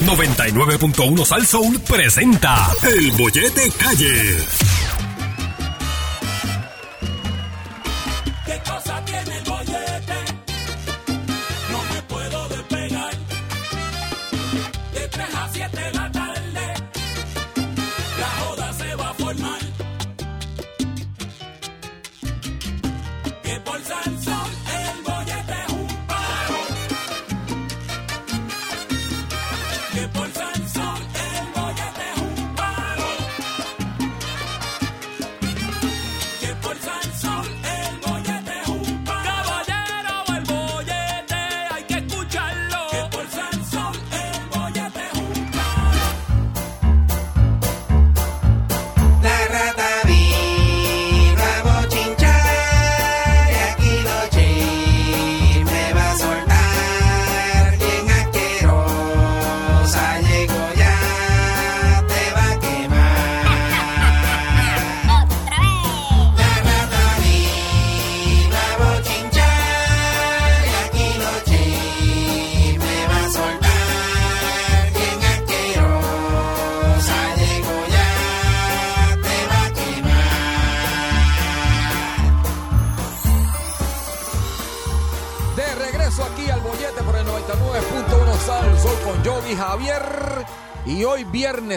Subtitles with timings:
[0.00, 4.77] 99.1 Sal Soul presenta El Bollete Calle.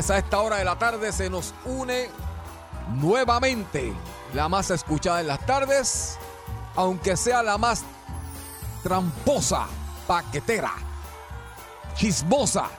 [0.09, 2.09] A esta hora de la tarde se nos une
[2.95, 3.93] nuevamente
[4.33, 6.17] la más escuchada en las tardes,
[6.75, 7.83] aunque sea la más
[8.83, 9.67] tramposa,
[10.07, 10.73] paquetera,
[11.95, 12.69] chismosa,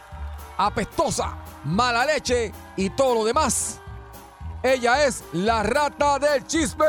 [0.56, 3.78] apestosa, mala leche y todo lo demás.
[4.62, 6.86] Ella es la rata del chisme.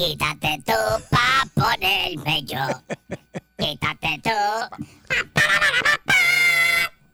[0.00, 0.72] Quítate tú
[1.10, 2.64] pa' ponerme yo.
[3.58, 4.30] Quítate tú.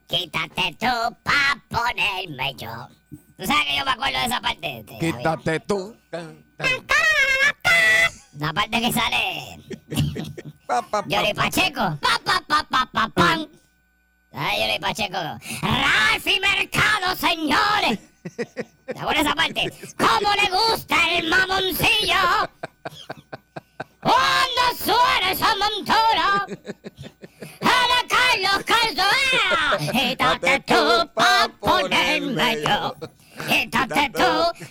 [0.07, 2.87] Quítate tú pa' ponerme yo.
[3.35, 4.85] ¿Tú sabes que yo me acuerdo de esa parte?
[5.01, 5.97] Quítate tú.
[8.39, 9.59] La parte que sale
[11.07, 11.99] Yori Pacheco.
[11.99, 13.47] Pa, pa, pa, pa, pa, pam.
[14.31, 15.17] ¿Sabes Yori Pacheco?
[15.61, 17.99] Ralfi Mercado, señores.
[18.85, 19.73] ¿Te acuerdas esa parte?
[19.97, 22.46] ¿Cómo le gusta el mamoncillo?
[24.77, 26.45] Suena esa montura.
[27.61, 29.77] Ana Carlos Calzoea.
[29.91, 32.95] Quítate tú pa' ponerme yo.
[33.47, 34.67] Quítate tú.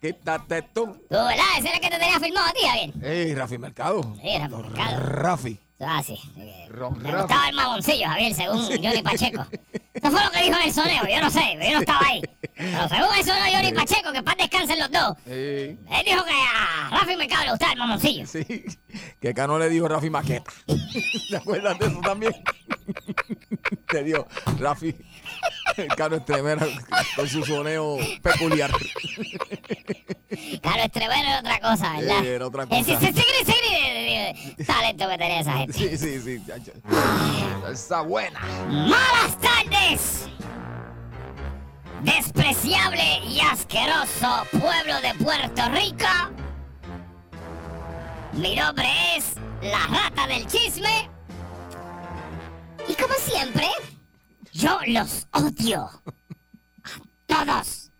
[0.00, 0.98] Quítate tú.
[1.10, 1.34] ¿verdad?
[1.58, 2.92] Ese era el que te tenía filmado a ti, Javier.
[3.02, 4.02] Ey, Rafi Mercado.
[4.20, 5.00] Sí, Rafi Mercado.
[5.00, 5.60] Rafi.
[5.80, 6.18] Ah, sí.
[6.36, 9.44] Me gustaba el mamoncillo, Javier, según Johnny Pacheco.
[9.94, 12.20] Eso fue lo que dijo en el soneo, yo no sé, yo no estaba ahí.
[12.56, 16.32] Pero según el soneo de Johnny Pacheco, que paz descansen los dos, él dijo que
[16.32, 18.26] a Rafi Mercado le gustaba el mamoncillo.
[18.26, 18.44] sí.
[19.20, 20.50] Que Cano le dijo Rafi Maqueta.
[21.30, 22.32] ¿Te acuerdas de eso también?
[23.88, 24.26] Te dio
[24.58, 24.94] Rafi.
[25.96, 26.66] Cano Estremera
[27.16, 28.70] con su soneo peculiar.
[30.62, 32.20] Claro, Estremero era otra cosa, ¿verdad?
[32.20, 32.80] Sí, era otra cosa.
[32.80, 35.72] Ese- ese- ese- ese talento que tenía esa gente.
[35.78, 36.42] Sí, sí, sí.
[37.72, 38.40] Está buena.
[38.68, 39.83] ¡Malas tardes!
[42.02, 46.06] Despreciable y asqueroso pueblo de Puerto Rico.
[48.32, 48.86] Mi nombre
[49.16, 51.08] es la rata del chisme.
[52.88, 53.68] Y como siempre,
[54.52, 55.90] yo los odio.
[56.84, 57.90] A todos.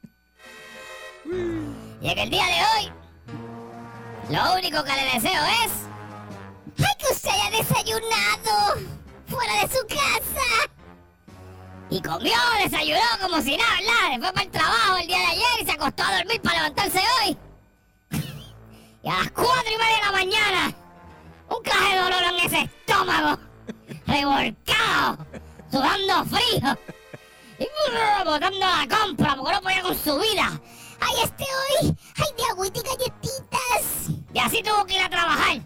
[1.24, 2.92] Y en el día de hoy,
[4.30, 5.72] lo único que le deseo es...
[6.78, 8.80] ¡Ay, que usted haya desayunado!
[9.26, 10.73] ¡Fuera de su casa!
[11.90, 14.10] Y comió, desayunó como si nada, ¿verdad?
[14.10, 17.00] Después para el trabajo el día de ayer y se acostó a dormir para levantarse
[17.20, 17.38] hoy.
[19.02, 20.74] Y a las cuatro y media de la mañana,
[21.50, 23.38] un caje de dolor en ese estómago,
[24.06, 25.26] revolcado,
[25.70, 26.78] sudando frío,
[27.58, 30.60] y botando la compra porque no podía con su vida.
[31.00, 31.96] ¡Ay, este hoy!
[32.16, 34.08] ¡Ay, de agüita y galletitas!
[34.32, 35.60] Y así tuvo que ir a trabajar.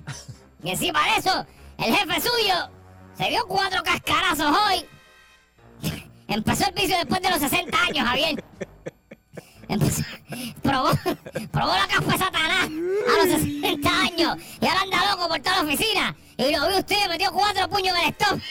[0.63, 1.47] Y encima de eso,
[1.79, 2.71] el jefe suyo
[3.17, 4.85] se dio cuatro cascarazos hoy.
[6.29, 8.45] Empezó el vicio después de los 60 años, Javier.
[9.69, 10.03] Empezó-
[10.63, 10.91] probó,
[11.53, 15.57] probó la caspa de Satanás a los 60 años y ahora anda loco por toda
[15.57, 16.17] la oficina.
[16.39, 18.43] Y lo vi usted, metió cuatro puños en el estómago.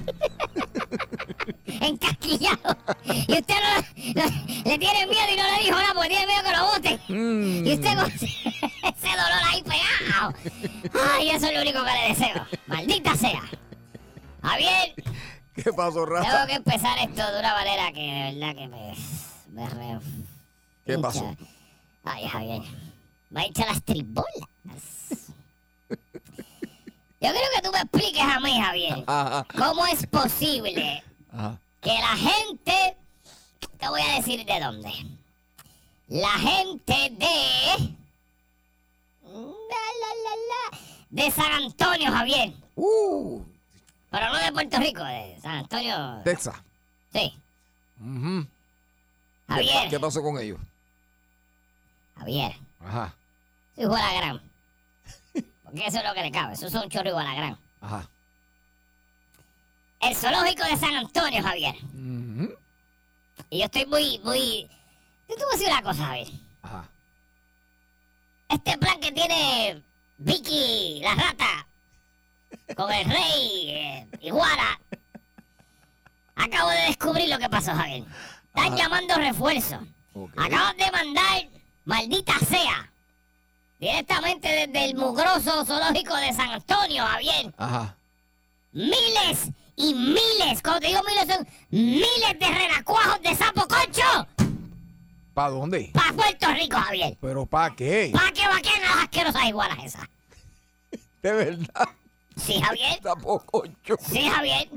[1.66, 2.76] Encasquillado.
[3.04, 4.30] Y usted no, no-
[4.64, 7.00] le tiene miedo y no le dijo nada porque tiene miedo que lo boten.
[7.08, 7.66] Mm.
[7.66, 10.34] Y usted con ese dolor ahí pegado.
[11.16, 12.46] Ay, eso es lo único que le deseo.
[12.66, 13.42] Maldita sea.
[14.42, 14.94] Javier,
[15.62, 16.46] ¿Qué pasó, Tengo Raza?
[16.46, 18.94] que empezar esto de una manera que de verdad que me.
[19.48, 20.00] me re-
[20.86, 21.02] ¿Qué hincha.
[21.02, 21.36] pasó?
[22.04, 22.62] Ay, Javier.
[23.30, 24.26] Me ha hecho las tribolas.
[27.22, 31.02] Yo creo que tú me expliques a mí, Javier, Ajá, cómo es posible
[31.32, 31.58] ajá.
[31.80, 32.96] que la gente.
[33.78, 34.90] Te voy a decir de dónde.
[36.08, 37.96] La gente de.
[39.22, 40.78] La, la, la, la,
[41.10, 42.52] de San Antonio, Javier.
[42.74, 43.42] Uh,
[44.10, 46.20] Pero no de Puerto Rico, de San Antonio.
[46.24, 46.56] Texas.
[47.12, 47.40] Sí.
[49.48, 49.88] Javier.
[49.90, 50.58] ¿Qué pasó con ellos?
[52.16, 52.52] Javier.
[52.80, 53.14] Ajá,
[53.74, 54.42] Soy igual a gran.
[55.64, 56.54] Porque eso es lo que le cabe.
[56.54, 57.58] Eso es un chorro igual a gran.
[57.80, 58.08] ajá.
[60.00, 61.74] El zoológico de San Antonio, Javier.
[61.84, 62.54] Ujú.
[63.50, 64.62] Y yo estoy muy, muy.
[65.28, 66.28] Yo te voy a decir una cosa, Javier.
[66.62, 66.88] Ajá.
[68.48, 69.82] Este plan que tiene
[70.16, 71.66] Vicky, la rata,
[72.76, 74.80] con el rey, eh, Iguana.
[76.36, 78.04] Acabo de descubrir lo que pasó, Javier.
[78.48, 78.76] Están Ajá.
[78.76, 79.80] llamando refuerzos.
[80.14, 80.32] Ok.
[80.36, 81.48] Acaban de mandar,
[81.84, 82.90] maldita sea,
[83.78, 87.52] directamente desde el mugroso zoológico de San Antonio, Javier.
[87.58, 87.96] Ajá.
[88.72, 94.28] Miles y miles, cuando te digo miles, son miles de renacuajos de sapo concho
[95.34, 95.90] ¿Para dónde?
[95.94, 97.16] para Puerto Rico, Javier.
[97.20, 98.10] ¿Pero para qué?
[98.12, 100.08] ¿Para qué vaquean las asquerosas iguanas esas?
[101.22, 101.88] De verdad.
[102.36, 103.00] Sí, Javier.
[103.02, 103.96] Sapo concho.
[104.00, 104.68] Sí, Javier.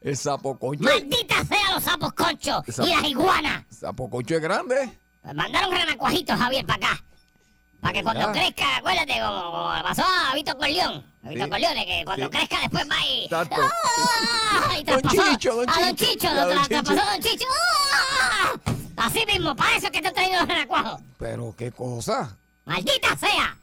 [0.00, 0.84] El sapo concho.
[0.84, 3.64] Maldita sea los sapos conchos y las iguanas.
[3.70, 4.98] Sapo concho es grande.
[5.24, 7.04] Me mandaron renacuajitos, Javier, para acá.
[7.80, 8.32] Para que cuando ¿Verdad?
[8.34, 11.04] crezca, acuérdate, como, pasó a Vito Corleón.
[11.24, 11.50] A Vito Sí.
[11.50, 12.30] Corleone, que cuando Sí.
[12.30, 13.24] crezca después va y...
[13.24, 13.56] Exacto.
[13.60, 14.78] ¡Ah!
[14.78, 16.12] Y Don Chicho, don a Don Chicho.
[16.12, 16.68] Chicho, A don Chicho.
[16.68, 17.46] traspasó a Don Chicho.
[17.92, 18.52] ¡Ah!
[18.98, 21.00] Así mismo, para eso es que te trayendo los renacuajos.
[21.18, 22.36] Pero qué cosa.
[22.64, 23.56] ¡Maldita sea!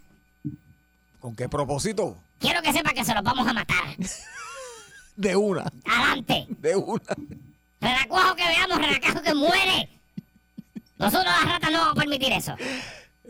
[1.22, 2.18] ¿Con qué propósito?
[2.40, 3.96] Quiero que sepa que se los vamos a matar.
[5.16, 5.66] De una.
[5.86, 6.48] ¡Adelante!
[6.50, 7.02] De una.
[7.82, 9.90] Renacuajo que veamos, renacuajo que muere.
[10.98, 12.56] Nosotros las ratas no vamos a permitir eso.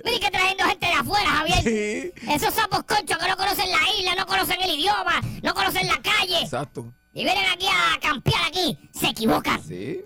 [0.06, 1.64] Mire que trayendo gente de afuera, Javier.
[1.64, 2.12] Sí.
[2.32, 6.00] Esos sapos conchos que no conocen la isla, no conocen el idioma, no conocen la
[6.02, 6.42] calle.
[6.44, 6.94] Exacto.
[7.14, 8.78] Y vienen aquí a campear aquí.
[8.92, 9.62] Se equivocan.
[9.64, 10.02] Sí.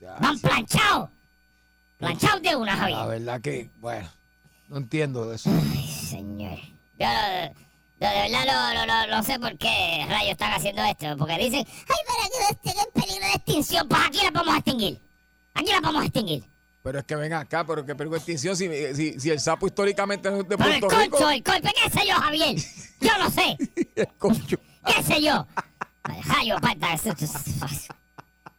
[0.00, 0.46] Ya, Van sí.
[0.46, 1.10] planchados.
[1.98, 3.06] Planchados de una, La Javier.
[3.20, 4.08] verdad que, bueno,
[4.68, 5.50] no entiendo de eso.
[5.50, 6.58] Ay, señor.
[8.02, 11.16] Yo de verdad no, no, no, no sé por qué rayos están haciendo esto.
[11.16, 13.88] Porque dicen, ay, para que en peligro de extinción.
[13.88, 15.00] Pues aquí la vamos a extinguir.
[15.54, 16.44] Aquí la vamos a extinguir.
[16.82, 19.66] Pero es que ven acá, pero que peligro de extinción si, si, si el sapo
[19.66, 21.16] históricamente no es de Pero el Puerto Rico.
[21.18, 22.56] concho, el concho, ¿qué sé yo, Javier?
[23.00, 23.56] Yo no sé.
[23.96, 24.56] El concho.
[24.86, 25.46] ¿Qué sé yo?
[26.02, 27.94] Ay, Jayo, pata, eso- eso- eso-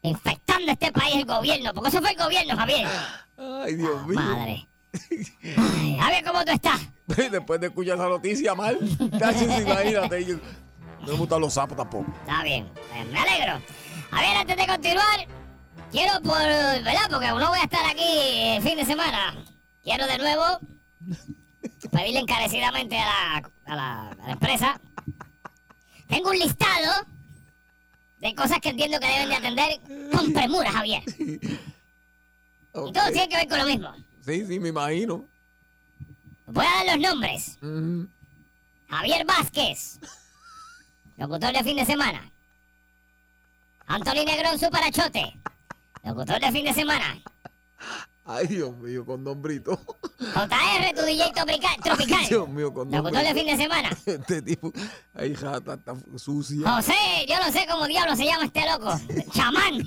[0.03, 2.87] infectando este país el gobierno, porque eso fue el gobierno, Javier.
[3.37, 4.19] Ay, Dios mío.
[4.19, 4.67] Madre.
[4.93, 6.81] Ay, Javier, ¿cómo tú estás?
[7.31, 8.77] Después de escuchar esa noticia mal,
[9.19, 10.25] casi imagínate.
[10.25, 10.37] yo-
[11.01, 12.11] No me gustan los sapos tampoco.
[12.21, 13.61] Está bien, eh, me alegro.
[14.11, 15.27] A ver, antes de continuar,
[15.91, 17.09] quiero por, ¿verdad?
[17.09, 18.03] Porque no voy a estar aquí
[18.57, 19.35] el fin de semana.
[19.83, 20.43] Quiero de nuevo
[21.91, 24.79] pedirle encarecidamente a la, a la, a la empresa.
[26.07, 27.05] Tengo un listado
[28.19, 29.79] de cosas que entiendo que deben de atender
[30.15, 31.03] con premura, Javier.
[31.17, 31.39] Y
[32.93, 33.91] todo tiene que ver con lo mismo.
[34.25, 35.25] Sí, sí, me imagino.
[36.45, 37.57] Voy a dar los nombres.
[38.89, 39.99] Javier Vázquez,
[41.17, 42.29] locutor de fin de semana.
[43.87, 45.37] Anthony Negrón Superachote,
[46.03, 47.21] locutor de fin de semana.
[48.25, 49.77] Ay, Dios mío, con nombrito.
[50.17, 51.75] JR, tu DJ tropical.
[51.83, 52.25] tropical.
[52.29, 53.39] Dios mío, con Locutor de nombrito.
[53.39, 53.89] fin de semana.
[54.05, 54.71] Este tipo,
[55.13, 56.69] ay, jata, está sucia.
[56.75, 56.93] José,
[57.27, 58.93] yo no sé cómo diablo se llama este loco.
[59.33, 59.79] Chamán.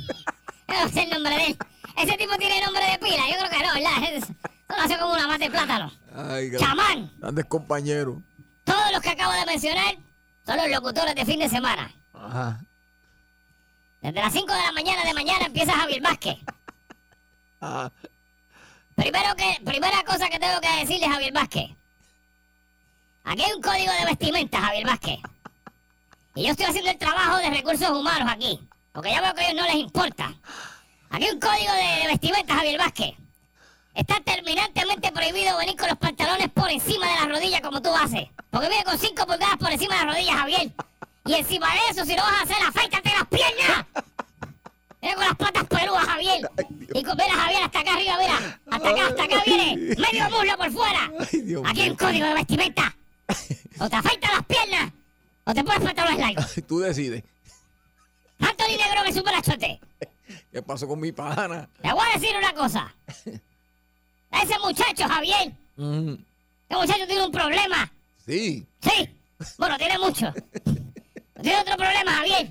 [0.68, 1.58] Yo no sé el nombre de él.
[1.96, 3.22] Ese tipo tiene nombre de pila.
[3.30, 4.12] Yo creo que no, ¿verdad?
[4.12, 5.92] Es- Eso nació como una mata de plátano.
[6.14, 7.10] Ay, Chamán.
[7.18, 8.18] grandes compañeros.
[8.64, 9.96] Todos los que acabo de mencionar
[10.44, 11.90] son los locutores de fin de semana.
[12.12, 12.60] Ajá.
[14.02, 16.36] Desde las 5 de la mañana de mañana empieza Javier Vázquez.
[17.60, 17.92] Ajá.
[18.96, 21.70] Primero que, primera cosa que tengo que decirle Javier Vázquez.
[23.24, 25.18] Aquí hay un código de vestimenta, Javier Vázquez.
[26.34, 28.60] Y yo estoy haciendo el trabajo de recursos humanos aquí.
[28.92, 30.34] Porque ya veo que a ellos no les importa.
[31.10, 33.14] Aquí hay un código de, de vestimenta, Javier Vázquez.
[33.94, 38.28] Está terminantemente prohibido venir con los pantalones por encima de las rodillas como tú haces.
[38.50, 40.70] Porque viene con 5 pulgadas por encima de las rodillas, Javier.
[41.24, 43.86] Y encima de eso, si lo vas a hacer, afeítate las piernas.
[45.00, 46.50] Mira con las patas peludas, Javier.
[46.94, 48.60] Y con, mira, Javier, hasta acá arriba, mira.
[48.70, 49.76] Hasta acá, hasta acá viene.
[49.96, 51.10] Medio muslo por fuera.
[51.66, 52.96] Aquí hay un código de vestimenta.
[53.78, 54.90] O te afeitas las piernas,
[55.44, 56.54] o te pones pantalones largos.
[56.66, 57.22] Tú decides.
[58.38, 59.78] Anthony Negro me super achote.
[60.52, 61.68] ¿Qué pasó con mi pana?
[61.82, 62.94] Le voy a decir una cosa.
[64.30, 66.14] Ese muchacho, Javier, Mm,
[66.68, 67.92] ese muchacho tiene un problema.
[68.26, 68.66] sí.
[68.80, 69.10] Sí.
[69.58, 70.32] Bueno, tiene mucho.
[71.42, 72.48] Tiene otro problema, Javier.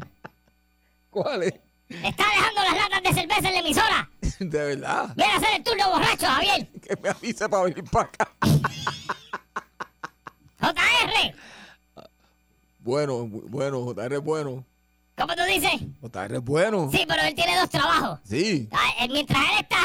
[1.10, 1.54] ¿Cuál es?
[1.90, 4.10] Está dejando las latas de cerveza en la emisora.
[4.40, 5.12] De verdad.
[5.16, 6.68] Viene a hacer el turno borracho, Javier.
[6.82, 8.32] Que me avise para venir para acá.
[10.62, 11.36] JR.
[12.80, 14.64] Bueno, bueno, JR es bueno.
[15.26, 15.72] ¿Cómo tú dices?
[16.02, 16.88] JR es bueno.
[16.92, 18.20] Sí, pero él tiene dos trabajos.
[18.26, 18.70] Sí.
[18.72, 19.78] Ah, eh, Mientras él está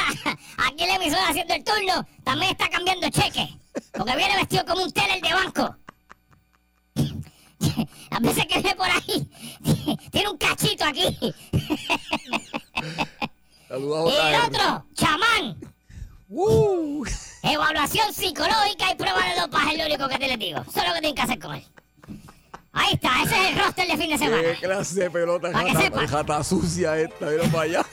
[0.66, 3.48] aquí en la emisora haciendo el turno, también está cambiando cheques.
[3.90, 5.76] Porque viene vestido como un teller de banco.
[8.10, 11.16] A veces que ve por ahí, tiene un cachito aquí.
[13.66, 15.58] Saludos Y el otro, chamán.
[16.28, 17.02] Uh,
[17.44, 20.60] Evaluación psicológica y prueba de dopaje es lo único que te les digo.
[20.60, 21.64] Eso es lo que tienen que hacer con él.
[22.72, 24.42] Ahí está, ese es el roster de fin de semana.
[24.42, 25.50] qué clase de pelota.
[25.50, 26.06] Pa' que jata, sepa.
[26.08, 27.26] jata sucia esta.
[27.26, 27.86] Mira para allá.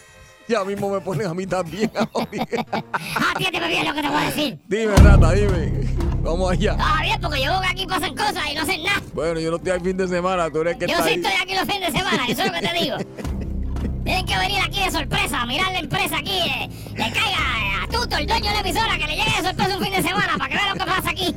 [0.48, 1.92] Ya mismo me ponen a mí también.
[3.36, 4.58] Atiéndeme bien lo que te voy a decir.
[4.68, 5.88] dime, rata, dime.
[6.22, 6.76] Vamos allá.
[6.80, 9.02] Ah, bien, porque yo veo que aquí pasan cosas y no hacen nada.
[9.14, 10.50] Bueno, yo no estoy al fin de semana.
[10.50, 11.16] Tú eres que Yo está sí ahí.
[11.16, 12.98] estoy aquí los fines de semana, eso es lo que te digo.
[14.06, 17.88] Tienen que venir aquí de sorpresa, a mirar la empresa aquí, eh, le caiga a
[17.92, 20.38] Tuto, el dueño de la emisora, que le llegue de sorpresa un fin de semana
[20.38, 21.36] para que vea lo que pasa aquí.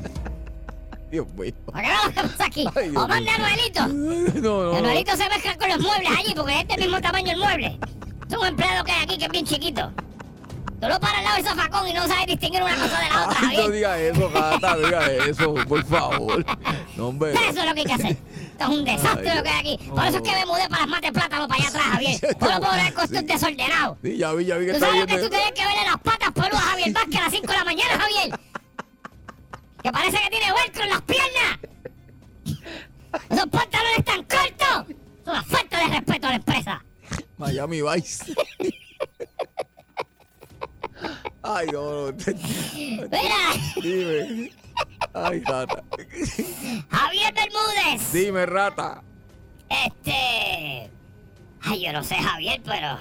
[1.10, 1.52] Dios mío.
[1.66, 2.66] Para vea lo pasa aquí.
[2.74, 3.46] Ay, O mande a mío.
[3.46, 3.86] Noelito.
[4.40, 4.76] No, no.
[4.78, 7.78] Anuelito se mezcla con los muebles allí porque es del mismo tamaño el mueble.
[8.30, 9.92] Es un empleado que hay aquí que es bien chiquito.
[10.80, 13.26] Tú lo paras al lado del zafacón y no sabes distinguir una cosa de la
[13.26, 13.72] otra, Ay, no Javier.
[13.72, 16.46] diga eso, gata, diga eso, por favor.
[16.96, 17.32] No, hombre.
[17.34, 18.10] Eso es lo que hay que hacer.
[18.12, 19.88] Esto es un desastre Ay, lo que hay aquí.
[19.90, 22.20] Por eso es que me mudé para las mates plátano para allá atrás, Javier.
[22.38, 23.98] Puedo ver con esto es desordenado.
[24.02, 25.98] Sí, ya vi, ya vi que ¿Tú sabes lo que tú tienes que verle las
[25.98, 28.40] patas peludas a Javier Vázquez a las 5 de la mañana, Javier?
[29.82, 31.58] Que parece que tiene velcro en las piernas.
[33.30, 34.96] Esos pantalones tan cortos.
[35.22, 36.84] Es una falta de respeto a la empresa.
[37.38, 38.34] Miami Vice.
[41.42, 42.16] Ay, no, no.
[42.34, 43.10] Mira,
[43.82, 44.52] Dime.
[45.14, 45.82] Ay, rata.
[46.90, 48.12] Javier Bermúdez.
[48.12, 49.02] Dime, rata.
[49.68, 50.90] Este.
[51.62, 52.98] Ay, yo no sé, Javier, pero.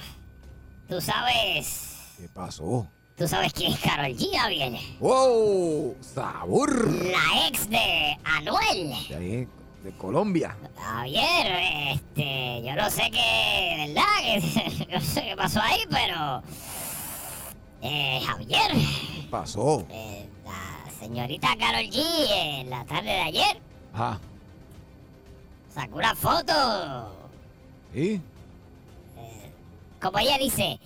[0.88, 2.14] Tú sabes.
[2.16, 2.88] ¿Qué pasó?
[3.20, 4.80] Tú sabes quién es Carol G, Javier.
[4.98, 5.94] ¡Wow!
[6.00, 6.90] ¡Sabor!
[7.04, 8.94] La ex de Anuel.
[9.10, 9.48] De ahí,
[9.84, 10.56] de Colombia.
[10.74, 11.46] Javier,
[11.92, 14.04] este, yo no sé qué, ¿verdad?
[14.24, 16.42] Que, no sé qué pasó ahí, pero...
[17.82, 19.86] Eh, Javier, ¿Qué pasó?
[19.90, 22.02] eh, la señorita Carol G,
[22.62, 23.60] en la tarde de ayer,
[23.92, 24.18] Ajá.
[25.74, 27.12] sacó una foto,
[27.92, 28.22] ¿Sí?
[30.00, 30.80] como ella dice,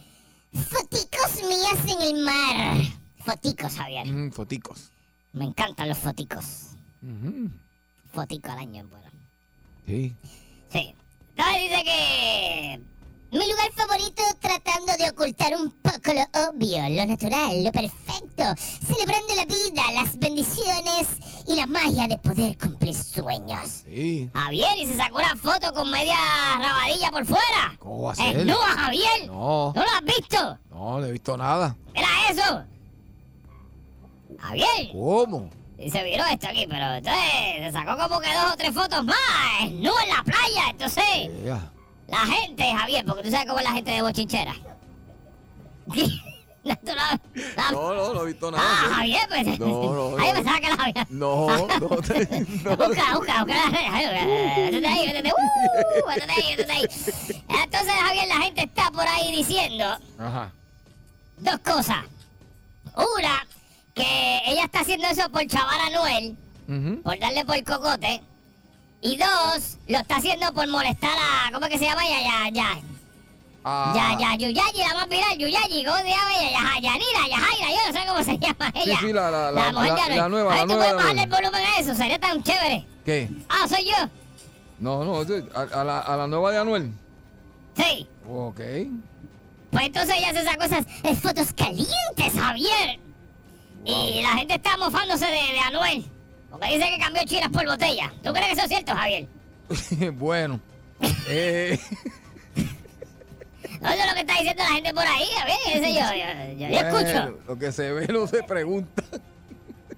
[0.54, 2.76] foticos mías en el mar.
[3.24, 4.06] Foticos, Javier.
[4.06, 4.90] Mm, foticos.
[5.32, 6.70] Me encantan los foticos.
[7.02, 7.50] Ujú.
[8.12, 9.10] Fotico al año, bueno.
[9.86, 10.14] Sí.
[10.70, 10.94] Sí.
[11.36, 12.80] Entonces dice que...
[13.34, 18.44] Mi lugar favorito tratando de ocultar un poco lo obvio, lo natural, lo perfecto,
[18.86, 21.08] celebrando la vida, las bendiciones
[21.48, 23.82] y la magia de poder cumplir sueños.
[23.86, 24.30] Sí.
[24.32, 26.14] Javier, y se sacó una foto con media
[26.60, 27.74] rabadilla por fuera.
[27.80, 28.36] ¿Cómo va a ser?
[28.38, 29.26] ¿Es nua, Javier?
[29.26, 30.58] No, ¿No lo has visto?
[30.70, 31.76] no, no he visto nada.
[31.92, 32.62] Mira eso.
[34.38, 34.92] Javier.
[34.92, 35.50] ¿Cómo?
[35.76, 37.24] Y se viró esto aquí, pero entonces
[37.58, 39.16] se sacó como que dos o tres fotos más,
[39.64, 41.04] es nu en la playa, entonces...
[41.44, 41.72] Ea.
[42.14, 44.54] La gente, Javier, porque tú sabes cómo es la gente de bochinchera.
[46.64, 48.64] No, no- no- he visto nada.
[48.66, 48.94] Ah, sí.
[48.94, 49.58] Javier, pues.
[49.60, 50.34] No, no, Ay, no.
[50.34, 51.06] pensaba que la había.
[51.10, 52.76] No, no, te- no.
[52.76, 53.62] Busca, busca, busca.
[53.92, 54.06] Ay,
[54.72, 55.30] Métete ahí, métete.
[55.32, 56.82] Uh, ahí, métete ahí.
[57.62, 59.84] Entonces, Javier, la gente está por ahí diciendo
[60.18, 60.52] Ajá.
[61.36, 61.98] dos cosas.
[62.96, 63.46] Una,
[63.94, 66.34] que ella está haciendo eso por chaval a Noel,
[66.66, 67.02] Ujú.
[67.02, 68.22] por darle por cocote.
[69.04, 71.52] Y dos, lo está haciendo por molestar a.
[71.52, 72.02] ¿Cómo es que se llama?
[72.08, 72.80] Ya, ya, ya.
[73.66, 76.50] Ah, Ya, ya, Yuyayi, la más viral, Yuyayi, ¿cómo se llama ella?
[76.52, 78.98] Ya, Yanira, Yajaira, yo no sé cómo se llama ella.
[79.00, 80.16] sí, la- la- la- mujer la- de Anuel.
[80.18, 81.94] la nueva, A ver, la ¿tú nueva puedes de bajarle el volumen a eso?
[81.94, 82.86] Sería tan chévere.
[83.04, 83.30] ¿Qué?
[83.48, 83.96] Ah, soy yo.
[84.80, 85.16] No, no,
[85.54, 86.92] a, a la, a la nueva de Anuel.
[87.76, 88.06] Sí.
[88.28, 88.60] Ok.
[89.70, 93.00] Pues entonces ella se sacó esas eh, fotos calientes, Javier.
[93.84, 96.04] Y la gente está mofándose de, de Anuel.
[96.58, 98.12] Porque dice que cambió chiras por botella.
[98.22, 99.26] ¿Tú crees que eso es cierto, Javier?
[100.14, 100.60] bueno.
[101.28, 101.78] Eh,
[103.80, 105.58] No eso es lo que está diciendo la gente por ahí, Javier.
[105.66, 106.00] ¿Qué sé yo?
[106.00, 107.38] Yo, yo- yo bueno, escucho.
[107.48, 109.02] Lo que se ve no se pregunta.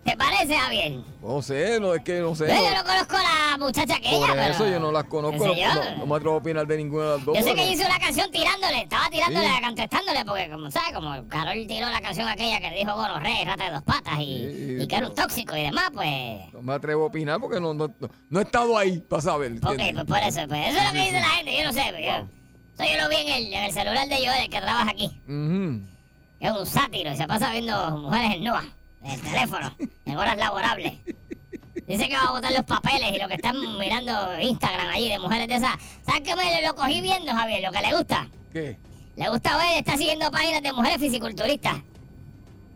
[0.07, 1.01] ¿Te parece, Javier?
[1.21, 2.47] No sé, no es que no sé.
[2.47, 4.71] Yo, no- yo no conozco a la muchacha que por eso pero...
[4.71, 5.47] yo no las conozco.
[5.47, 7.37] No, me atrevo a opinar de ninguna de las dos.
[7.37, 9.63] Yo sé que pero- hizo una canción tirándole, estaba tirándole, Sí.
[9.65, 13.65] contestándole, porque como sabes, como Carol tiró la canción aquella que dijo gonorrea y rata
[13.65, 16.53] de dos patas y, Sí, y que era un pero- tóxico y demás, pues...
[16.53, 19.53] No me atrevo a opinar porque no, no, no- no he estado ahí para saber.
[19.63, 20.05] Ok, ¿entiendes?
[20.07, 22.05] pues por eso, pues eso es lo que dice la gente, yo no sé, pues
[22.07, 22.85] yo...
[22.85, 25.07] Eso yo lo vi en el, en el celular de Joel, el que trabaja aquí.
[25.27, 25.81] Ujú.
[26.39, 28.63] Es un sátiro y se pasa viendo mujeres en nua,
[29.11, 30.95] el teléfono, en horas laborables.
[31.87, 35.19] Dice que va a botar los papeles y lo que están mirando Instagram allí de
[35.21, 35.75] mujeres de esas.
[36.05, 37.63] ¿Sabes qué me lo cogí viendo, Javier?
[37.63, 38.29] Lo que le gusta.
[38.53, 38.77] ¿Qué?
[39.17, 41.77] Le gusta ver, está siguiendo páginas de mujeres fisiculturistas.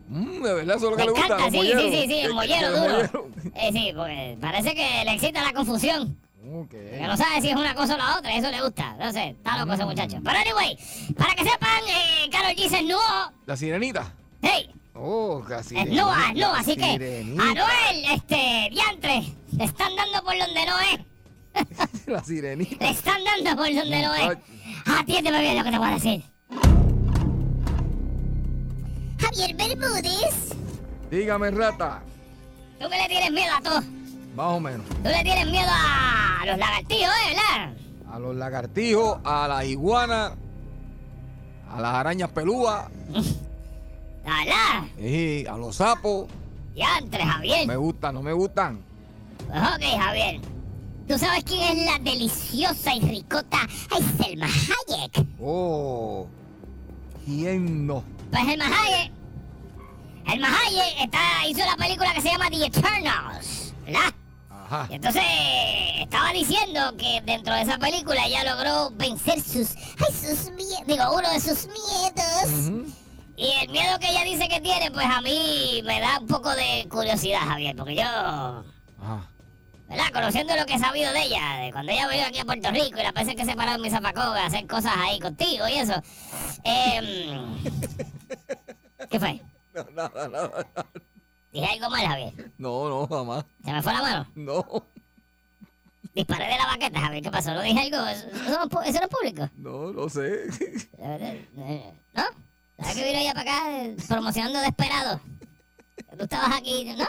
[0.08, 1.26] Mm, de verdad, eso es lo que le gusta.
[1.26, 2.92] encanta, sí, sí, sí, sí, el mollero duro.
[2.92, 3.28] mollero.
[3.54, 6.16] Eh, sí, pues parece que le excita la confusión.
[6.52, 6.70] Ok.
[6.70, 8.94] Que no sabe si es una cosa o la otra, eso le gusta.
[8.98, 10.18] No sé, está loco ese muchacho.
[10.24, 10.78] Pero anyway,
[11.16, 13.32] para que sepan, eh, Carol G se desnudó.
[13.46, 14.12] La sirenita.
[14.42, 14.70] Hey,
[15.02, 15.74] Oh, casi.
[15.74, 16.58] desnuda, desnuda.
[16.58, 16.84] Así que.
[17.38, 22.06] Anuel, este, diantre, le están dando por donde no es.
[22.06, 22.84] La sirenita.
[22.84, 24.38] Le están dando por donde no es.
[24.86, 26.24] Atiéndeme bien lo que te voy a decir.
[29.20, 30.54] Javier Bermúdez.
[31.10, 32.02] Dígame, rata.
[32.78, 33.80] Tú que le tienes miedo a todo.
[34.36, 34.86] Más o menos.
[34.86, 37.34] Tú le tienes miedo a los lagartijos, ¿eh?
[37.34, 37.74] ¿Verdad?
[38.14, 40.32] A los lagartijos, a las iguanas,
[41.70, 42.86] a las arañas pelúas,
[44.24, 44.84] ¿Verdad?
[44.98, 46.28] y a los sapos.
[46.74, 47.66] Diantre, Javier.
[47.66, 48.80] Me gustan, no me gustan.
[49.46, 50.40] Pues ok, Javier.
[51.08, 53.66] ¿Tú sabes quién es la deliciosa y ricota
[54.16, 55.26] Selma Hayek?
[55.40, 56.26] Oh.
[57.24, 58.04] ¿Quién no?
[58.30, 59.12] Pues Selma Hayek.
[60.26, 64.14] Selma Hayek está, hizo la película que se llama The Eternals, ¿verdad?
[64.50, 64.86] Ajá.
[64.88, 65.22] Y entonces
[65.98, 71.02] estaba diciendo que dentro de esa película ella logró vencer sus, ay, sus miedos, digo,
[71.12, 72.92] uno de sus miedos.
[73.40, 76.50] Y el miedo que ella dice que tiene, pues a mí me da un poco
[76.54, 79.30] de curiosidad, Javier, porque yo, Ajá.
[79.88, 80.04] ¿verdad?
[80.12, 83.00] Conociendo lo que he sabido de ella, de cuando ella vino aquí a Puerto Rico
[83.00, 85.72] y las veces que se paró en mi zapacoga a hacer cosas ahí contigo y
[85.78, 85.94] eso.
[86.64, 87.56] em,
[89.10, 89.40] ¿Qué fue?
[89.74, 90.66] No, nada, nada.
[91.50, 92.34] Dije algo mal, Javier.
[92.58, 93.44] No, no, jamás.
[93.64, 94.26] ¿Se me fue la mano?
[94.34, 94.66] No,
[96.14, 97.22] Disparé de la baqueta, Javier.
[97.22, 97.54] ¿Qué pasó?
[97.54, 98.06] ¿No dije algo?
[98.06, 99.48] ¿Eso, eso no es público?
[99.56, 100.44] no, no sé.
[102.12, 102.24] ¿No?
[102.80, 105.20] ¿Sabes que vino ella para acá eh, promocionando Desperado?
[106.16, 107.06] Tú estabas aquí, ¿no?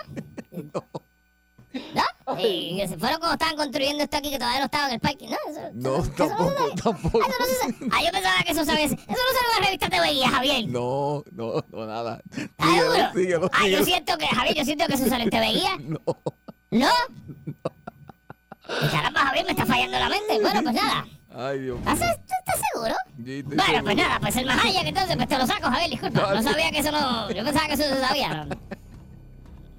[0.73, 2.03] ¿No?
[2.37, 4.99] Y que se fueron cuando estaban construyendo esto aquí, que todavía no estaba en el
[4.99, 5.27] parque.
[5.27, 6.81] No, eso, No, eso- eso tampoco, se sabe.
[6.81, 7.19] tampoco.
[7.21, 7.75] Eso no se sabe.
[7.91, 8.91] Ah, yo pensaba que eso sabes.
[8.91, 10.67] Eso no sale en una revista de veía, Javier.
[10.67, 12.21] No, no, no, nada.
[12.35, 13.12] ¿Estás seguro?
[13.13, 15.77] síguelo, Ah, yo siento que, Javier, yo siento que eso sale en TV Guía.
[15.79, 15.99] No.
[16.71, 16.89] ¿No?
[18.84, 20.39] Y caramba, Javier, me está fallando la mente.
[20.41, 21.05] Bueno, pues nada.
[21.36, 21.91] Ay, Dios mío.
[21.91, 22.17] ¿Estás,
[22.74, 22.96] seguro?
[23.24, 23.84] Sí, Bueno, seguro.
[23.84, 26.34] pues nada, pues el Mahaya, que entonces pues te lo saco, Javier, disculpa.
[26.36, 27.32] No sabía que eso no.
[27.32, 28.46] Yo pensaba que eso se sabía.
[28.46, 28.56] ¿no?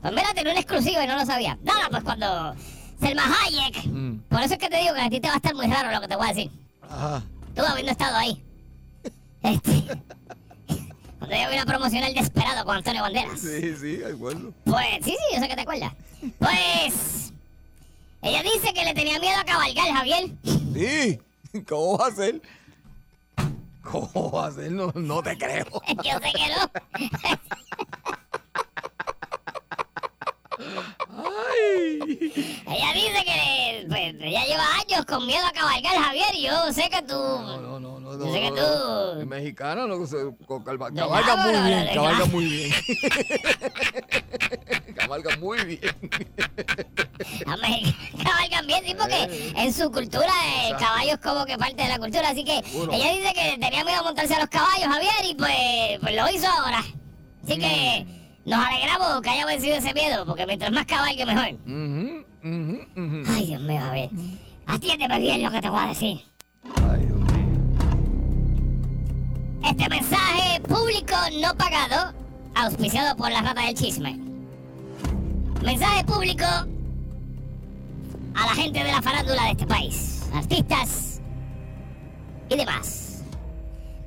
[0.00, 1.58] Pues mira, tenía un exclusivo y no lo sabía.
[1.62, 2.54] Nada, pues cuando
[3.00, 3.86] Selma Hayek.
[3.86, 4.18] Mm.
[4.28, 5.90] Por eso es que te digo que a ti te va a estar muy raro
[5.92, 6.50] lo que te voy a decir.
[6.82, 7.22] Ajá.
[7.54, 8.42] Tú habiendo estado ahí.
[9.42, 9.82] Este.
[11.18, 13.40] Cuando yo vine a promocionar el desesperado con Antonio Banderas.
[13.40, 14.52] Sí, sí, acuerdo.
[14.64, 15.92] Pues, sí, sí, yo sé que te acuerdas.
[16.38, 17.32] Pues.
[18.22, 20.30] Ella dice que le tenía miedo a cabalgar, Javier.
[20.74, 21.20] Sí.
[21.68, 22.40] ¿Cómo va a ser?
[23.82, 24.70] ¿Cómo va a ser?
[24.72, 25.66] No, no te creo.
[26.04, 26.70] Yo sé que no.
[31.08, 32.32] Ay.
[32.66, 36.88] Ella dice que pues, ella lleva años con miedo a cabalgar, Javier, y yo sé
[36.88, 37.14] que tú...
[37.14, 38.12] No, no, no, no.
[38.12, 42.72] no Yo sé que tú- Es mexicana, no, cabalga nada, muy bien, cabalga muy bien.
[44.96, 45.80] cabalga muy bien.
[48.84, 50.30] Sí, porque en su cultura
[50.68, 52.92] el caballo es como que parte de la cultura, así que Seguro.
[52.92, 56.28] ella dice que tenía miedo a montarse a los caballos, Javier, y pues, pues lo
[56.30, 56.80] hizo ahora.
[57.44, 58.06] Así que
[58.44, 61.58] nos alegramos que haya vencido ese miedo, porque mientras más cabalgue, mejor.
[62.44, 64.10] Ay, Dios mío, Javier.
[64.66, 66.20] Atiéndeme bien lo que te voy a decir.
[66.90, 67.42] Ay, Dios mío.
[69.64, 72.12] Este mensaje público no pagado,
[72.54, 74.18] auspiciado por la rata del chisme.
[75.62, 76.44] Mensaje público
[78.34, 81.20] a la gente de la farándula de este país, artistas
[82.48, 83.24] y demás.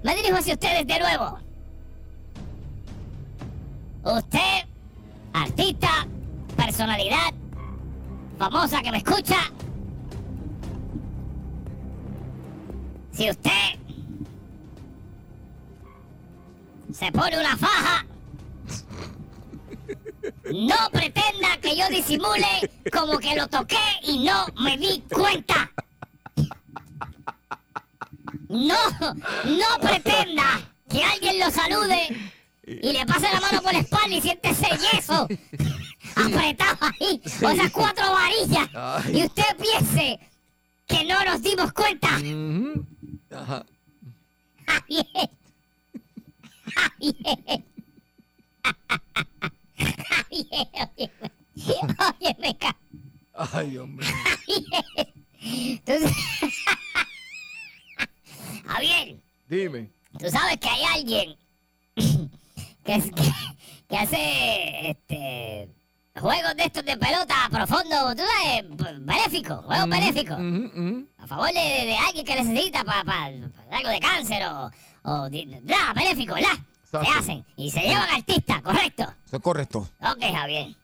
[0.03, 1.39] Me dirijo hacia ustedes de nuevo.
[4.03, 4.65] Usted,
[5.33, 6.07] artista,
[6.55, 7.33] personalidad,
[8.37, 9.37] famosa que me escucha.
[13.11, 13.79] Si usted
[16.95, 18.05] se pone una faja.
[20.53, 25.71] No pretenda que yo disimule como que lo toqué y no me di cuenta.
[28.49, 32.31] No, no pretenda que alguien lo salude
[32.65, 35.27] y le pase la mano por la espalda y siente ese yeso
[36.15, 38.69] apretado ahí, o esas cuatro varillas,
[39.13, 40.19] y usted piense
[40.87, 42.09] que no nos dimos cuenta.
[44.67, 45.29] Javier.
[46.73, 47.63] Javier.
[50.31, 51.11] Óyeme.
[52.19, 52.77] Óyeme, ca-
[53.33, 53.87] Ay, mío.
[55.41, 56.11] Entonces...
[58.65, 59.91] Javier, Dime.
[60.19, 61.35] tú sabes que hay alguien
[62.83, 63.31] que, es- que,
[63.87, 65.69] que hace este
[66.19, 70.37] juegos de estos de pelota profundo, tú sabes, benéficos, juegos benéficos.
[70.37, 71.07] Ujú, ujú.
[71.17, 74.71] A favor de, alguien que necesita para algo de cáncer o,
[75.03, 76.57] o de, nada, benéfico, ¿verdad?
[77.03, 79.03] Se hacen y se llevan artistas, correcto.
[79.25, 79.89] Eso es correcto.
[79.99, 80.75] Ok, Javier.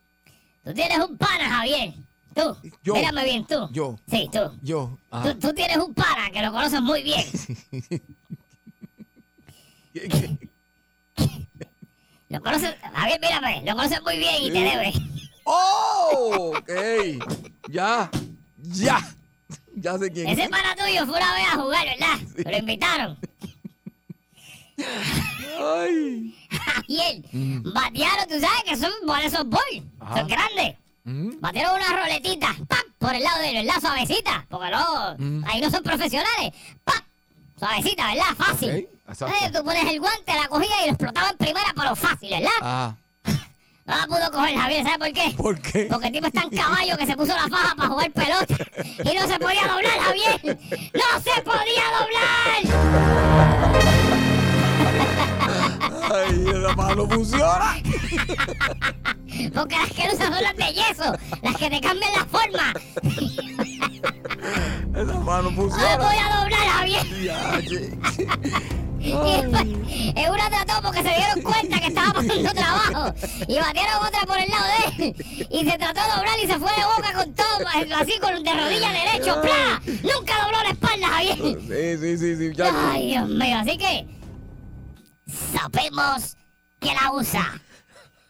[0.64, 1.94] Tú tienes un pana, Javier.
[2.34, 2.58] Tú.
[2.84, 2.94] Yo.
[2.96, 3.70] Mírame bien, tú.
[3.72, 3.98] Yo.
[4.10, 4.40] Sí, tú.
[4.62, 4.98] Yo.
[5.24, 7.26] Tú, tú tienes un pana que lo conoces muy bien.
[12.32, 14.94] Lo conoces, Javier, mírame, lo conoces muy bien y te debe.
[15.44, 16.54] ¡Oh!
[16.56, 16.72] Ok.
[17.68, 18.10] Ya.
[18.58, 19.02] Ya.
[19.76, 20.30] Ya sé quién.
[20.30, 20.50] Ese es.
[20.50, 22.20] pana tuyo fue una vez a jugar, ¿verdad?
[22.52, 23.20] Lo invitaron.
[25.62, 26.36] Ay.
[26.52, 27.22] Javier,
[27.64, 29.84] batearon, tú sabes que son por esos boy.
[30.00, 30.18] Ajá.
[30.18, 30.76] Son grandes.
[31.04, 31.40] Mm.
[31.40, 32.80] Batieron una roletita, ¡pap!
[33.00, 33.82] por el lado de él, ¿verdad?
[33.82, 35.44] Suavecita, porque no, Mm.
[35.48, 36.54] ahí no son profesionales.
[36.84, 37.04] ¡Pap!
[37.58, 38.36] Suavecita, ¿verdad?
[38.38, 38.88] Fácil.
[39.54, 42.50] Tú pones el guante, la cogía y lo explotaba en primera, pero fácil, ¿verdad?
[42.62, 42.96] Ah.
[43.84, 45.34] No la pudo coger Javier, ¿sabes por qué?
[45.36, 45.88] ¿Por qué?
[45.90, 48.56] Porque el tipo es tan caballo que se puso la faja para jugar pelota
[49.04, 50.60] y no se podía doblar, Javier.
[50.94, 53.51] ¡No se podía doblar!
[56.14, 57.76] Ay, esa mano no funciona.
[59.54, 62.74] Porque las que usas son las de yeso, las que te cambian la forma.
[64.94, 65.98] Esa mano no No se funciona.
[65.98, 67.06] podía doblar, Javier.
[69.04, 69.64] Y después,
[70.16, 73.12] en una trató porque se dieron cuenta que estaba pasando trabajo.
[73.48, 75.48] Y batieron otra por el lado de él.
[75.50, 77.68] Y se trató de doblar y se fue de boca con todo,
[78.00, 79.42] así con de rodilla derecho.
[79.42, 79.82] ¡Pla!
[80.04, 81.36] Nunca dobló la espalda, Javier.
[81.68, 82.62] Sí, sí, sí, sí.
[82.92, 83.58] Ay, Dios mío.
[83.58, 84.06] Así que,
[85.32, 86.38] sabemos
[86.80, 87.62] que la usa.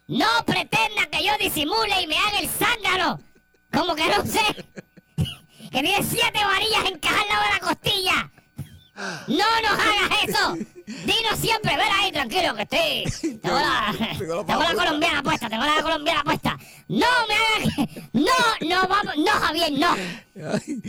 [0.07, 3.19] No pretenda que yo disimule y me haga el zángano.
[3.71, 4.65] Como que no sé.
[5.71, 8.31] Que tiene siete varillas encajadas de la costilla.
[9.27, 10.57] No nos hagas eso.
[11.05, 13.37] Dinos siempre, ven ahí, tranquilo, que estoy.
[13.41, 14.75] Tengo la, Tengo la tengo la puesta.
[14.75, 16.57] colombiana puesta, tengo la colombiana puesta.
[16.87, 17.89] No me hagas.
[18.13, 19.15] No, no, vamos.
[19.17, 19.89] No, Javier, no.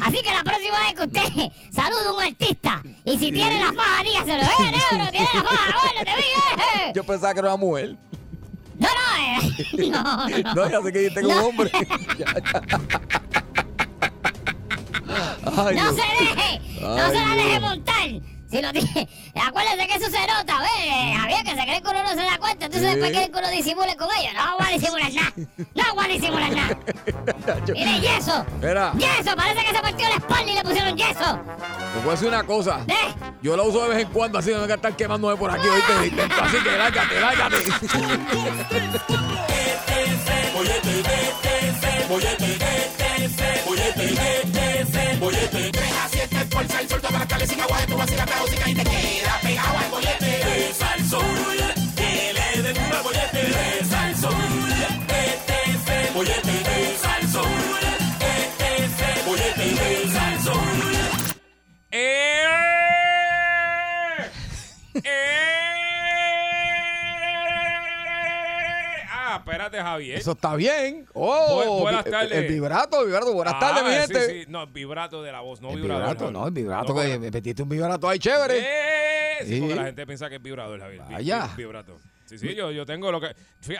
[0.04, 3.72] Así que la próxima vez que usted salude a un artista y si tiene la
[3.72, 4.42] faja, dígaselo.
[4.42, 5.10] ¡Eh, negro!
[5.10, 5.76] ¡Tiene la faja!
[5.82, 6.22] ¡Bueno, te vi!
[6.88, 6.92] ¡Eh!
[6.94, 7.96] Yo pensaba que era una mujer.
[8.78, 9.88] No, no, eh.
[9.90, 10.54] No, no.
[10.54, 11.46] No, ya sé que tengo un No.
[11.46, 11.70] hombre.
[12.18, 12.62] Ya, ya.
[15.44, 15.96] Ay, No Dios.
[15.96, 17.60] se deje, no Ay, se la deje Dios.
[17.60, 18.08] montar.
[18.52, 21.16] Si lo tiene, acuérdense que eso se nota, ¿ves?
[21.18, 23.48] Javier, que se cree que uno no se da cuenta, entonces después quieren que uno
[23.50, 24.32] disimule con ellos.
[24.34, 25.32] No voy a disimular nada,
[25.74, 26.78] no voy a disimular nada.
[27.66, 31.40] Yo- Mire, yeso, Mira, yeso, parece que se partió la espalda y le pusieron yeso.
[31.94, 32.80] te voy a decir una cosa.
[32.88, 33.14] ¿Eh?
[33.40, 35.50] Yo la uso de vez en cuando así, no me voy a estar quemándome por
[35.50, 36.22] aquí, ¿oíste?
[36.42, 37.56] Así que lárgate, lárgate.
[46.54, 47.42] Ah,
[70.22, 71.06] Eso está bien.
[71.14, 72.32] Oh, Bu- buenas vi- tardes.
[72.32, 73.32] El vibrato, el vibrato.
[73.32, 74.26] Buenas tardes, mi Ah, gente.
[74.26, 74.46] Sí, sí.
[74.48, 76.04] No, vibrato de la voz, no El vibrador.
[76.08, 78.58] vibrato, no, el vibrato, No, que me metiste un vibrato ahí chévere.
[78.60, 81.02] Eh, sí, porque la gente piensa que es vibrador, Javier.
[81.08, 81.46] Vi- Vaya.
[81.56, 81.98] vi- Vibrato.
[82.26, 83.34] Sí, sí, yo, yo tengo lo que.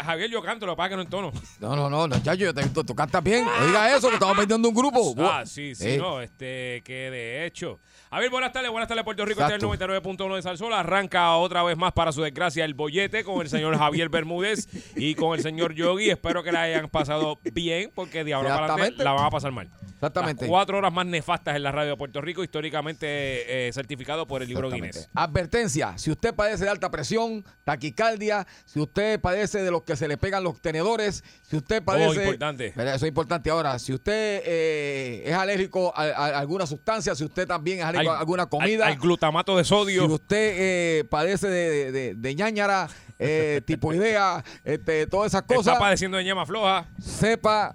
[0.04, 1.32] Javier, yo canto, lo que pasa que no en tono.
[1.60, 3.46] No, no, no, no, chacho, yo te, tú, tú cantas bien.
[3.62, 5.14] Oiga eso, que estamos vendiendo un grupo.
[5.20, 7.78] Ah, sí, sí, Eh, no, este, que de hecho.
[8.12, 9.40] Javier, buenas tardes, buenas tardes, Puerto Rico.
[9.40, 10.26] Este es el Exacto.
[10.26, 10.74] 99.1 de Salsol.
[10.74, 15.14] Arranca otra vez más, para su desgracia, el bollete con el señor Javier Bermúdez y
[15.14, 16.10] con el señor Yogi.
[16.10, 19.50] Espero que la hayan pasado bien, porque de ahora para adelante la van a pasar
[19.52, 19.70] mal.
[19.94, 20.44] Exactamente.
[20.44, 24.42] Las cuatro horas más nefastas en la radio de Puerto Rico, históricamente eh, certificado por
[24.42, 24.68] el libro.
[24.68, 25.08] Guinness.
[25.14, 30.06] Advertencia, si usted padece de alta presión, taquicardia, si usted padece de los que se
[30.06, 32.24] le pegan los tenedores, si usted padece...
[32.24, 32.74] importante.
[32.76, 33.78] Mira, Eso es importante ahora.
[33.78, 38.16] Si usted eh, es alérgico a, a alguna sustancia, si usted también es alérgico Al-
[38.18, 40.06] alguna comida, Al, al glutamato de sodio.
[40.06, 42.88] si usted eh, padece de, de, de ñáñara,
[43.18, 46.86] eh, tipoidea, este, todas esas Está cosas, padeciendo de ñema floja.
[47.00, 47.74] sepa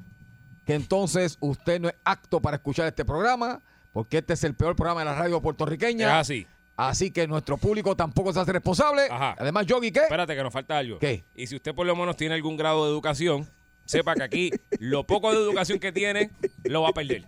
[0.65, 3.61] que entonces usted no es apto para escuchar este programa,
[3.93, 6.19] porque este es el peor programa de la radio Es puertorriqueña.
[6.19, 6.45] así.
[6.75, 9.07] Así que nuestro público tampoco se hace responsable.
[9.09, 9.35] Ajá.
[9.39, 10.01] Además, Yogi, ¿qué?
[10.01, 10.99] Espérate, que nos falta algo.
[10.99, 11.23] ¿Qué?
[11.33, 13.47] Y si usted por lo menos tiene algún grado de educación,
[13.85, 16.29] sepa que aquí lo poco de educación que tiene
[16.65, 17.25] lo va a perder.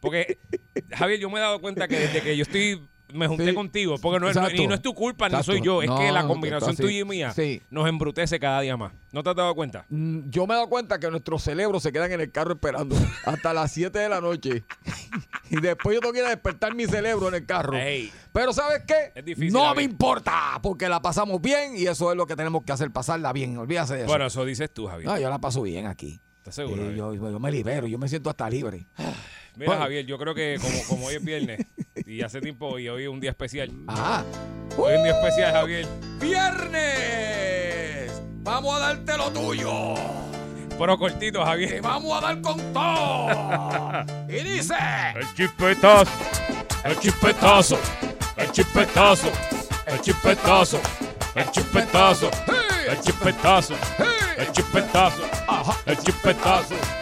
[0.00, 0.38] Porque,
[0.92, 2.80] Javier, yo me he dado cuenta que desde que yo estoy,
[3.12, 3.54] me junté Sí.
[3.54, 4.62] contigo, porque no es, Exacto.
[4.62, 5.52] y no es tu culpa, ni Exacto.
[5.52, 7.60] soy yo, es No, que la no, combinación tuya y mía Sí.
[7.68, 8.92] nos embrutece cada día más.
[9.12, 9.84] ¿No te has dado cuenta?
[9.88, 12.94] Mm, Yo me he dado cuenta que nuestros cerebros se quedan en el carro esperando
[13.26, 14.62] hasta las 7 de la noche.
[15.50, 17.76] y después yo tengo que ir a despertar mi cerebro en el carro.
[17.76, 18.12] Ey.
[18.32, 19.10] Pero ¿sabes qué?
[19.16, 22.62] Es difícil, no me importa, porque la pasamos bien y eso es lo que tenemos
[22.62, 23.58] que hacer, pasarla bien.
[23.58, 24.06] Olvídate de eso.
[24.08, 25.08] Bueno, eso dices tú, Javier.
[25.10, 26.20] no, yo la paso bien aquí.
[26.36, 26.90] ¿Estás seguro?
[26.92, 28.86] Yo, yo me libero, yo me siento hasta libre.
[29.56, 29.76] Mira.
[29.78, 31.66] Javier, yo creo que como, como hoy es viernes
[32.06, 33.70] y hace tiempo y hoy es un día especial.
[33.86, 34.24] Ajá.
[34.76, 35.86] Hoy es un día especial, Javier.
[36.20, 38.22] ¡Viernes!
[38.42, 39.94] Vamos a darte lo tuyo.
[40.78, 41.82] Pero cortito, Javier.
[41.82, 44.04] vamos a dar con todo.
[44.28, 44.74] Y dice.
[45.14, 46.10] El chipetazo,
[46.84, 47.78] el chipetazo,
[48.36, 49.30] el chipetazo,
[49.86, 50.80] el chipetazo,
[51.34, 52.30] el chipetazo,
[52.88, 53.74] el chipetazo,
[54.38, 55.22] el chipetazo,
[55.86, 56.74] el chipetazo.
[56.74, 56.99] El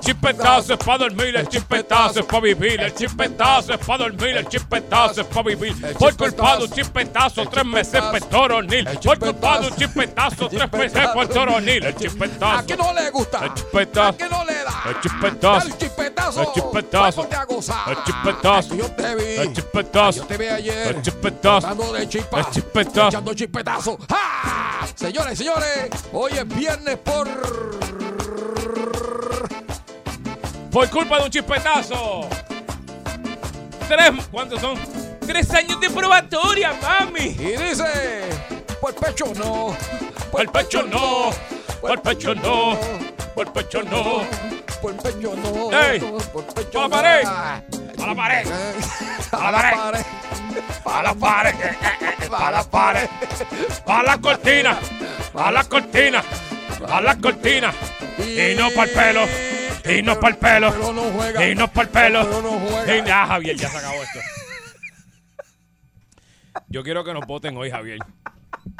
[0.00, 4.48] chipetazo es para dormir, el chipetazo es para vivir, el chipetazo es para dormir, el
[4.48, 5.74] chipetazo es para vivir.
[5.98, 8.88] Por culpa de un chipetazo, tres meses por toronil.
[9.02, 11.84] Por culpa de un chipetazo, tres meses por toronil.
[11.84, 12.66] El ¿A chipetazo.
[12.66, 13.44] qué no le gusta?
[13.44, 14.08] El chipetazo.
[14.08, 14.82] ¿A qué no le da?
[14.88, 15.58] El chipetazo.
[15.58, 16.40] Dale el chipetazo.
[16.42, 17.90] El a gozar.
[17.90, 18.74] El chipetazo.
[18.74, 19.24] Yo te vi.
[19.24, 20.18] El chipetazo.
[20.20, 20.96] Yo te vi ayer.
[20.96, 21.66] El chipetazo.
[21.66, 22.40] Dando de chispa.
[22.40, 23.08] El chipetazo.
[23.08, 23.98] Echando chipetazo.
[24.08, 24.86] ¡Ja!
[24.94, 27.28] Señores, señores, hoy es viernes por.
[30.70, 32.28] Por culpa de un chispetazo.
[33.88, 34.78] Tres, ¿cuántos son?
[35.26, 37.36] Tres años de probatoria, mami.
[37.38, 38.28] Y dice.
[38.80, 39.76] Por pecho no.
[40.30, 41.30] Por pecho no.
[41.80, 42.78] Por pecho no.
[43.34, 44.22] Por pecho no.
[44.82, 45.72] Por pecho no.
[45.72, 46.00] ¡Ey!
[46.32, 47.24] Por pecho ¡A la pared!
[47.24, 48.04] no.
[48.04, 48.46] A la pared.
[49.32, 50.02] A la pared.
[50.84, 51.54] A la pared.
[52.30, 53.08] A la pared.
[53.86, 54.78] A la cortina.
[55.34, 56.22] A la cortina.
[56.88, 57.72] A la cortina.
[58.18, 59.47] Y no para el pelo.
[59.88, 61.44] Y no para el pelo.
[61.50, 62.84] Y no para el pelo.
[62.86, 64.18] Y ya, Javier, ya se acabó esto.
[66.68, 67.98] Yo quiero que nos voten hoy, Javier.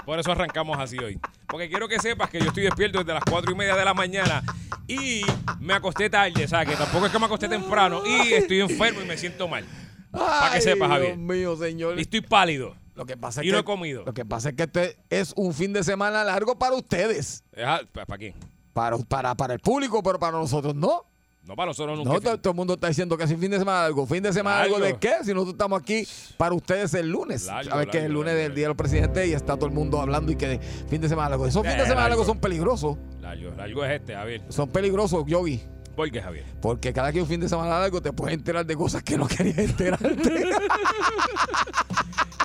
[0.04, 1.18] Por eso arrancamos así hoy.
[1.46, 3.94] Porque quiero que sepas que yo estoy despierto desde las cuatro y media de la
[3.94, 4.42] mañana
[4.86, 5.22] y
[5.60, 9.00] me acosté tarde, o sea, que tampoco es que me acosté temprano y estoy enfermo
[9.02, 9.64] y me siento mal.
[10.10, 11.16] Para que sepas, Javier.
[11.16, 11.98] Dios mío, señor.
[11.98, 12.76] Y estoy pálido.
[12.94, 14.04] Lo que pasa es Y que no he comido.
[14.04, 17.44] Lo que pasa es que este es un fin de semana largo para ustedes,
[17.92, 18.34] ¿Para quién?
[18.72, 21.04] Para, para, para el público, pero para nosotros no.
[21.44, 22.12] No para nosotros nunca.
[22.12, 24.06] No, todo, todo el mundo está diciendo que es un fin de semana largo.
[24.06, 24.80] ¿Fin de semana Largo.
[24.80, 25.12] de qué?
[25.22, 27.46] Si nosotros estamos aquí para ustedes el lunes.
[27.46, 28.42] Largo, Sabes que es el lunes largo.
[28.42, 31.00] del Día de los Presidentes y está todo el mundo hablando y que de fin
[31.00, 31.46] de semana largo.
[31.46, 32.16] Esos Eh, fines de semana largo.
[32.22, 32.98] largos son peligrosos.
[33.22, 34.42] Largo, largo es este, Javier.
[34.50, 35.62] Son peligrosos, Yogi.
[35.96, 36.44] ¿Por qué, Javier?
[36.60, 39.26] Porque cada que un fin de semana largo te puedes enterar de cosas que no
[39.26, 40.44] querías enterarte.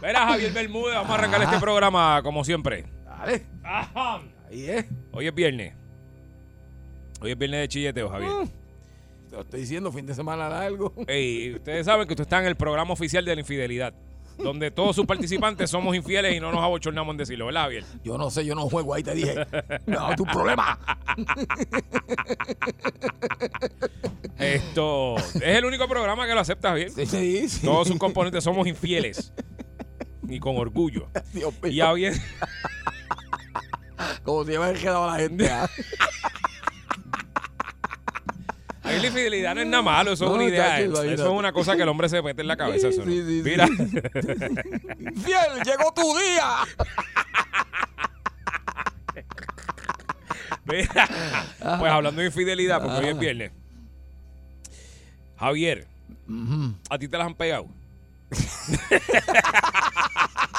[0.01, 2.85] Mira, Javier Bermúdez, vamos a arrancar este programa como siempre.
[3.05, 3.45] Dale.
[3.63, 4.21] Ajá.
[4.49, 4.85] Ahí es.
[5.11, 5.73] Hoy es viernes.
[7.23, 8.31] Hoy es viernes de chilleteo, Javier.
[9.29, 10.93] Te lo estoy diciendo, fin de semana largo.
[11.07, 13.93] Ey, ustedes saben que usted está en el programa oficial de la infidelidad,
[14.37, 17.85] donde todos sus participantes somos infieles y no nos abochornamos en decirlo, ¿verdad, Javier?
[18.03, 19.35] Yo no sé, yo no juego, ahí te dije.
[19.85, 20.77] No, tu problema.
[24.37, 26.91] Esto es el único programa que lo acepta, Javier.
[26.91, 27.65] Sí, sí, sí.
[27.65, 29.31] Todos sus componentes somos infieles.
[30.27, 31.07] Y con orgullo.
[31.31, 31.71] Dios mío.
[31.71, 32.15] Y Javier,
[34.23, 35.49] Como si me hubiera quedado la gente.
[35.49, 35.69] ¿ah?
[38.83, 40.77] ahí la infidelidad no es nada malo, eso es una idea.
[40.79, 42.89] chacho, Eso es una cosa que el hombre se mete en la cabeza.
[42.91, 43.11] Sí, eso no.
[43.11, 43.49] sí, sí, sí.
[43.49, 46.49] Mira, Fiel, llegó tu día.
[50.65, 51.09] mira.
[51.79, 53.51] Pues hablando de infidelidad, porque hoy es viernes.
[55.37, 55.87] Javier,
[56.89, 57.67] ¿a ti te las han pegado?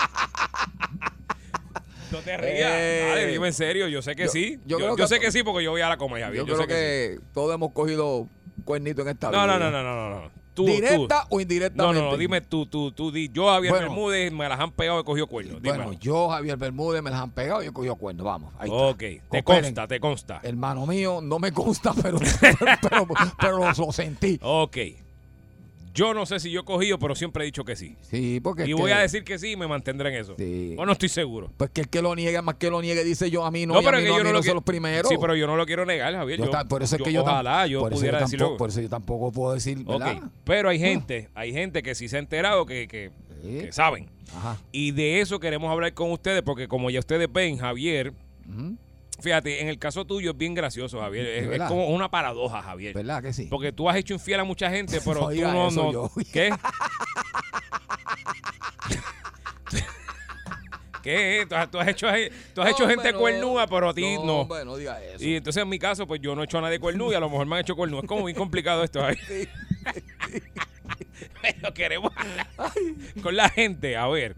[2.14, 2.70] No te rías.
[2.74, 3.88] Eh, Dale, dime en serio.
[3.88, 4.58] Yo sé que yo- sí.
[4.64, 6.32] yo Yo, creo yo que- sé que sí porque yo voy a la comedia.
[6.32, 8.26] Yo, creo sé que, que, todos hemos cogido
[8.64, 9.30] cuernito en esta.
[9.30, 9.58] No, vida.
[9.58, 10.44] no, no, no, no, no, no.
[10.54, 11.34] Tú, ¿Directa tú.
[11.34, 12.00] o No, indirectamente?
[12.00, 13.28] no, no, dime tú, tú, tú, di.
[13.32, 13.88] Yo, Javier Bueno.
[13.88, 15.60] Bermúdez, me las han pegado y cogido cuernos.
[15.60, 15.76] Dime.
[15.76, 18.24] Bueno, yo, Javier Bermúdez, me las han pegado y he cogido cuernos.
[18.24, 19.28] Vamos, ahí ok, está.
[19.30, 20.40] te consta, te consta.
[20.44, 22.18] Hermano mío, no me consta, pero,
[22.80, 23.06] pero,
[23.40, 24.38] pero lo, lo sentí.
[24.42, 24.76] Ok.
[25.94, 27.94] Yo no sé si yo he cogido, pero siempre he dicho que sí.
[28.02, 28.66] Sí, porque.
[28.66, 30.34] Y voy que- a decir que sí y me mantendré en eso.
[30.36, 30.74] Sí.
[30.76, 31.52] O no estoy seguro.
[31.56, 33.74] Pues que el que lo niega, más que lo niegue, dice yo a mí no,
[33.74, 34.54] No, y a pero mí que no, a yo mí no no lo son quiero.
[34.56, 35.08] los primeros.
[35.08, 36.38] Sí, pero yo no lo quiero negar, Javier.
[36.40, 38.46] Yo Yo- por eso es que yo Ojalá yo pudiera yo decirlo.
[38.46, 40.04] tampoco, Por eso yo tampoco puedo decir, Ok,
[40.44, 43.10] pero hay gente, hay gente que sí se ha enterado que, que,
[43.42, 43.58] Sí.
[43.60, 44.08] que saben.
[44.36, 44.58] Ajá.
[44.72, 48.12] Y de eso queremos hablar con ustedes, porque como ya ustedes ven, Javier.
[49.24, 51.26] Fíjate, en el caso tuyo es bien gracioso, Javier.
[51.54, 52.94] Es, como una paradoja, Javier.
[52.94, 53.46] ¿Verdad que sí?
[53.50, 55.92] Porque tú has hecho infiel a mucha gente, pero No tú no, eso, no.
[55.92, 56.10] yo.
[56.32, 56.50] ¿Qué?
[61.02, 61.44] ¿Qué?
[61.48, 62.06] Tú has, tú has hecho,
[62.54, 64.40] tú has No, hecho gente cuernúa, pero a ti no.
[64.40, 65.22] hombre, no diga eso.
[65.22, 67.20] Y entonces en mi caso, pues yo no he hecho a nadie cuernú y a
[67.20, 67.98] lo mejor me han hecho cuernú.
[68.00, 69.48] Es como bien complicado esto, Javier.
[71.42, 72.46] Pero queremos hablar
[73.22, 74.34] con la gente, a ver,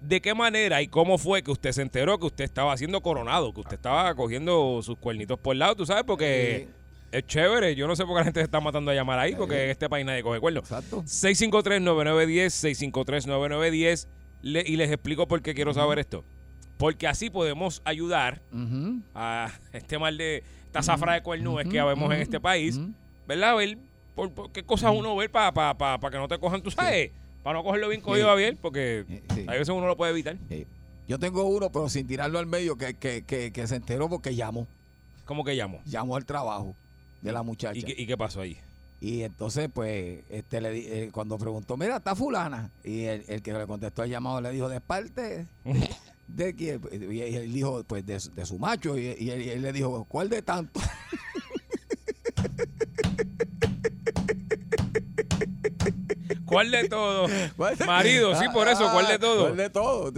[0.00, 3.52] ¿de qué manera y cómo fue que usted se enteró que usted estaba haciendo coronado,
[3.52, 6.04] que usted estaba cogiendo sus cuernitos por el lado, tú sabes?
[6.04, 6.68] Porque
[7.12, 7.74] es chévere.
[7.74, 9.70] Yo no sé por qué la gente se está matando a llamar ahí, porque en
[9.70, 10.64] este país nadie coge cuernos.
[10.64, 11.02] Exacto.
[11.02, 12.50] 653-9910,
[12.90, 14.06] 653-9910.
[14.42, 16.24] Le- y les explico por qué quiero saber esto.
[16.78, 18.42] porque así podemos ayudar
[19.14, 22.78] a este mal de esta zafra de cuernúes que vemos en este país.
[23.26, 23.56] ¿verdad?
[23.56, 23.78] Ver
[24.14, 26.70] por, por qué cosas uno ver para pa, pa, pa que no te cojan, tú
[26.70, 27.10] sabes,
[27.46, 29.44] para no cogerlo bien cogido, Javier, porque Eh, sí.
[29.46, 30.36] a veces uno lo puede evitar.
[31.06, 34.34] Yo tengo uno, pero sin tirarlo al medio, que, que, que, que se enteró porque
[34.34, 34.66] llamó.
[35.26, 35.80] ¿Cómo que llamo?
[35.84, 36.74] Llamó al trabajo
[37.22, 37.78] de la muchacha.
[37.78, 38.56] ¿Y qué, y qué pasó ahí?
[39.00, 42.72] Y entonces, pues, este le eh, cuando preguntó, mira, está fulana.
[42.82, 45.46] Y el, el que le contestó el llamado le dijo, ¿de parte
[46.26, 46.80] de quién?
[46.90, 48.98] Y él dijo, pues, de, su- de su macho.
[48.98, 50.80] Y, y él, y él le dijo, ¿cuál de tanto?
[56.56, 57.26] ¿Cuál de todo?
[57.56, 59.42] ¿Cuál de- Marido, sí, por eso, ¿cuál de todo?
[59.44, 60.10] ¿Cuál de todo?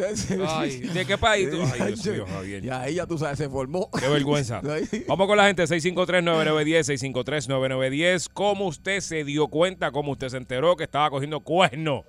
[0.46, 1.60] Ay, ¿de qué país tú?
[1.80, 2.64] Ay, Dios mío, Javier.
[2.64, 3.90] Y ahí ya tú sabes, se formó.
[3.90, 4.60] Qué vergüenza.
[5.08, 8.28] Vamos con la gente, 653-9910, 653-9910.
[8.32, 12.04] ¿Cómo usted se dio cuenta, cómo usted se enteró que estaba cogiendo cuerno?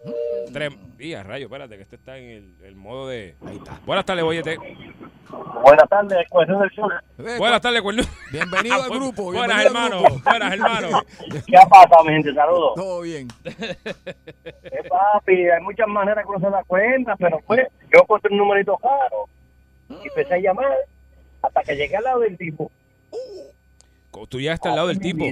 [0.52, 3.36] Trem y a rayo, espérate, que este está en el, el modo de...
[3.46, 3.80] Ahí está.
[3.86, 4.58] Buenas tardes, Boyete.
[5.64, 6.94] Buenas tardes, Cuerno del Sur.
[7.20, 8.04] Eh, Buenas tardes, cuerno.
[8.32, 9.32] Bienvenido al grupo.
[9.32, 10.02] Buenas, hermano.
[10.02, 10.22] grupo.
[10.24, 11.02] Buenas, hermano.
[11.48, 12.34] ¿Qué ha pasado, mi gente?
[12.34, 12.74] Saludos.
[12.76, 13.28] Todo bien.
[13.46, 18.78] Eh, papi, hay muchas maneras uno se da cuenta, pero pues yo encontré un numerito
[18.78, 19.28] caro
[19.90, 20.72] y empecé a llamar
[21.42, 22.72] hasta que llegué al lado del tipo.
[24.28, 25.26] Tú ya estás al lado del tipo.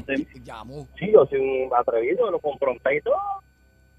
[0.44, 0.88] Llamó.
[0.98, 3.18] Sí, yo soy un atrevido, lo confronté y todo.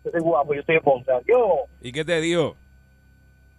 [0.05, 1.13] Yo soy guapo, yo estoy en Ponce.
[1.27, 2.57] Yo, ¿Y qué te dijo?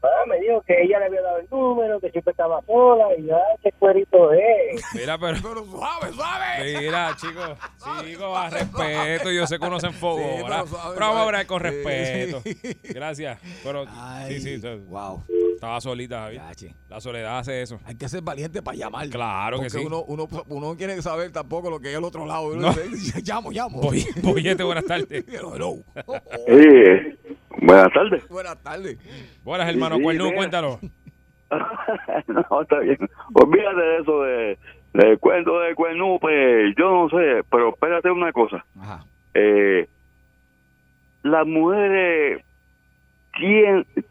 [0.02, 3.26] ah, me dijo que ella le había dado el número, que siempre estaba sola y
[3.26, 4.82] ya, qué cuerito es.
[4.96, 5.38] Mira, pero...
[5.44, 6.80] Pero suave, suave.
[6.80, 7.58] Mira, chicos,
[8.06, 9.30] chicos, a respeto.
[9.32, 10.62] Yo sé que uno se enfogó, Sí, ¿verdad?
[10.64, 12.42] pero suave, Pero vamos a hablar con respeto.
[12.42, 12.58] sí.
[12.94, 13.40] Gracias.
[13.64, 15.24] Pero Ay, sí, sí, sí, Wow.
[15.56, 16.74] Estaba solita, che.
[16.90, 17.80] La soledad hace eso.
[17.86, 19.08] Hay que ser valiente para llamar.
[19.10, 19.86] Claro que Porque sí.
[19.86, 22.56] uno, uno, uno no quiere saber tampoco lo que hay al otro lado.
[22.56, 22.72] No.
[22.74, 23.82] Dice, llamo, llamo.
[23.82, 25.26] Boy- Boyete, buenas tardes.
[25.28, 25.76] Hello, hello.
[26.48, 27.18] Sí,
[27.62, 28.28] buenas tardes.
[28.30, 28.98] Buenas tardes.
[29.44, 29.98] Buenas, hermano.
[29.98, 30.36] Sí, mira.
[30.36, 30.80] cuéntalo.
[32.28, 32.98] no, está bien.
[33.34, 34.58] Olvídate de eso de,
[34.94, 38.64] del cuento de cuerno, pues yo no sé, pero espérate una cosa.
[38.80, 39.04] Ajá.
[39.34, 39.88] Eh,
[41.24, 42.44] las mujeres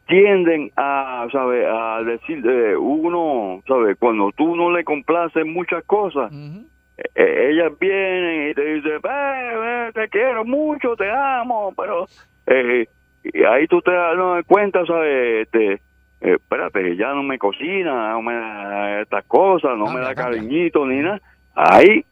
[0.07, 1.67] tienden a, ¿sabe?
[1.67, 3.95] A decir, eh, uno, ¿sabe?
[3.97, 6.67] Cuando tú no le complaces muchas cosas, Ujú.
[7.15, 12.07] eh, ellas vienen y te dicen, "Eh, eh, te quiero mucho, te amo, pero
[12.47, 12.87] eh,
[13.25, 15.43] y ahí tú te das no, cuenta, ¿sabes?
[15.47, 15.81] Este, eh,
[16.21, 20.41] espérate, ya no me cocina, no me da estas cosas, no Cambia, me da cambia.
[20.41, 21.21] cariñito ni nada.
[21.55, 22.05] Ahí,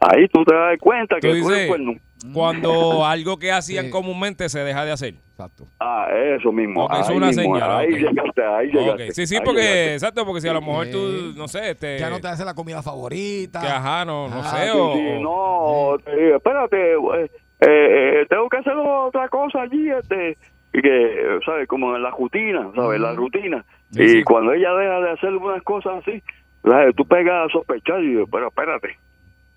[0.00, 1.92] ahí tú te das cuenta que tú dices- eres cuerno.
[2.32, 3.90] Cuando algo que hacían Sí.
[3.90, 5.14] comúnmente se deja de hacer.
[5.30, 5.64] Exacto.
[5.80, 6.06] Ah,
[6.38, 6.88] eso mismo.
[6.98, 7.98] Es una mismo, señal, Ahí ok.
[7.98, 9.12] llegaste, ahí llegaste.
[9.12, 9.92] Sí, sí, ahí porque, llegaste.
[9.94, 12.44] exacto, porque si a lo mejor tú, Eh, no sé, este, Ya no te hace
[12.44, 13.60] la comida favorita.
[13.60, 18.26] que ajá, no, no Ah, sé, Sí, o, sí, no, te digo, espérate, eh, eh,
[18.30, 20.38] tengo que hacer otra cosa allí, este,
[20.72, 21.68] y que, ¿sabes?
[21.68, 22.98] Como en la rutina, ¿sabes?
[23.00, 23.64] La rutina.
[23.90, 24.22] Sí, y sí.
[24.24, 26.22] cuando ella deja de hacer unas cosas así,
[26.64, 26.94] ¿sabes?
[26.96, 28.98] tú pegas a sospechar y digo, pero espérate.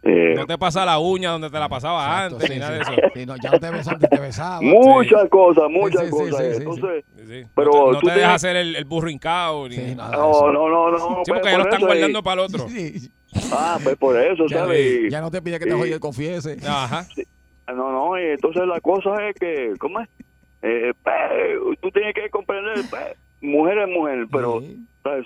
[0.01, 2.71] Eh, no te pasa la uña donde te la pasaba Exacto, antes, sí, ni nada
[2.75, 2.91] de eso.
[3.13, 3.69] Sí, no, ya no te
[4.07, 4.61] te besaba.
[4.61, 6.37] muchas cosas, muchas sí, sí, cosas.
[6.39, 6.57] sí, sí, sí.
[6.63, 7.47] Entonces, Sí, sí.
[7.53, 8.85] Pero no te, no tú te deja tienes- hacer el, el
[9.67, 9.75] ni...
[9.75, 10.51] Sí, nada de no, eso.
[10.53, 10.97] no, no, no.
[10.99, 12.69] Sí, pues porque ya lo están guardando para el otro.
[12.69, 13.09] Sí.
[13.51, 15.11] Ah, pues por eso, Ya, ¿sabes?
[15.11, 15.81] ya no te pide que te Sí.
[15.81, 16.57] oye confiese.
[16.65, 17.05] Ajá.
[17.67, 20.09] No, no, y entonces la cosa es que, ¿cómo es?
[20.61, 23.03] Eh, pues, tú tienes que comprender, pues,
[23.41, 24.63] mujer es mujer, pero.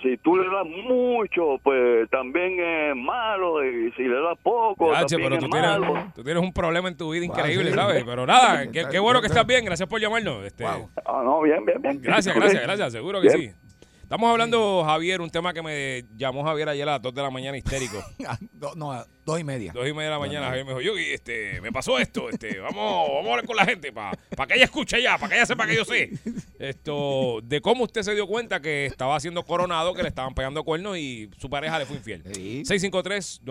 [0.02, 5.16] Si tú le das mucho, pues también es malo, y si le das poco, Yache,
[5.16, 6.12] también pero es tú tienes, malo.
[6.14, 7.76] tú tienes un problema en tu vida Wow, increíble, sí.
[7.76, 8.04] ¿sabes?
[8.04, 9.64] Pero nada, qué, bueno que está- estás bien.
[9.64, 10.44] Gracias por llamarnos.
[10.44, 10.88] Este, Wow.
[11.04, 12.00] Ah, no, bien, bien, bien.
[12.00, 12.92] Gracias, gracias, gracias.
[12.92, 13.40] Seguro que Bien.
[13.52, 13.63] sí.
[14.04, 17.30] Estamos hablando, Javier, un tema que me llamó Javier ayer a las 2 de la
[17.30, 17.96] mañana histérico.
[18.52, 19.72] Do- no, a dos y media.
[19.72, 22.60] Dos y media de la mañana, Javier me dijo, Yogi, este, me pasó esto, este,
[22.60, 24.12] vamos, vamos a hablar con la gente para
[24.46, 26.10] que ella escuche ya, para que ella sepa que yo sé.
[26.58, 30.62] Esto, de cómo usted se dio cuenta que estaba siendo coronado, que le estaban pegando
[30.64, 32.22] cuernos y su pareja le fue infiel.
[32.34, 32.62] Sí.
[32.66, 33.44] 653-9910,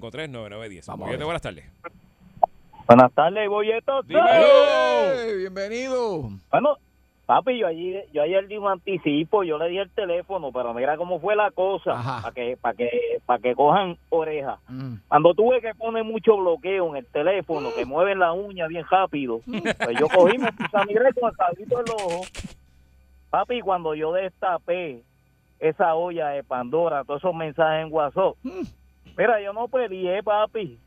[0.00, 0.86] 653-9910.
[0.88, 1.64] Vamos a Boyete, buenas tardes.
[2.86, 3.48] Buenas tardes.
[4.08, 5.34] ¡Eh!
[5.38, 6.30] Bienvenido.
[6.50, 6.78] Bueno,
[7.28, 10.96] papi, yo ayer, yo ayer di un anticipo, yo le di el teléfono, pero mira
[10.96, 14.58] cómo fue la cosa, para que, para que, para que cojan oreja.
[14.66, 14.94] Mm.
[15.08, 19.42] Cuando tuve que poner mucho bloqueo en el teléfono, que mueven la uña bien rápido,
[19.44, 22.22] pues yo cogí, me puse a mirar con el cabito del ojo.
[23.28, 25.02] Papi, cuando yo destapé
[25.58, 28.36] esa olla de Pandora, todos esos mensajes en WhatsApp,
[29.18, 30.78] mira, yo no peleé, papi.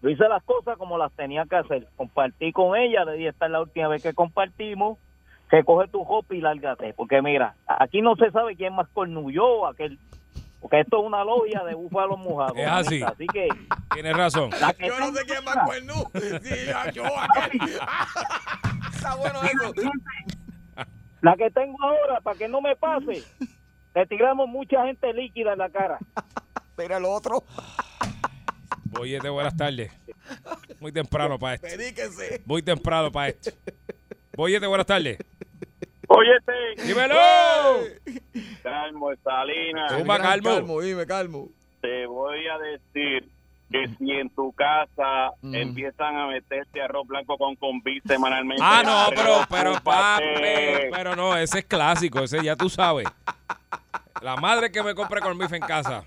[0.00, 1.88] Yo hice las cosas como las tenía que hacer.
[1.94, 4.96] Compartí con ella, le dije, esta es la última vez que compartimos,
[5.50, 6.92] que coge tu hop y lárgate.
[6.94, 9.98] Porque mira, aquí no se sabe quién más cornuyó o aquel.
[10.60, 12.54] Porque esto es una logia de búfalo mojado.
[12.56, 13.02] Es así.
[13.02, 13.48] Así que
[13.94, 14.50] Tienes razón.
[14.60, 15.94] la que Yo no sé quién más cuerno.
[16.14, 17.60] Sí, yo aquel.
[18.94, 19.72] Está bueno eso.
[21.20, 23.22] La que tengo ahora, para que no me pase,
[23.94, 25.98] Le tiramos mucha gente líquida en la cara.
[26.76, 27.42] Mira el otro.
[28.84, 29.92] Bollete, buenas tardes.
[30.80, 31.66] Muy temprano para esto.
[32.46, 33.50] Muy temprano para esto.
[34.38, 35.18] Bollete, buenas tardes.
[36.06, 37.16] Óyete, ¡Dímelo!
[38.62, 40.80] Calmo, Salinas, Zumba, Gran calmo.
[40.80, 41.48] dime, calmo.
[41.80, 43.28] te voy a decir
[43.68, 45.54] que si en tu casa Mm.
[45.56, 48.62] empiezan a meterte arroz blanco con combi semanalmente.
[48.64, 50.22] Ah, no, pero, pero, papi,
[50.92, 53.08] pero no, ese es clásico, ese ya tú sabes.
[54.22, 56.04] La madre que me compre con en casa.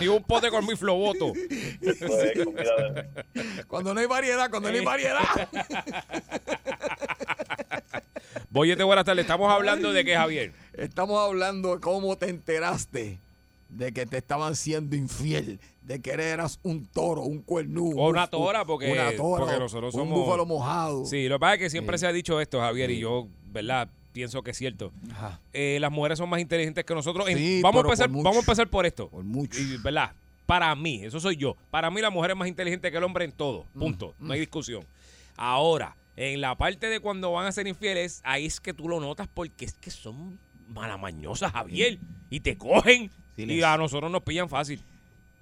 [0.00, 1.32] Y un pote con mi floboto.
[3.68, 5.20] Cuando no hay variedad, cuando no hay variedad.
[8.50, 9.24] Boyete, buenas tardes.
[9.24, 10.52] Estamos hablando de que, Javier.
[10.74, 13.18] Estamos hablando de cómo te enteraste
[13.68, 17.96] de que te estaban siendo infiel, de que eras un toro, un cuernudo.
[18.00, 21.04] O una un- tora, porque- una tora, porque nosotros un somos- búfalo mojado.
[21.04, 22.02] Sí, lo que pasa es que siempre Sí.
[22.02, 23.88] se ha dicho esto, Javier, y yo, ¿verdad?
[24.16, 24.92] Pienso que es cierto.
[25.10, 27.26] Ajá, Eh, las mujeres son más inteligentes que nosotros.
[27.28, 29.10] Sí, vamos, a empezar, vamos a empezar por esto.
[29.10, 29.60] por mucho.
[29.60, 30.12] Y, ¿Verdad?
[30.46, 31.54] Para mí, eso soy yo.
[31.70, 33.66] Para mí la mujer es más inteligente que el hombre en todo.
[33.74, 34.14] Mm, Punto.
[34.18, 34.86] No hay discusión.
[35.36, 39.00] Ahora, en la parte de cuando van a ser infieles, ahí es que tú lo
[39.00, 40.38] notas porque es que son
[40.68, 41.98] malamañosas, Javier.
[42.30, 43.10] Y te cogen.
[43.36, 44.80] Sí, y les- a nosotros nos pillan fácil.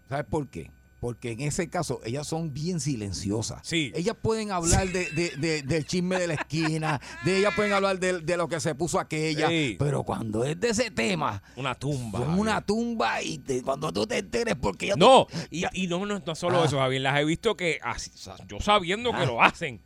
[0.09, 0.68] ¿Sabes por qué?
[1.05, 3.59] Porque en ese caso ellas son bien silenciosas.
[3.63, 3.93] Sí.
[3.95, 7.99] Ellas pueden hablar de, de- de- del chisme de la esquina, de ellas pueden hablar
[8.01, 9.77] de, de lo que se puso aquella, Sí.
[9.79, 12.21] pero cuando es de ese tema, Una tumba.
[12.21, 16.07] son una tumba y te- cuando tú te enteres porque ya No, y, y no,
[16.07, 16.65] no, no solo Ah.
[16.65, 17.03] eso, Javier.
[17.03, 18.11] Las he visto que, así,
[18.49, 19.27] yo sabiendo que Ah.
[19.27, 19.83] lo hacen,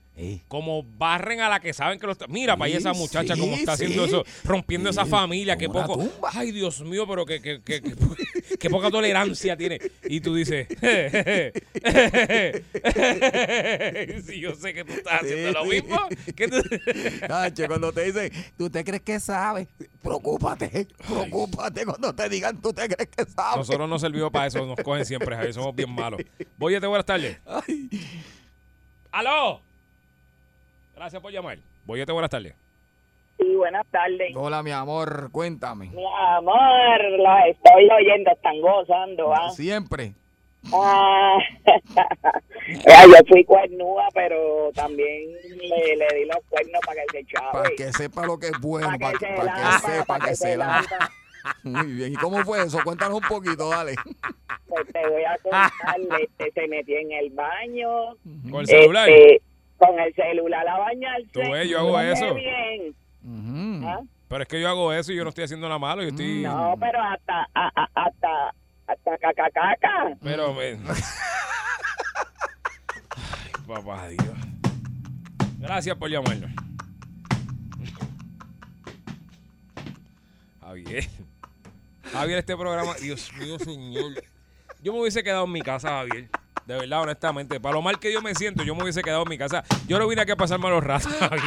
[0.48, 2.26] Como barren a la que saben que lo está.
[2.26, 4.08] Mira, para allá esa Sí, muchacha sí, como está haciendo sí.
[4.08, 5.94] eso, rompiendo esa Sí, familia, que poco.
[5.94, 6.30] tumba.
[6.32, 7.80] Ay, Dios mío, pero que, que, que,
[8.58, 9.78] que- poca tolerancia tiene.
[10.04, 10.66] Y tú dices,
[14.26, 15.68] sí, yo sé que tú estás haciendo Sí, lo sí.
[15.68, 15.96] mismo.
[16.34, 16.62] que tú-
[17.28, 19.68] Nacho, cuando te dicen, ¿tú te crees que sabes?
[20.02, 23.56] Preocúpate, preocúpate cuando te digan, ¿tú te crees que sabes?
[23.58, 26.20] Nosotros no servimos para eso, nos cogen siempre, Javier, somos bien malos.
[26.56, 27.38] Voy buenas tardes.
[27.46, 27.88] Ay,
[29.12, 29.62] ¡Aló!
[30.98, 31.58] Gracias por llamar.
[31.84, 32.56] Voy buenas tardes.
[33.38, 34.32] Sí, buenas tardes.
[34.34, 35.90] hola, mi amor, cuéntame.
[35.90, 36.04] Mi
[36.36, 39.48] amor, la estoy oyendo, están gozando, ¿ah?
[39.50, 40.14] Siempre.
[40.72, 41.38] Ah,
[42.66, 47.52] yo fui cuernúa, pero también le, le di los cuernos para que se chave.
[47.52, 50.24] Para que sepa lo que es bueno, Para que que, para que lamba, sepa para
[50.24, 50.84] que que se la.
[51.62, 52.12] Muy bien.
[52.12, 52.80] ¿Y cómo fue eso?
[52.82, 53.94] Cuéntanos un poquito, dale.
[54.66, 55.70] Pues te voy a contar,
[56.20, 58.16] este, se metió en el baño.
[58.50, 59.08] Con el celular.
[59.08, 59.42] este,
[59.78, 61.28] con el celular a bañarse.
[61.32, 62.34] Tú ves, yo hago eso.
[62.34, 62.94] bien.
[63.86, 64.00] ¿ah?
[64.28, 66.02] Pero es que yo hago eso y yo no estoy haciendo nada malo.
[66.02, 66.42] Yo estoy.
[66.42, 68.54] No, pero hasta, a- a- hasta,
[68.86, 70.16] hasta cacacaca.
[70.22, 70.70] Pero me.
[73.16, 74.28] Ay, papá Dios.
[75.58, 76.50] Gracias por llamarnos.
[80.60, 81.04] Javier.
[82.12, 82.94] Javier, este programa.
[83.00, 84.12] Dios mío, señor.
[84.82, 86.28] Yo me hubiese quedado en mi casa, Javier.
[86.68, 87.58] De verdad, honestamente.
[87.60, 89.64] Para lo mal que yo me siento, yo me hubiese quedado en mi casa.
[89.86, 91.42] Yo no vine aquí a pasarme los ratos, Javier.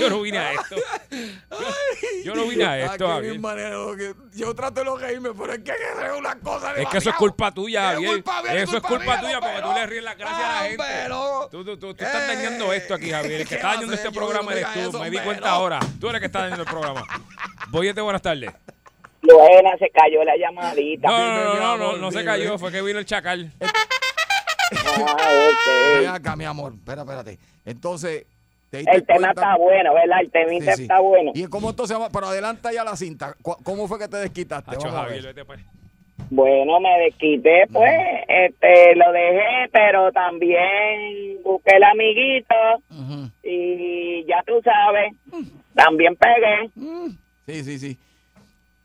[0.00, 0.74] Yo no vine a esto.
[1.08, 3.40] Yo, yo no vine a esto, Javier.
[3.40, 7.10] que yo trato de no reírme, pero es que es una cosa Es que eso
[7.10, 8.24] es culpa tuya, Javier.
[8.54, 10.84] Eso es culpa tuya porque tú le ríes la gracia a la gente.
[11.04, 13.42] Pero, Tú, tú, tú, tú estás dañando esto aquí, Javier.
[13.42, 14.80] El que ¿qué está dañando este programa eres tú.
[14.80, 15.78] eso, Me di cuenta ahora.
[16.00, 17.04] Tú eres el que está dañando el programa.
[17.68, 18.50] Boyete, buenas tardes.
[19.22, 21.08] Buena, se cayó la llamadita.
[21.08, 22.58] No, no, no, no, no, no se cayó.
[22.58, 23.52] Fue que vino el chacal.
[24.72, 26.00] Ah, ok.
[26.00, 26.72] Ven acá, mi amor.
[26.74, 27.38] Espera, espérate.
[27.64, 28.26] Entonces,
[28.70, 30.20] te El tema cuenta- está bueno, ¿verdad?
[30.20, 30.82] El temita Sí, sí.
[30.82, 31.32] está bueno.
[31.34, 31.96] ¿Y cómo entonces?
[32.12, 33.34] Pero adelanta ya la cinta.
[33.42, 34.76] ¿Cu- ¿Cómo fue que te desquitaste?
[34.76, 35.44] Vamos a ver.
[35.46, 35.60] pues.
[36.30, 37.90] Bueno, me desquité, pues,
[38.28, 42.54] este, lo dejé, pero también busqué el amiguito
[43.42, 45.12] y ya tú sabes,
[45.74, 46.70] también pegué.
[47.46, 47.98] Sí, sí, sí.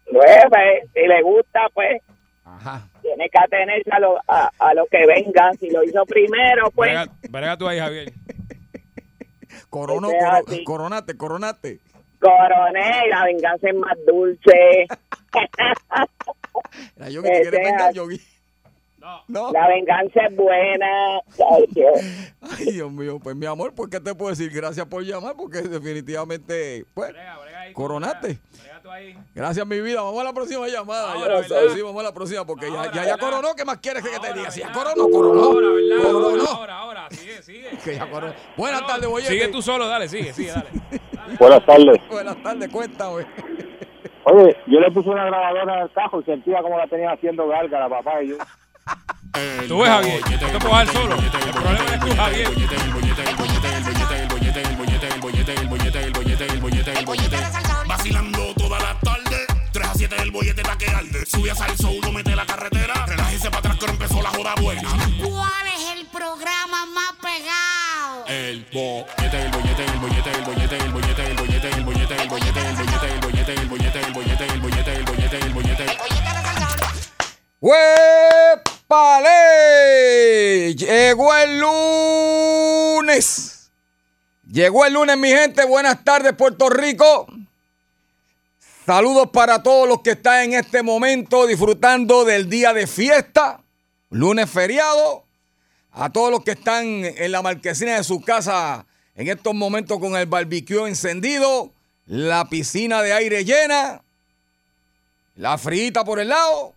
[0.10, 2.02] Pues, pues, si le gusta, pues,
[2.46, 2.88] Ajá.
[3.04, 5.52] Tiene que atenerse a lo, a, a lo que venga.
[5.60, 6.92] Si lo hizo primero, pues,
[7.30, 8.12] brega tú ahí, Javier.
[9.70, 11.80] Corono, Ese es coro- coronate, coronate.
[12.20, 14.88] coroné la venganza es más dulce.
[16.96, 18.22] La Yogi, ¿te quieres Ese vengar, Yogi?
[19.28, 19.52] No.
[19.52, 21.18] La venganza es buena.
[21.52, 22.00] Ay, Dios.
[22.42, 23.20] Ay, Dios mío.
[23.22, 24.50] Pues, mi amor, ¿por qué te puedo decir?
[24.52, 27.74] Gracias por llamar, porque definitivamente, pues, Brega, brega ahí.
[27.74, 28.40] Coronate.
[28.62, 29.18] Brega tú ahí.
[29.36, 30.02] gracias, mi vida.
[30.02, 31.14] Vamos a la próxima llamada.
[31.14, 31.74] Ahora, Ya, ¿verdad?
[31.76, 33.20] sí, vamos a la próxima, porque ya- Ahora, ya, ya, ¿verdad?
[33.20, 33.56] coronó.
[33.56, 34.52] ¿Qué más quieres que te Ahora, diga?
[34.52, 35.44] Si ya coronó, coronó.
[35.44, 35.98] Ahora, ¿verdad?
[36.06, 36.46] Ahora, Coronó.
[36.50, 37.08] ahora, ahora.
[37.12, 37.70] Sigue, sigue.
[37.84, 38.34] Que ya coronó.
[38.58, 39.32] Buenas No, tardes, Boyete.
[39.34, 40.70] Sigue tú solo, dale, sigue, sigue, dale.
[41.40, 42.02] Buenas tardes.
[42.10, 43.26] Buenas tardes, cuéntame.
[44.26, 47.90] Oye, yo le puse una grabadora el cajo y sentía como la tenía haciendo gárgara,
[47.90, 48.24] papá.
[48.24, 48.38] Y yo,
[49.68, 50.22] Tú ves, Javier.
[50.22, 51.16] No te puedo dejar solo.
[51.16, 52.64] El problema es tú, Javier.
[57.88, 60.32] Vacilando toda la tarde, 3 a 7 del
[61.28, 63.06] Sube a salso, uno mete la carretera.
[63.06, 64.90] Relájese para atrás que empezó la joda buena.
[65.24, 68.26] ¿Cuál es el programa más pegado?
[68.28, 72.28] El bollete, el bollete, el bollete, el bollete, el bollete, el bollete, el bollete, el
[72.28, 75.86] bollete, el bollete, el bollete, el bollete, el bollete, el bollete, el bollete, el bollete.
[78.94, 80.76] ¡Huepale!
[80.76, 81.60] Llegó el
[83.00, 83.72] lunes.
[84.52, 85.66] Llegó el lunes, mi gente.
[85.66, 87.26] Buenas tardes, Puerto Rico.
[88.86, 93.62] Saludos para todos los que están en este momento disfrutando del día de fiesta,
[94.12, 95.24] lunes feriado.
[95.92, 98.86] A todos los que están en la marquesina de su casa
[99.16, 101.72] en estos momentos con el barbecue encendido,
[102.06, 104.04] la piscina de aire llena,
[105.36, 106.76] la frita por el lado,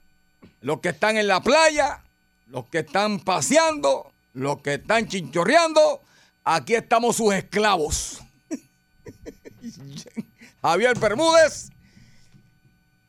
[0.63, 2.03] los que están en la playa,
[2.57, 6.01] los que están paseando, los que están chinchorreando.
[6.43, 8.23] Aquí estamos sus esclavos.
[10.63, 11.69] Javier Bermúdez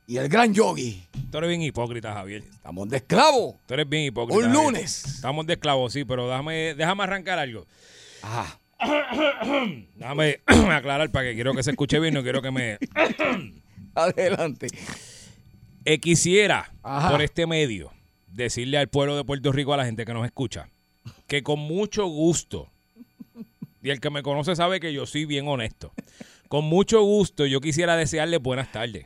[0.06, 1.08] y el gran yogi.
[1.32, 2.44] Tú eres bien hipócrita, Javier.
[2.44, 3.58] Estamos de esclavo.
[3.66, 4.38] Tú eres bien hipócrita.
[4.38, 4.64] Un Javier.
[4.66, 5.06] lunes.
[5.06, 7.66] Estamos de esclavos, sí, pero déjame, déjame arrancar algo.
[8.22, 8.60] Ajá.
[9.96, 12.78] Déjame aclarar para que quiero que se escuche bien, no quiero que me...
[13.96, 14.68] Adelante.
[15.86, 17.12] Eh, quisiera, Ajá.
[17.12, 17.94] por este medio,
[18.38, 20.70] decirle al pueblo de Puerto Rico, a la gente que nos escucha,
[21.28, 22.70] que con mucho gusto,
[23.82, 25.92] y el que me conoce sabe que yo soy bien honesto,
[26.48, 29.06] con mucho gusto yo quisiera desearles buenas tardes.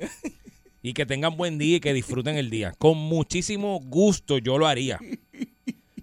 [0.83, 2.73] Y que tengan buen día y que disfruten el día.
[2.79, 4.99] Con muchísimo gusto yo lo haría.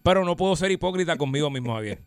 [0.04, 1.98] Pero no puedo ser hipócrita conmigo mismo, Javier.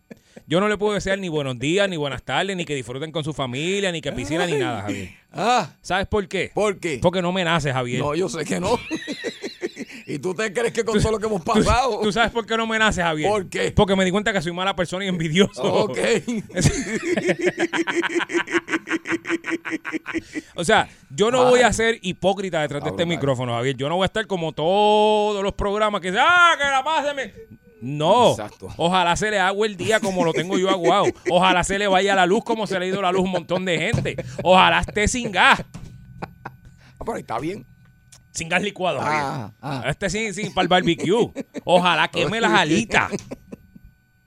[0.47, 3.25] Yo no le puedo desear ni buenos días, ni buenas tardes, ni que disfruten con
[3.25, 5.09] su familia, ni que piscina, ni nada, Javier.
[5.33, 6.51] Ah, ¿Sabes por qué?
[6.53, 6.99] ¿por qué?
[7.01, 7.99] Porque no me nace, Javier.
[7.99, 8.79] No, yo sé que no.
[10.05, 11.99] ¿Y tú te crees que con todo lo que hemos ¿Tú, pasado?
[12.01, 13.29] tú sabes por qué no me nace, Javier?
[13.29, 13.71] ¿Por qué?
[13.71, 15.63] Porque me di cuenta que soy mala persona y envidioso.
[15.63, 15.97] Ok.
[20.55, 23.75] O sea, yo no voy a ser hipócrita detrás de este micrófono, Javier.
[23.75, 27.33] Yo no voy a estar como todos los programas que dicen, ¡ah, que la páseme!
[27.81, 28.31] No.
[28.31, 28.69] Exacto.
[28.77, 31.05] Ojalá se le haga el día como lo tengo yo aguado.
[31.29, 33.31] Ojalá se le vaya la luz como se le ha ido la luz a un
[33.31, 34.15] montón de gente.
[34.43, 35.63] Ojalá esté sin gas.
[36.99, 37.65] Ah, pero está bien.
[38.31, 38.99] Sin gas licuado.
[39.01, 39.83] Ah, ah.
[39.87, 41.31] Este sin, sin para el barbecue.
[41.65, 43.11] Ojalá queme las alitas.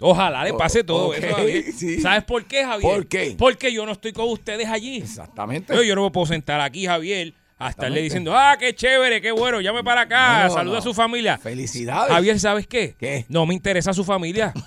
[0.00, 1.64] Ojalá le pase todo Ok, eso, Javier.
[1.72, 2.00] sí.
[2.00, 2.92] ¿Sabes por qué, Javier?
[2.92, 3.34] ¿Por qué?
[3.38, 4.98] Porque yo no estoy con ustedes allí.
[4.98, 5.74] Exactamente.
[5.74, 9.32] Yo, yo no me puedo sentar aquí, Javier, a estarle diciendo, ah, qué chévere, qué
[9.32, 10.78] bueno, llame para acá, no, saluda no.
[10.80, 11.38] a su familia.
[11.38, 12.12] Felicidades.
[12.12, 12.94] Javier, ¿sabes qué?
[12.98, 13.24] ¿Qué?
[13.28, 14.52] No me interesa su familia.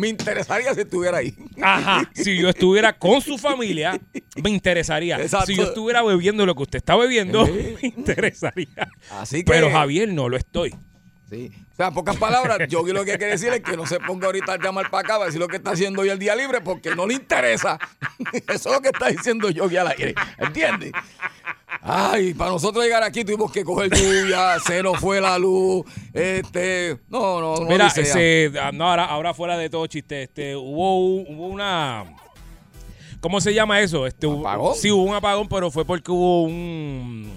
[0.00, 1.34] Me interesaría si estuviera ahí.
[1.60, 2.10] Ajá.
[2.14, 4.00] Si yo estuviera con su familia,
[4.42, 5.20] me interesaría.
[5.20, 5.46] Exacto.
[5.46, 7.46] Si yo estuviera bebiendo lo que usted está bebiendo,
[7.82, 8.90] me interesaría.
[9.10, 9.52] Así que.
[9.52, 10.74] Pero Javier, no lo estoy.
[11.28, 11.52] Sí.
[11.70, 14.26] O sea, en pocas palabras, yo lo que quiere decir es que no se ponga
[14.26, 16.62] ahorita a llamar para acá para decir lo que está haciendo hoy el día libre
[16.62, 17.78] porque no le interesa.
[18.48, 20.14] Eso es lo que está diciendo Yogi al aire.
[20.38, 20.92] ¿Entiendes?
[21.82, 25.84] Ay, para nosotros llegar aquí tuvimos que coger lluvia, se nos fue la luz.
[26.12, 26.98] Este.
[27.08, 27.66] No, no, no.
[27.66, 32.04] Mira, ese, no, ahora, ahora fuera de todo chiste, este, hubo, hubo una.
[33.20, 34.06] ¿Cómo se llama eso?
[34.06, 34.74] Este, ¿Apagón?
[34.76, 37.32] Sí, hubo un apagón, pero fue porque hubo un,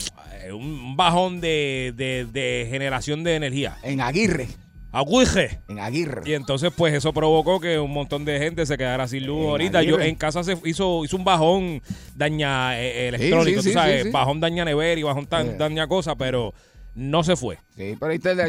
[0.54, 3.78] un bajón de, de- de generación de energía.
[3.84, 4.48] En Aguirre.
[4.94, 5.60] Aguije.
[5.68, 6.22] En Aguirre.
[6.26, 9.50] Y entonces, pues eso provocó que un montón de gente se quedara sin luz En
[9.50, 9.84] ahorita.
[9.84, 10.10] Yo Aguirre.
[10.10, 11.82] en casa se hizo, hizo un bajón
[12.16, 15.88] daña eh, electrónico, sí, tú sí, sabes, sí, bajón daña nevera y bajón tan- daña
[15.88, 16.54] cosa, pero
[16.96, 17.58] no se fue.
[17.76, 18.39] Sí, pero ahí está el,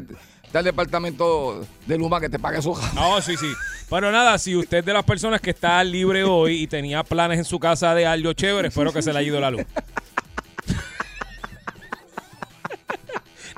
[0.44, 3.50] está el departamento de Luma que te pague su No, sí, sí.
[3.88, 7.38] Pero nada, si usted es de las personas que está libre hoy y tenía planes
[7.38, 9.62] en su casa de algo chévere, espero que se le haya ido la luz.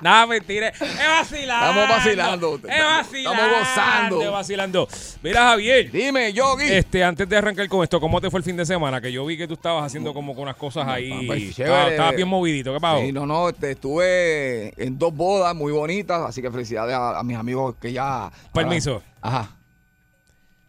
[0.03, 0.69] Nada, mentira.
[0.69, 1.81] Es vacilando.
[1.81, 2.55] Estamos vacilando.
[2.57, 3.43] Es vacilando.
[3.43, 4.23] Estamos gozando.
[4.23, 4.89] Es vacilando.
[5.23, 5.91] Mira, Javier.
[5.91, 6.65] Dime, Yogi.
[6.71, 9.01] Este, antes de arrancar con esto, ¿cómo te fue el fin de semana?
[9.01, 11.27] Que yo vi que tú estabas haciendo como con unas cosas ahí.
[11.27, 11.91] pues, Estabas chévere.
[11.93, 12.75] estabas bien movidito.
[12.75, 13.01] ¿Qué pasó?
[13.01, 17.23] Sí, no, no, este, estuve en dos bodas muy bonitas, así que felicidades a, a
[17.23, 18.31] mis amigos que ya.
[18.53, 19.03] Permiso.
[19.23, 19.51] Ajá,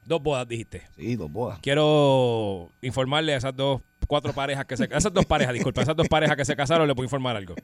[0.06, 0.84] Dos bodas, dijiste.
[0.96, 1.60] sí, dos bodas.
[1.62, 6.08] Quiero informarle a esas dos, cuatro parejas que se esas dos parejas, disculpa, esas dos
[6.08, 7.56] parejas que se casaron, le puedo informar algo.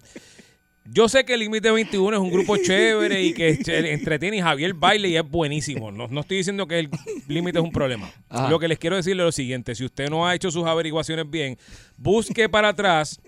[0.85, 3.59] Yo sé que el Límite 21 es un grupo chévere y que
[3.91, 5.91] entretiene y Javier baile y es buenísimo.
[5.91, 6.89] No, no estoy diciendo que el
[7.27, 8.11] límite es un problema.
[8.29, 8.49] Ajá.
[8.49, 9.75] Lo que les quiero decirle es lo siguiente.
[9.75, 11.57] Si usted no ha hecho sus averiguaciones bien,
[11.97, 13.21] busque para atrás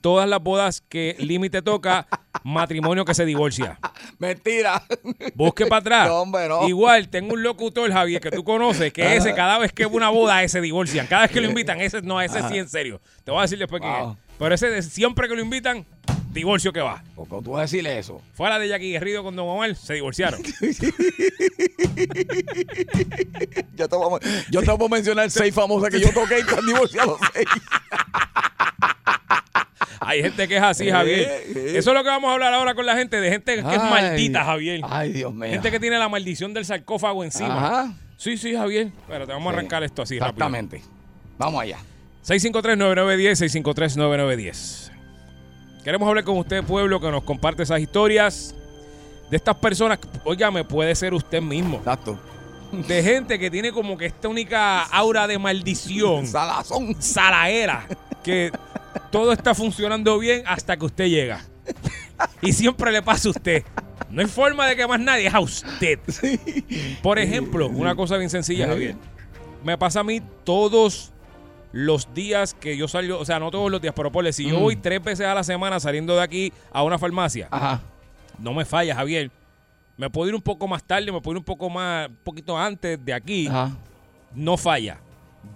[0.00, 2.06] todas las bodas que Límite toca,
[2.44, 3.78] matrimonio que se divorcia.
[4.18, 4.82] Mentira.
[5.34, 6.08] Busque para atrás.
[6.08, 6.66] No, hombre, no.
[6.68, 10.42] Igual, tengo un locutor, Javier, que tú conoces, que ese, cada vez que una boda,
[10.42, 11.06] ese divorcian.
[11.06, 13.00] Cada vez que lo invitan, ese no, ese sí en serio.
[13.24, 14.16] Te voy a decir después quién es.
[14.38, 15.84] Pero ese, siempre que lo invitan,
[16.30, 17.02] divorcio que va.
[17.14, 18.20] ¿Por qué tú vas a decirle eso?
[18.34, 20.40] Fuera de Jackie Guerrido con Don Omar, se divorciaron.
[23.76, 26.40] Yo te, voy a, yo te voy a mencionar seis famosas que yo toqué y
[26.40, 27.46] están divorciados seis.
[30.00, 31.20] Hay gente que es así, Eh, Javier.
[31.20, 31.72] eh.
[31.76, 33.82] Eso es lo que vamos a hablar ahora con la gente, de gente que es
[33.82, 34.80] maldita, Javier.
[34.84, 35.50] Ay, Dios mío.
[35.50, 37.56] Gente que tiene la maldición del sarcófago encima.
[37.82, 37.92] Ajá.
[38.16, 38.90] Sí, sí, Javier.
[39.08, 40.28] Pero te vamos a arrancar esto así rápido.
[40.46, 40.82] Exactamente.
[41.38, 41.78] Vamos allá.
[42.26, 44.89] 653-9910, 653-9910.
[45.84, 48.54] Queremos hablar con usted, pueblo, que nos comparte esas historias
[49.30, 49.98] de estas personas.
[50.24, 51.78] Óigame, puede ser usted mismo.
[51.78, 52.18] Exacto.
[52.72, 56.26] De gente que tiene como que esta única aura de maldición.
[56.26, 56.94] Salazón.
[57.00, 57.86] Salaera.
[58.22, 58.52] Que
[59.10, 61.44] todo está funcionando bien hasta que usted llega.
[62.42, 63.64] Y siempre le pasa a usted.
[64.10, 65.98] No hay forma de que más nadie es a usted.
[67.02, 68.96] Por ejemplo, una cosa bien sencilla, Javier.
[69.64, 71.12] Me pasa a mí todos
[71.72, 74.58] los días que yo salgo, o sea, no todos los días, pero ponle, si yo
[74.58, 74.62] Mm.
[74.62, 77.80] voy tres veces a la semana saliendo de aquí a una farmacia, Ajá.
[78.38, 79.30] no me falla, Javier.
[79.96, 82.56] Me puedo ir un poco más tarde, me puedo ir un poco más, un poquito
[82.58, 83.46] antes de aquí.
[83.48, 83.70] Ajá.
[84.34, 84.98] No falla.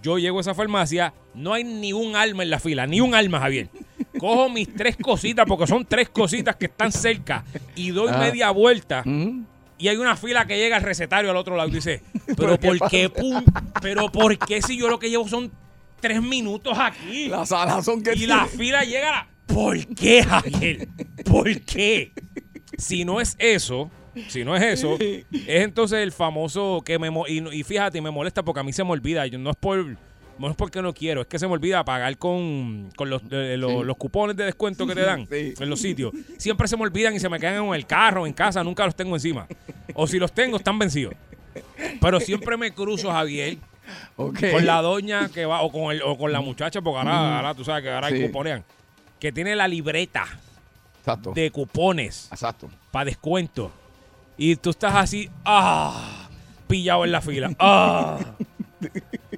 [0.02, 3.14] Yo llego a esa farmacia, no hay ni un alma en la fila, ni un
[3.14, 3.68] alma, Javier.
[4.18, 7.44] Cojo mis tres cositas, porque son tres cositas que están cerca,
[7.74, 8.18] y doy Ajá.
[8.18, 9.00] media vuelta.
[9.04, 9.42] Ujú.
[9.78, 12.02] Y hay una fila que llega al recetario al otro lado y dice,
[12.36, 13.42] pero ¿Pero qué ¿por qué, pum?
[13.82, 15.50] Pero ¿por qué si yo lo que llevo son
[16.04, 17.28] tres minutos aquí?
[17.28, 18.34] La salazón que y tiene.
[18.34, 19.28] la fila llega a la...
[19.46, 20.86] ¿Por qué, Javier?
[21.24, 22.12] ¿Por qué?
[22.76, 23.90] Si no es eso,
[24.28, 27.08] si no es eso, es entonces el famoso que me...
[27.28, 29.26] Y, y fíjate, me molesta porque a mí se me olvida.
[29.26, 29.96] Yo, no es por...
[30.36, 33.54] No es porque no quiero, es que se me olvida pagar con, con los, eh,
[33.56, 33.78] los, Sí.
[33.84, 35.54] los cupones de descuento que te dan Sí.
[35.60, 36.12] en los sitios.
[36.38, 38.96] Siempre se me olvidan y se me quedan en el carro, en casa, nunca los
[38.96, 39.46] tengo encima.
[39.94, 41.14] O si los tengo, están vencidos.
[42.00, 43.58] Pero siempre me cruzo, Javier,
[44.16, 44.34] Con
[44.66, 47.32] la doña que va, o con, el, o con la muchacha, porque ahora, Mm.
[47.36, 48.26] ahora tú sabes que ahora hay Sí.
[48.26, 48.64] cuponean,
[49.20, 50.24] que tiene la libreta
[51.00, 51.32] Exacto.
[51.32, 52.70] de cupones Exacto.
[52.90, 53.70] para descuento.
[54.36, 56.28] Y tú estás así, ah,
[56.66, 57.50] pillado en la fila.
[57.58, 58.18] Ah.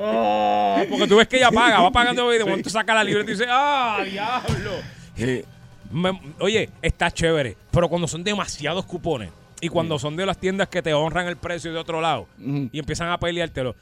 [0.00, 3.30] Ah, porque tú ves que ella paga, va pagando y de momento saca la libreta
[3.30, 4.72] y dice, ah, diablo.
[5.14, 5.44] Sí.
[5.90, 9.30] Me- oye, está chévere, pero cuando son demasiados cupones
[9.60, 12.78] y cuando son de las tiendas que te honran el precio de otro lado y
[12.78, 13.74] empiezan a peleártelo.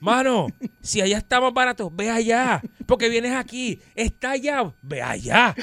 [0.00, 0.48] Mano,
[0.80, 2.62] si allá está más barato, ve allá.
[2.86, 5.54] Porque vienes aquí, está allá, ve allá.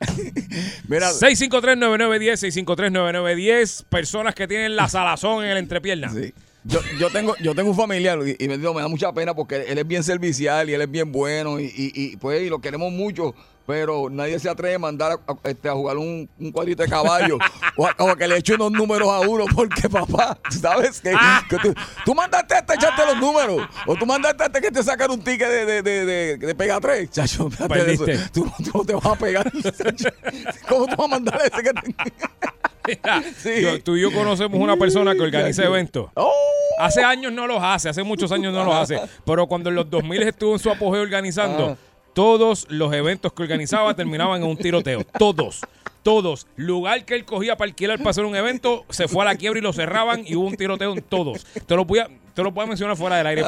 [0.88, 3.84] Mira, 653-9910, 653-9910.
[3.84, 6.10] Personas que tienen la salazón en el entrepierna.
[6.10, 6.32] Sí.
[6.62, 9.34] Yo, yo tengo yo tengo un familiar y, y me, digo, me da mucha pena
[9.34, 12.50] porque él es bien servicial y él es bien bueno y, y, y, pues y
[12.50, 13.34] lo queremos mucho,
[13.70, 16.88] pero nadie se atreve a mandar a, a- este, a jugar un, un cuadrito de
[16.88, 17.38] caballo
[17.76, 21.14] o, a, o a que le eche unos números a uno porque papá, ¿sabes qué?
[21.48, 21.72] Que tú,
[22.04, 25.08] tú mandaste a este echarte los números o tú mandaste a este que te sacar
[25.12, 28.04] un ticket de, de, de, de, de pega 3, chacho, eso.
[28.32, 29.52] Tú, tú no te vas a pegar.
[29.52, 30.08] chacho.
[30.68, 33.00] ¿Cómo tú vas a mandar a ese que te...
[33.36, 33.62] Sí.
[33.62, 36.10] yo- tú y yo conocemos una persona que organiza eventos.
[36.14, 36.32] ¡Oh!
[36.80, 38.98] Hace años no los hace, hace muchos años no los hace.
[39.24, 41.89] Pero cuando en los 2000 estuvo en su apogeo organizando, Ah.
[42.14, 45.04] Todos los eventos que organizaba terminaban en un tiroteo.
[45.18, 45.60] Todos.
[46.02, 46.46] Todos.
[46.56, 49.58] Lugar que él cogía para alquilar para hacer un evento, se fue a la quiebra
[49.58, 51.44] y lo cerraban y hubo un tiroteo en todos.
[51.66, 53.44] Te lo voy a, te lo mencionar fuera del aire,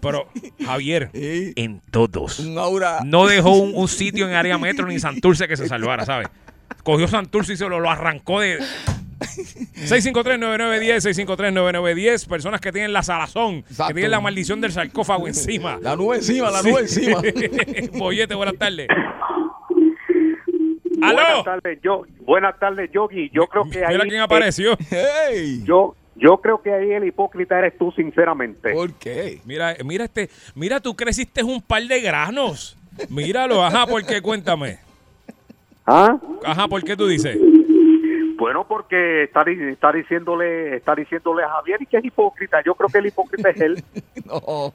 [0.00, 0.26] pero,
[0.64, 1.52] Javier, Sí.
[1.56, 2.40] en todos.
[2.56, 3.00] Aura.
[3.04, 6.28] No dejó un, un sitio en área metro ni Santurce que se salvara, ¿sabes?
[6.82, 8.58] Cogió Santurce y se lo, lo arrancó de...
[9.22, 12.28] 653-9910, 653-9910.
[12.28, 13.88] Personas que tienen la salazón, Exacto.
[13.88, 15.78] que tienen la maldición del sarcófago encima.
[15.80, 16.70] La nube encima, la Sí.
[16.70, 17.20] nube encima.
[17.98, 18.88] Bollete, buenas tardes.
[20.98, 21.42] Buenas ¡Aló!
[21.44, 23.28] tardes, yo, buenas tardes, Yogi.
[23.32, 24.76] Yo creo que ahí Mira quién apareció.
[24.90, 25.62] ¡Hey!
[25.64, 28.72] yo, yo creo que ahí el hipócrita eres tú, sinceramente.
[28.72, 29.40] ¿Por qué?
[29.44, 32.76] Mira, mira este, mira, tú creciste un par de granos.
[33.08, 34.20] Míralo, ajá, ¿por qué?
[34.20, 34.78] Cuéntame.
[35.84, 36.16] ¿Ah?
[36.44, 37.36] Ajá, ¿por qué tú dices?
[38.42, 42.60] Bueno, porque está, di- está diciéndole, está diciéndole a Javier y que es hipócrita.
[42.66, 43.84] Yo creo que el hipócrita es él.
[44.24, 44.72] No,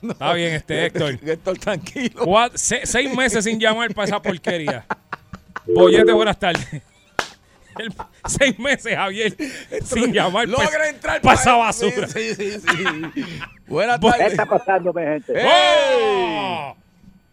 [0.00, 0.10] no.
[0.12, 1.18] Está bien, este, Héctor.
[1.24, 2.24] Héctor, tranquilo.
[2.54, 4.84] Se- seis meses sin llamar para esa porquería.
[5.66, 6.68] Bollete, buenas tardes.
[7.78, 7.92] El-
[8.26, 9.34] seis meses, Javier,
[9.82, 12.06] sin llamar para Logra entrar pa esa basura.
[12.06, 12.84] Sí, sí, sí.
[13.66, 14.36] Buenas Bu- tardes.
[14.48, 15.42] pasando, mi gente?
[15.44, 16.76] ¡Oh!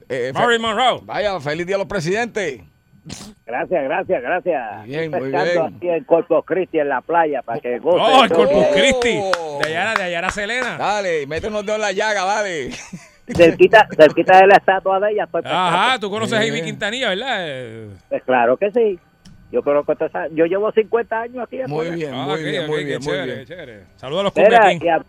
[0.08, 1.02] Eh, Monroe.
[1.04, 2.62] Vaya, feliz día a los presidentes.
[3.46, 4.86] Gracias, gracias, gracias.
[4.86, 5.38] Bien, muy bien.
[5.62, 7.98] aquí en Corpus Christi en la playa para que goce.
[8.02, 8.72] ¡Oh, el Corpus Oh.
[8.74, 9.20] Christi!
[9.64, 10.78] De allá, de allá era Selena.
[10.78, 12.72] Dale, mete unos dedos en la llaga, dale.
[13.36, 15.24] cerquita, cerquita de la estatua de ella.
[15.24, 15.42] Estoy.
[15.46, 16.62] Ajá, tú conoces a Ivy.
[16.62, 17.88] Quintanilla, ¿verdad?
[18.10, 19.00] Pues claro que sí.
[19.52, 19.96] Yo creo que
[20.34, 21.58] yo llevo 50 años aquí.
[21.68, 23.46] Muy bien, ah, muy bien, muy bien, muy chévere, bien.
[23.48, 23.84] chévere.
[23.96, 25.06] Saludos a los Mira, hab-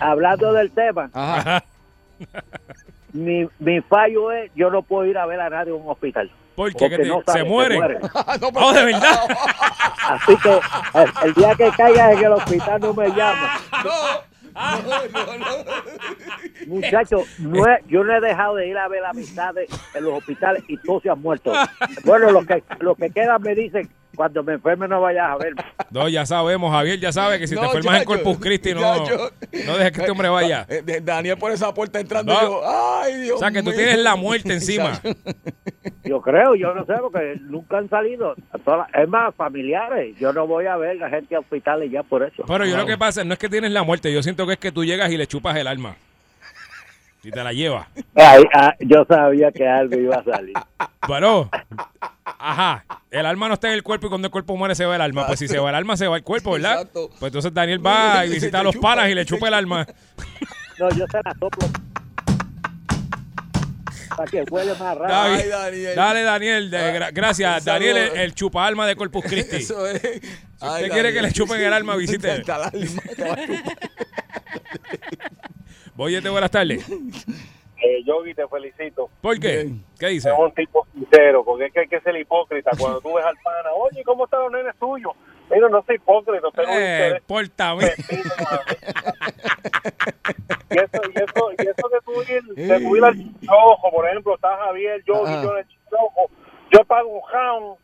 [0.00, 1.62] hablando del tema, Ajá.
[3.12, 6.30] Mi, mi fallo es yo no puedo ir a ver a nadie en un hospital.
[6.54, 6.78] ¿Por qué?
[6.78, 7.76] Porque ¿Qué te- no se sabe, se muere.
[7.76, 7.98] muere.
[8.52, 9.20] No, de verdad.
[10.08, 10.50] Así que
[10.94, 13.60] el, el día que caiga en el hospital no me llama.
[13.84, 14.28] No,
[16.66, 20.62] Muchachos, no he- yo no he dejado de ir a ver amistades en los hospitales
[20.68, 21.52] y todos se han muerto.
[22.04, 23.88] Bueno, los que, los que quedan me dicen,
[24.18, 25.54] cuando me enferme no vayas a ver.
[25.90, 29.76] No, ya sabemos, Javier ya sabe que si te enfermas en Corpus Christi, no, no
[29.76, 30.66] dejes que este hombre vaya.
[30.68, 32.38] Eh, eh, Daniel por esa puerta entrando No.
[32.40, 33.76] y yo, ay Dios O sea, que tú mío.
[33.78, 35.00] tienes la muerte encima.
[36.04, 38.34] Yo creo, yo no sé, porque nunca han salido.
[38.94, 40.16] Es más, familiares.
[40.18, 42.44] Yo no voy a ver a gente a hospitales ya por eso.
[42.46, 44.58] Pero yo lo que pasa no es que tienes la muerte, yo siento que es
[44.58, 45.96] que tú llegas y le chupas el alma.
[47.28, 47.86] Y te la llevas.
[48.14, 50.54] Ay, ah, yo sabía que algo iba a salir.
[51.06, 51.50] Pero,
[52.24, 54.96] ajá, el alma no está en el cuerpo y cuando el cuerpo muere se va
[54.96, 55.26] el alma.
[55.26, 56.72] Pues si se va el alma, se va el cuerpo, ¿verdad?
[56.76, 57.10] Exacto.
[57.20, 59.86] Pues entonces Daniel va y visita a los panas y le chupa el alma.
[60.78, 61.68] No, yo se la soplo.
[64.16, 65.08] Para que huele más rápido.
[65.18, 65.94] David, Ay, Daniel.
[65.94, 66.70] Dale, Daniel.
[66.70, 67.64] de- gra- gracias.
[67.64, 69.56] Daniel, el, el chupa alma de Corpus Christi.
[69.58, 70.00] Si Eso es.
[70.60, 72.30] Usted quiere que le chupen el alma, visite.
[72.30, 73.78] Hasta el alma te va a chupar.
[75.94, 76.88] Boyete, buenas tardes.
[76.88, 79.08] Eh, Yogi, te felicito.
[79.20, 79.70] ¿Por qué?
[79.98, 80.30] ¿Qué dice?
[80.30, 82.72] Es un tipo sincero, porque es que hay que ser hipócrita.
[82.78, 85.12] Cuando tú ves al pana, oye, ¿cómo están los nenes tuyos?
[85.50, 87.86] Mira, no soy hipócrita, tengo un Eh, mí.
[90.70, 94.06] Y eso, y eso, y eso de tú ir, de tú ir al chirojo, por
[94.06, 95.42] ejemplo, está Javier, Yogi, Ajá.
[95.42, 96.30] yo en el chirojo,
[96.70, 97.78] yo pago un hound,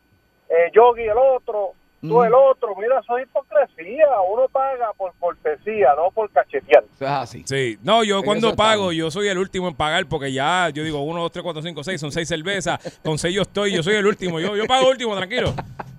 [0.49, 1.73] eh, Yogi el otro,
[2.07, 6.83] tú el otro, mira, eso es hipocresía, uno paga por cortesía, no por cachetear.
[6.95, 7.43] Eso es así.
[7.45, 11.01] Sí, no, yo cuando pago, yo soy el último en pagar porque ya, yo digo,
[11.01, 13.95] uno, dos, tres, cuatro, cinco, seis, son seis cervezas, con seis yo estoy, yo soy
[13.95, 15.53] el último, yo, yo pago último, tranquilo.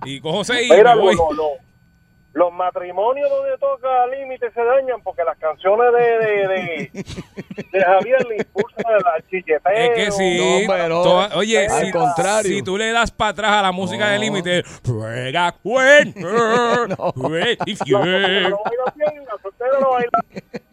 [0.04, 1.14] Y cojo seis y Mira, me lo- voy.
[1.16, 1.65] lo- lo-
[2.36, 6.90] los matrimonios donde toca límite se dañan porque las canciones de, de, de,
[7.72, 8.84] de Javier le impulsan
[9.14, 9.72] al chilleteo.
[9.72, 10.66] Es que sí.
[10.68, 11.02] No, no.
[11.02, 12.50] toda- oye, Al si, contrario.
[12.56, 14.22] si tú le das para atrás a la música de No.
[14.24, 16.20] límite, juega cuenta,
[17.14, 17.56] juega
[19.80, 19.96] no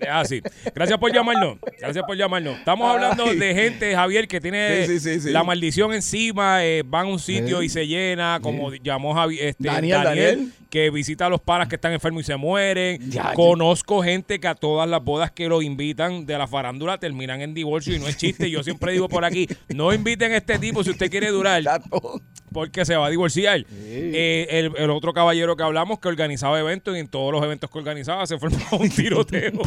[0.10, 0.42] así.
[0.76, 1.58] Gracias por llamarnos.
[1.80, 2.58] Gracias por llamarnos.
[2.58, 5.32] Estamos hablando de gente, Javier, que tiene Sí, sí, sí, sí.
[5.32, 9.64] la maldición encima, eh, van a un sitio y se llena, como llamó Javi- este,
[9.64, 10.54] Daniel, Daniel, Daniel.
[10.70, 13.00] que visita a los panas que están enfermos y se mueren.
[13.12, 13.34] Ya, ya.
[13.36, 17.54] Conozco gente que a todas las bodas que lo invitan de la farándula terminan en
[17.54, 18.50] divorcio y no es chiste.
[18.50, 21.62] Yo siempre digo por aquí, no inviten a este tipo si usted quiere durar.
[22.54, 23.66] porque se va a divorciar.
[23.72, 27.70] Eh, el, el otro caballero que hablamos que organizaba eventos y en todos los eventos
[27.70, 29.52] que organizaba se formaba un tiroteo.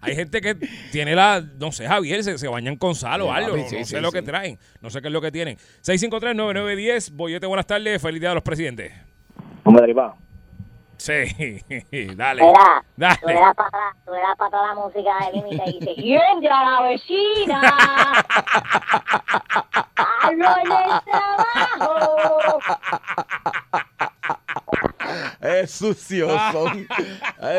[0.00, 0.54] Hay gente que
[0.90, 3.56] tiene la, no sé, Javier, se, se bañan con sal o algo.
[3.56, 4.58] no, sí, no sí, sé lo que traen.
[4.80, 5.56] No sé qué es lo que tienen.
[5.84, 8.00] 653-9910, Boyete, buenas tardes.
[8.00, 8.92] Feliz día de los presidentes.
[9.64, 10.16] Hombre, derivado.
[11.02, 11.58] Sí,
[12.16, 12.42] dale.
[12.42, 13.18] Mira, tú le Dale.
[13.20, 17.60] tú le das para atrás la música de límite y dice, ¡Y entra la vecina!
[20.22, 22.58] ¡Hablo en el trabajo!
[25.40, 26.86] Es sucio son.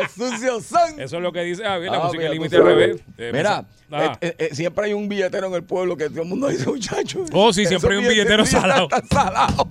[0.00, 0.98] Es sucio son.
[1.00, 3.02] Eso es lo que dice Javier, la Ah, música límite al revés.
[3.18, 4.18] Eh, Mira, Ajá.
[4.22, 7.24] eh, eh, siempre hay un billetero en el pueblo que todo el mundo dice, muchacho.
[7.32, 8.88] Oh, sí, siempre hay un billetero salado.
[8.90, 9.68] Está salado.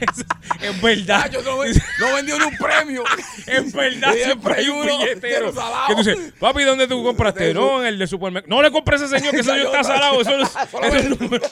[0.60, 1.30] es verdad.
[1.44, 3.04] No, ven- no vendió ni un premio.
[3.46, 5.52] Es verdad, Siempre hay un billetero.
[5.52, 5.86] salado.
[5.88, 7.52] Que tú dices, papi, ¿dónde tú compraste?
[7.52, 8.54] No, en el de supermercado.
[8.54, 10.20] No le compré a ese señor, que ese señor está salado.
[10.20, 11.46] Eso, no es- eso, es el número.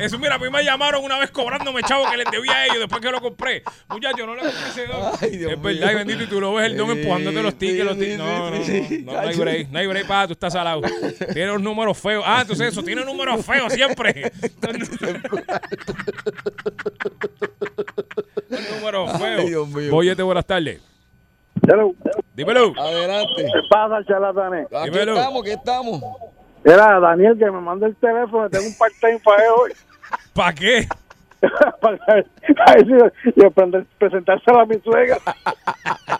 [0.00, 2.78] Eso, mira, a mí me llamaron una vez cobrándome chavo que les debía a ellos
[2.80, 3.62] después que lo compré.
[3.90, 5.12] Muchacho, no le compré ese don.
[5.20, 5.92] Ay, Dios Es verdad, mío.
[5.92, 7.84] y bendito, y tú lo ves el don empujándote los tickets.
[7.84, 8.18] los tickets.
[8.18, 10.80] No, no, no, no, no hay break, no hay break, pa, tú estás salado.
[11.32, 12.22] Tiene un número feo.
[12.24, 14.32] Ah, entonces eso, tiene números feos siempre.
[19.40, 19.48] Ay.
[19.48, 19.90] Dios mío.
[19.90, 20.80] Boyete, buenas tardes.
[21.68, 21.92] Hello.
[22.34, 22.72] Dímelo.
[22.78, 23.44] Adelante.
[23.44, 24.66] ¿Qué pasa, charlatanes?
[24.72, 25.14] Aquí Dímelo.
[25.16, 26.02] estamos, aquí estamos.
[26.64, 29.72] Era Daniel que me manda el teléfono, tengo un part-time para él hoy.
[30.34, 30.86] ¿Para qué?
[31.80, 31.98] para
[33.46, 35.16] aprender- presentárselo a mi suegra.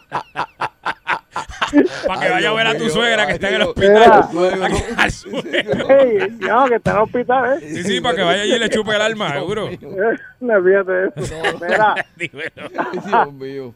[2.06, 4.24] Para que Ay, vaya a ver a tu suegra que está en el hospital.
[4.32, 4.66] Mira.
[4.98, 5.86] Al suegro.
[5.88, 7.68] Hey, no, que está en el hospital, ¿eh?
[7.68, 9.68] Sí, sí, para que vaya allí y le chupe el alma, seguro.
[10.40, 11.34] No olvídate de eso.
[11.60, 13.74] Mira, Dios mío.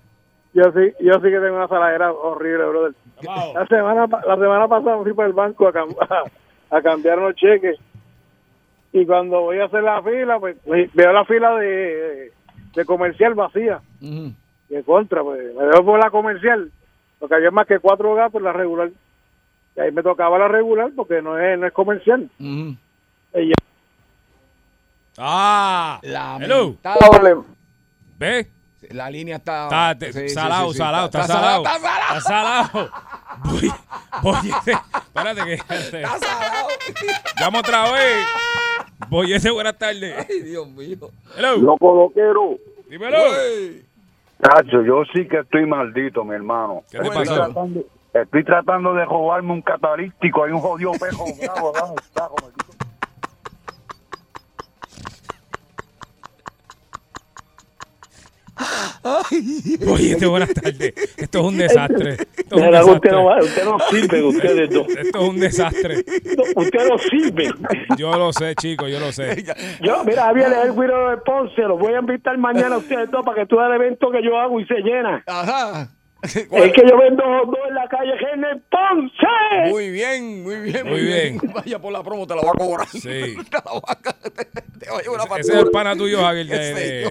[0.55, 2.92] yo sí, yo sí que tengo una saladera horrible, brother.
[3.55, 5.97] La semana, la semana pasada fui para el banco a, cam-
[6.70, 7.76] a, a cambiar unos cheques.
[8.92, 12.32] Y cuando voy a hacer la fila, pues ve- veo la fila de,
[12.74, 13.80] de comercial vacía.
[14.01, 14.34] Y
[14.68, 16.70] de contra, pues me veo por la comercial.
[17.19, 18.91] Porque había más que cuatro gatos en la regular.
[19.77, 22.29] Y ahí me tocaba la regular porque no es, no es comercial.
[22.39, 22.77] Ujú.
[23.35, 23.55] Y ya-
[25.17, 26.01] Ah.
[26.03, 26.77] Hello.
[26.83, 27.37] Lamentable.
[28.19, 28.47] ¿Ves?
[28.91, 29.65] La línea está.
[29.65, 30.79] Está te- sí, sí, salado, sí, sí.
[30.79, 31.62] salado, está, salado.
[31.65, 32.19] Está salado.
[32.19, 32.91] Está salado.
[33.45, 33.73] Voy,
[34.23, 35.55] voy, espérate que.
[35.55, 36.69] Está salado.
[37.41, 38.27] Llamo otra vez.
[39.09, 40.27] Voy ese buenas tardes.
[40.29, 41.11] Ay, Dios mío.
[41.37, 41.57] Hello.
[41.57, 42.59] Loco loquero,
[42.89, 43.19] Dímelo.
[44.41, 46.82] Tacho, yo sí que estoy maldito, mi hermano.
[46.91, 47.35] ¿Qué te estoy, pasó?
[47.35, 47.80] Tratando,
[48.12, 50.45] estoy tratando de robarme un catalítico.
[50.45, 52.84] Hay un jodido pejo bravo, bravo, bravo, maldito.
[59.87, 60.95] Oye, buenas tardes.
[61.17, 62.13] Esto es un desastre.
[62.37, 63.11] Esto es un Mira, usted desastre.
[63.13, 64.89] no, va- usted no sirve, ustedes dos.
[64.89, 66.05] Esto es un desastre.
[66.57, 67.51] Usted no sirve.
[67.99, 69.45] Yo lo sé, chicos, yo lo sé.
[69.83, 71.61] Yo, mira, Javier, es el güiro de Ponce.
[71.63, 74.23] Los voy a invitar mañana a ustedes dos para que tú veas el evento que
[74.23, 75.23] yo hago y se llena.
[75.27, 75.89] Ajá.
[76.35, 79.70] Es que yo vendo dog en la calle General Ponce.
[79.70, 81.39] Muy bien, muy bien, Muy bien.
[81.55, 82.89] Vaya por la promo, te la voy a cobrar.
[82.89, 82.99] Sí.
[83.51, 83.95] Te la voy a-
[84.79, 86.47] te voy a llevar una Ese es el pana tuyo, Javier.
[86.47, 87.11] De.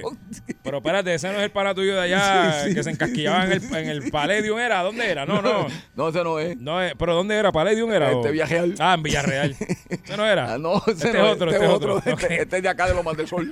[0.64, 2.76] Pero espérate, ese no es el pana tuyo de allá Sí, sí.
[2.76, 4.82] que se encasquillaba en el, en el Palladium, ¿era?
[4.84, 5.26] ¿Dónde era?
[5.26, 5.68] No, no.
[5.96, 6.58] No, ese no es.
[6.58, 7.52] No es, ¿Pero dónde era?
[7.52, 8.12] ¿Palladium era?
[8.12, 8.76] Este o- Villarreal.
[8.80, 9.56] Ah, en Villarreal.
[9.90, 10.54] ¿Ese no era?
[10.54, 11.98] Ah, no, ese este no es otro, este es otro.
[12.06, 13.52] Este, este es de acá de Lomas del Sol.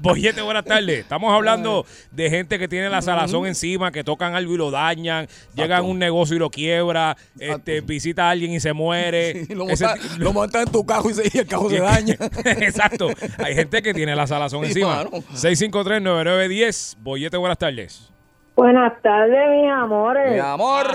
[0.00, 0.98] Bollete, buenas tardes.
[1.00, 5.26] Estamos hablando de gente que tiene la salazón encima, que tocan algo y lo dañan,
[5.54, 9.46] llegan a un negocio y lo quiebra, este, visita a alguien y se muere.
[9.54, 11.80] lo, monta, ti- lo monta en tu carro y, se, y el carro Y se
[11.82, 12.14] daña.
[12.44, 13.08] Exacto.
[13.38, 14.96] Hay gente que tiene la salazón Sí, encima.
[14.96, 15.10] mano.
[15.34, 16.96] 653-9910.
[17.00, 18.10] Bollete, buenas tardes.
[18.56, 20.32] Buenas tardes, mis amores.
[20.32, 20.86] Mi amor.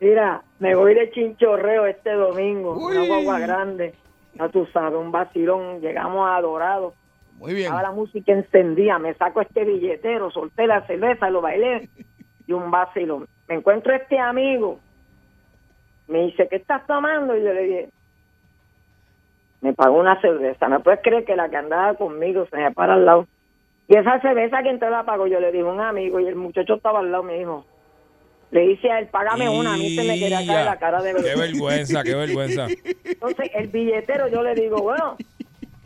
[0.00, 2.74] Mira, me voy de chinchorreo este domingo.
[2.76, 3.94] Una guagua grande.
[4.34, 5.80] Ya tú sabes, un vacilón.
[5.80, 6.94] Llegamos a Dorado.
[7.40, 7.66] Muy bien.
[7.68, 8.98] Estaba la música encendida.
[8.98, 11.88] Me saco este billetero, solté la cerveza, lo bailé.
[12.46, 13.26] Y un vacilón.
[13.48, 14.78] Me encuentro este amigo.
[16.06, 17.34] Me dice, ¿qué estás tomando?
[17.34, 17.88] Y yo le dije,
[19.62, 20.68] me pagó una cerveza.
[20.68, 23.26] ¿Me puedes creer que la que andaba conmigo se me para al lado?
[23.88, 25.26] Y esa cerveza, ¿quién te la pagó?
[25.26, 26.20] Yo le dije, un amigo.
[26.20, 27.64] Y el muchacho estaba al lado, me dijo.
[28.50, 29.74] Le dice a él, págame una.
[29.74, 32.66] A mí se me quería caer la cara de Qué vergüenza, qué vergüenza.
[33.04, 35.16] Entonces, el billetero, yo le digo, bueno,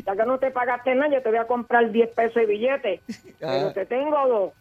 [0.07, 3.01] ya que no te pagaste nada, yo te voy a comprar 10 pesos de billete.
[3.41, 4.53] Pero te tengo dos.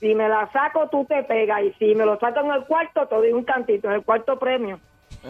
[0.00, 1.62] Si me la saco, tú te pegas.
[1.62, 4.38] Y si me lo saco en el cuarto, te doy un cantito, en el cuarto
[4.38, 4.78] premio.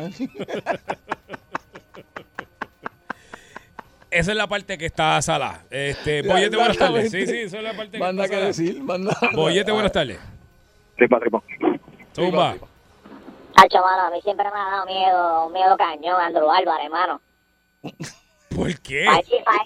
[4.10, 5.64] Esa es la parte que está salada.
[5.70, 7.10] Este, Ya, Bollete, buenas tardes.
[7.10, 9.14] Sí, sí, esa es la parte que Manda está que decir, manda.
[9.34, 10.18] Bollete, buenas tardes.
[10.98, 11.42] Sí, patrón.
[12.14, 12.56] Zumba.
[13.56, 17.20] Hacho, mano, a mí siempre me ha dado miedo, un miedo cañón, Andrew Álvarez, hermano.
[18.58, 19.06] ¿Por qué?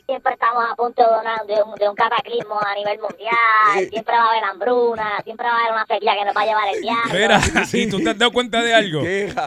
[0.06, 3.88] Siempre estamos a punto de, una- de un, de un cataclismo a nivel mundial.
[3.90, 6.44] Siempre va a haber hambruna, siempre va a haber una sequía que nos va a
[6.44, 7.04] llevar el diablo.
[7.06, 7.40] Espera,
[7.72, 9.02] ¿y tú te has dado cuenta de algo?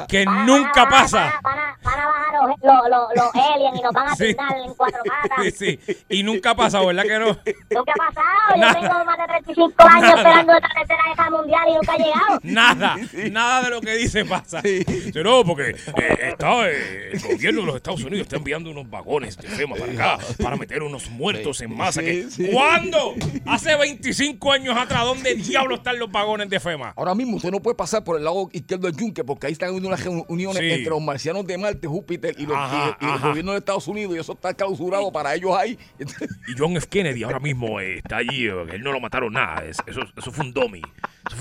[0.07, 1.33] Que Van nunca van pasa.
[1.43, 4.23] Van a, van a bajar los, los, los, los aliens y nos van a Sí.
[4.23, 5.45] asignar en cuatro patas.
[5.55, 5.97] Sí, sí.
[6.09, 7.35] Y nunca ha pasado, ¿verdad que no?
[7.35, 7.43] ¿Tú
[7.83, 8.57] qué ha pasado?
[8.57, 8.73] Nada.
[8.81, 10.15] Yo tengo más de 35 años Nada.
[10.15, 12.39] esperando esta tercera guerra mundial y nunca ha llegado.
[12.43, 12.95] Nada,
[13.31, 14.61] nada de lo que dice pasa.
[14.61, 18.89] Dice, no, porque eh, está, eh, el gobierno de los Estados Unidos está enviando unos
[18.89, 22.01] vagones de FEMA para acá para meter unos muertos en masa.
[22.01, 22.27] que-.
[22.51, 23.13] ¿Cuándo?
[23.45, 26.93] Hace 25 años atrás, ¿dónde diablos están los vagones de FEMA?
[26.95, 29.73] Ahora mismo usted no puede pasar por el lado izquierdo del yunque porque ahí están
[29.73, 30.69] unas reuniones Sí.
[30.71, 33.87] entre los marcianos de Marte, Júpiter y, los, Ajá, y- y el gobierno de Estados
[33.87, 35.77] Unidos y eso está clausurado para ellos ahí.
[35.99, 36.87] Y John F.
[36.87, 40.31] Kennedy ahora mismo eh, está allí, eh, él no lo mataron nada, es- eso, eso
[40.31, 40.81] fue un dummy,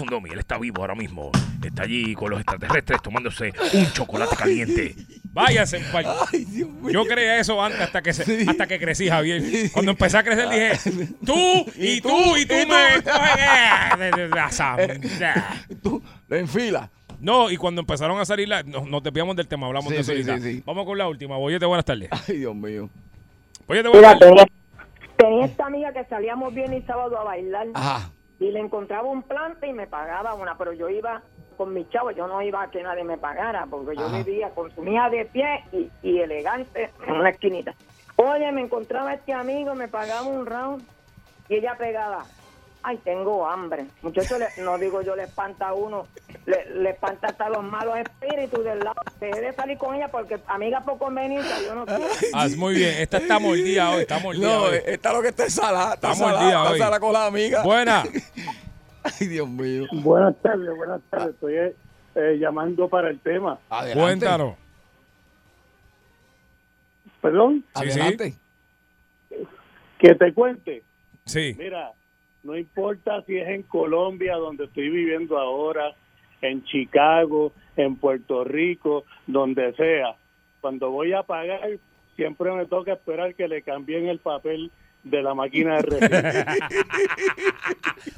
[0.00, 1.30] un dummy, él está vivo ahora mismo,
[1.62, 4.94] está allí con los extraterrestres tomándose un chocolate caliente.
[5.32, 6.06] Váyase en pal-
[6.92, 9.42] Yo creía eso antes hasta que se- hasta que crecí, Javier.
[9.72, 14.28] Cuando empecé a crecer dije, tú y tú y tú me cogen, eh, de- de-
[14.28, 14.78] de- a Sam,
[15.18, 15.64] ya.
[16.28, 16.90] Lo enfila.
[17.20, 20.00] No, y cuando empezaron a salir, la- nos, nos desviamos del tema, hablamos Sí, de
[20.00, 20.38] eso sí, ahorita.
[20.38, 20.62] sí, sí.
[20.66, 21.36] Vamos con la última.
[21.36, 22.08] Boyete, buenas tardes.
[22.28, 22.88] Ay, Dios mío.
[23.66, 24.44] Boyete, Mira, buenas tardes.
[24.46, 27.66] tenía, tenía esta amiga que salíamos bien y sábado a bailar.
[27.74, 28.10] Ajá.
[28.44, 31.22] Y le encontraba un plante y me pagaba una, pero yo iba
[31.56, 34.18] con mis chavos, yo no iba a que nadie me pagara, porque yo Ajá.
[34.18, 37.74] vivía, consumía de pie y, y elegante en una esquinita.
[38.16, 40.86] Oye, me encontraba este amigo, me pagaba un round
[41.48, 42.26] y ella pegaba.
[42.86, 43.86] Ay, tengo hambre.
[44.02, 46.06] Muchachos, no digo yo, le espanta a uno,
[46.44, 49.00] le, le espanta hasta los malos espíritus del lado.
[49.18, 52.04] Dejé de salir con ella porque amiga por conveniencia, yo no quiero.
[52.34, 54.78] Ah, muy bien, esta está mordida hoy, está mordida No, hoy.
[54.84, 55.94] está lo que está salada.
[55.94, 56.78] Está Estamos al salada, día está hoy.
[56.78, 57.62] salada con la amiga.
[57.62, 58.02] Buena.
[59.20, 59.86] Ay, Dios mío.
[59.92, 61.30] Buenas tardes, buenas tardes.
[61.34, 63.58] Estoy eh, llamando para el tema.
[63.70, 64.00] Adelante.
[64.02, 64.54] Cuéntanos.
[67.22, 68.00] Perdón, Sí, sí.
[68.00, 68.34] Adelante.
[69.98, 70.82] que te cuente.
[71.24, 71.54] Sí.
[71.58, 71.92] Mira,
[72.44, 75.94] no importa si es en Colombia, donde estoy viviendo ahora,
[76.42, 80.14] en Chicago, en Puerto Rico, donde sea.
[80.60, 81.60] Cuando voy a pagar,
[82.16, 84.70] siempre me toca esperar que le cambien el papel
[85.02, 86.44] de la máquina de.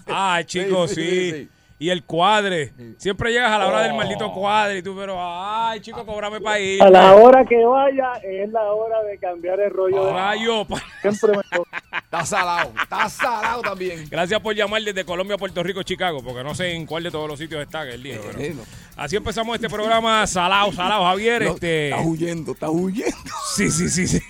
[0.08, 1.55] Ah, chicos, Sí, sí, sí, sí, sí.
[1.78, 2.72] Y el cuadre.
[2.96, 6.58] Siempre llegas a la hora del maldito cuadre y tú, pero, ay, chico, cóbrame para
[6.58, 6.82] ir.
[6.82, 10.82] A la hora que vaya es la hora de cambiar el rollo de Rayo, pa-
[11.02, 11.42] Siempre me.
[12.06, 14.06] Está salado, está salado también.
[14.08, 17.28] Gracias por llamar desde Colombia, Puerto Rico, Chicago, porque no sé en cuál de todos
[17.28, 18.18] los sitios está que el día.
[18.24, 18.62] pero- no.
[18.96, 21.42] Así empezamos este programa salado, salado, Javier.
[21.44, 21.90] No, este...
[21.90, 23.16] Estás huyendo, estás huyendo.
[23.54, 24.20] Sí, sí, sí, sí.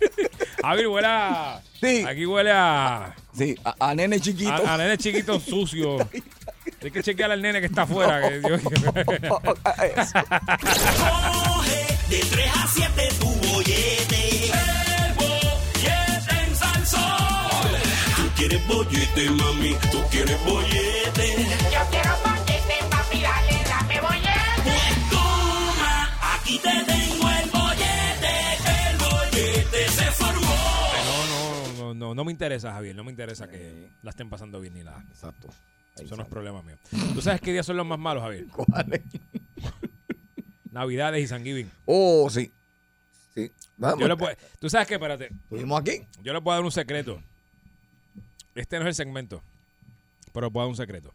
[0.62, 1.60] Javier, huele a...
[1.80, 2.04] Sí.
[2.06, 3.14] Aquí huele a...
[3.32, 4.50] Sí, a, a nene chiquito.
[4.52, 5.98] A, a nene chiquito sucio.
[6.80, 8.28] Hay que chequear al nene que está afuera.
[8.28, 8.62] que Dios-
[12.08, 14.46] De 3 a 7 tu bollete.
[14.46, 17.68] El bollete en Salsón.
[18.16, 19.74] Tú quieres bollete, mami.
[19.90, 21.36] Tú quieres bollete.
[21.72, 24.62] Yo quiero bollete, papi, dale, dame bollete.
[24.64, 28.34] Pues toma, aquí te tengo el bollete.
[28.90, 30.56] El bollete se formó.
[31.04, 32.94] No, no, no, no, no me interesa, Javier.
[32.96, 35.04] No me interesa que la estén pasando bien ni nada.
[35.10, 35.48] Exacto.
[36.00, 36.76] Eso no es problema mío.
[37.14, 38.46] ¿Tú sabes qué días son los más malos, Javier?
[38.52, 39.02] ¿Cuáles?
[40.70, 41.70] Navidades y San Giving.
[41.86, 42.50] Oh, sí.
[43.34, 43.50] Sí.
[43.76, 44.00] Vamos.
[44.00, 44.94] Yo le puedo- ¿Tú sabes qué?
[44.94, 45.26] Espérate.
[45.44, 46.00] Estuvimos aquí.
[46.22, 47.22] Yo le puedo dar un secreto.
[48.54, 49.42] Este no es el segmento.
[50.32, 51.12] Pero puedo dar un secreto.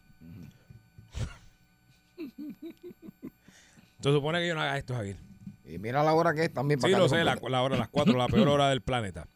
[4.00, 5.16] Se supone que yo no haga esto, Javier.
[5.64, 6.78] Y mira la hora que es también.
[6.80, 9.26] Sí, para lo que sé, la, la hora, las 4, la peor hora del planeta.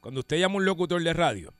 [0.00, 1.52] Cuando usted llama a un locutor de radio,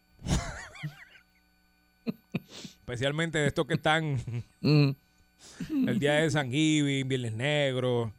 [2.90, 4.18] especialmente de estos que están
[4.60, 5.88] Mm.
[5.88, 8.12] el día de San Giving, Viernes Negro,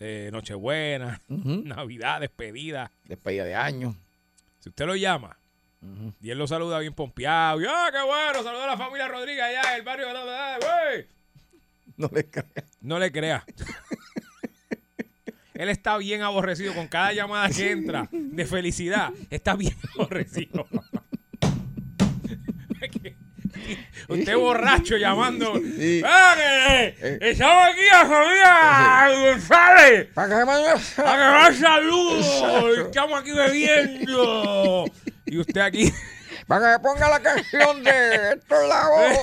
[0.00, 1.20] eh, Nochebuena.
[1.28, 2.90] Navidad, despedida.
[3.04, 3.94] Despedida de año.
[4.60, 5.36] Si usted lo llama
[6.20, 8.42] y él lo saluda bien pompeado, y, ¡ah, qué bueno!
[8.42, 11.06] Saluda a la familia Rodríguez allá en el barrio de la verdad, güey.
[11.96, 12.64] No le creas.
[12.80, 13.44] No le crea.
[15.54, 19.12] Él está bien aborrecido con cada llamada que entra de felicidad.
[19.30, 20.66] Está bien aborrecido.
[24.08, 25.54] Usted borracho llamando.
[25.78, 26.02] Sí.
[26.04, 30.08] ¡Ah, que- ¡Estamos aquí a familia González!
[30.14, 32.78] Para que me ¡A que más saludos!
[32.86, 34.84] ¡Estamos aquí bebiendo!
[35.26, 35.92] Y usted aquí.
[36.46, 39.18] Para que me ponga la canción de Héctor Lavoe.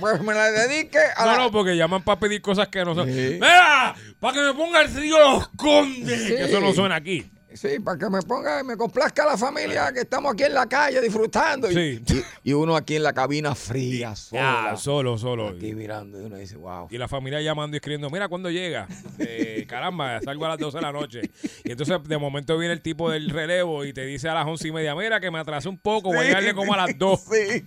[0.00, 1.38] Pues me la dedique a No, la...
[1.38, 3.06] no, porque llaman para pedir cosas que no son.
[3.08, 3.38] Sí.
[3.40, 3.94] ¡Mira!
[4.20, 6.24] Para que me ponga el trío Los Condes.
[6.26, 6.34] Sí.
[6.34, 7.30] Que eso no suena aquí.
[7.60, 11.00] Sí, para que me ponga, me complazca la familia que estamos aquí en la calle
[11.00, 11.68] disfrutando.
[11.68, 11.74] Y,
[12.06, 12.22] Sí.
[12.44, 14.70] y, y uno aquí en la cabina fría, sola.
[14.70, 15.48] Ah, solo, solo.
[15.48, 16.86] Aquí mirando y uno dice, wow.
[16.90, 18.86] Y la familia llamando y escribiendo, mira, ¿cuándo llega?
[19.18, 21.20] Eh, caramba, salgo a las 12 de la noche.
[21.64, 24.68] Y entonces de momento viene el tipo del relevo y te dice a las once
[24.68, 27.20] y media, mira, que me atrasé un poco, voy a llegarle como a las 2.
[27.20, 27.64] Sí,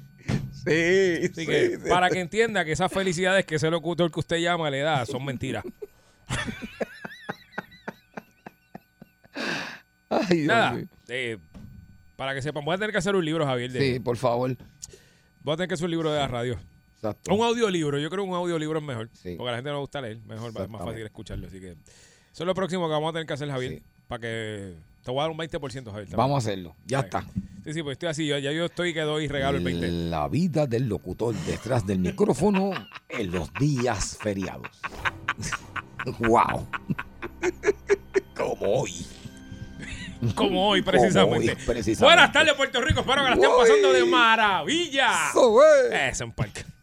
[0.54, 1.90] sí, Así sí, que sí.
[1.90, 5.26] para que entienda que esas felicidades que ese locutor que usted llama le da son
[5.26, 5.66] mentiras.
[10.12, 11.38] Ay, Nada, eh,
[12.18, 13.72] para que sepan, voy a tener que hacer un libro, Javier.
[13.72, 14.56] De, Sí, por favor.
[15.42, 16.60] Voy a tener que hacer un libro de la radio.
[16.96, 17.34] Exacto.
[17.34, 19.10] Un audiolibro, yo creo que un audiolibro es mejor.
[19.14, 19.36] Sí.
[19.38, 21.48] Porque a la gente no le gusta leer, mejor, es más fácil escucharlo.
[21.48, 23.72] Así que eso es lo próximo que vamos a tener que hacer, Javier.
[23.76, 23.84] Sí.
[24.08, 25.84] Para que te voy a dar un 20%, Javier.
[25.84, 26.18] también.
[26.18, 26.76] Vamos a hacerlo.
[26.86, 27.26] Ya está.
[27.64, 28.28] Sí, sí, pues estoy así.
[28.28, 29.88] ya yo estoy que doy regalo el 20.
[30.10, 32.72] La vida del locutor detrás del micrófono
[33.10, 34.68] en los días feriados.
[36.20, 36.68] wow.
[38.36, 39.06] Como hoy.
[40.36, 41.50] Como hoy, Como precisamente.
[41.52, 42.04] hoy, precisamente.
[42.04, 43.00] Buenas tardes, Puerto Rico.
[43.02, 45.30] Espero que la estén pasando de maravilla.
[45.30, 46.10] Eso, güey.
[46.10, 46.64] Eso, un parque.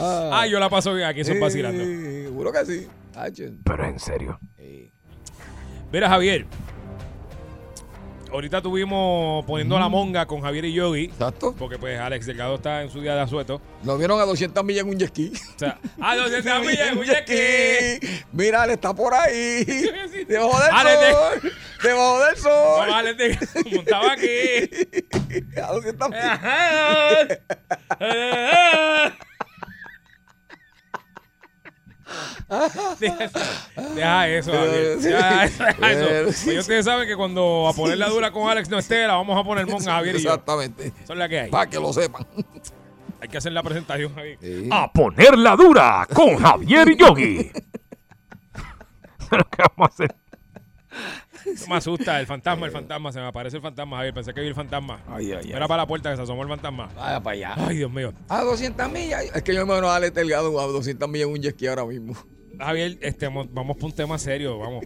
[0.00, 1.82] Ah, yo la paso bien aquí, son vacilando.
[1.84, 2.86] Seguro que sí.
[3.64, 4.38] Pero en serio.
[5.92, 6.46] Mira, Javier.
[8.30, 11.04] Ahorita estuvimos poniendo la monga con Javier y Yogi.
[11.04, 11.54] Exacto.
[11.58, 13.60] Porque pues Alex Delgado está en su día de asueto.
[13.84, 15.32] Lo vieron a 200 millas en un jet ski.
[15.34, 18.22] O sea, a 200 millas en un jet ski.
[18.32, 19.64] Mira, él está por ahí.
[20.28, 21.52] Debajo del Alex de- sol.
[21.82, 22.86] Debajo del sol.
[22.88, 24.70] No, Alex de- montaba aquí.
[25.62, 26.40] A 200 millas.
[32.98, 33.30] Deja,
[33.94, 34.98] deja eso, Javier.
[34.98, 36.32] Deja eso, deja Pero eso.
[36.32, 39.14] sí, Pues ustedes saben que cuando a poner la dura con Alex no esté, la
[39.14, 40.30] vamos a poner monga Javier y yo.
[40.30, 40.92] Exactamente.
[41.02, 41.50] Eso es la que hay.
[41.50, 42.26] Para que lo sepan.
[43.20, 44.38] Hay que hacer la presentación, Javier.
[44.70, 47.50] A poner la dura con Javier y Yogi.
[49.30, 50.14] Pero ¿qué vamos a hacer?
[51.68, 53.12] Me asusta, el fantasma, el fantasma.
[53.12, 54.14] Se me aparece el fantasma, Javier.
[54.14, 55.00] Pensé que vi el fantasma.
[55.08, 56.88] Ay, ay, Era para la puerta que se asomó el fantasma.
[56.96, 57.54] Vaya para allá.
[57.56, 58.12] Ay, Dios mío.
[58.28, 59.24] A 200 millas.
[59.34, 61.66] Es que yo me imagino a Alex Delgado a 200 millas en un jet ski
[61.68, 62.14] ahora mismo.
[62.58, 64.84] Javier, este, mo- vamos por un tema serio, vamos.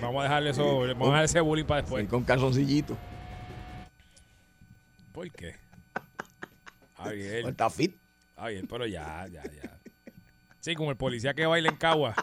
[0.00, 2.02] Vamos a dejarle eso, vamos a dejar ese bullying para después.
[2.04, 2.96] Sí, con calzoncillito.
[5.12, 5.54] ¿Por qué?
[6.96, 7.46] Javier.
[7.48, 7.96] Está fit.
[8.36, 9.78] Javier, pero ya, ya, ya.
[10.60, 12.14] Sí, como el policía que baila en Cagua.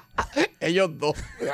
[0.60, 1.16] Ellos dos.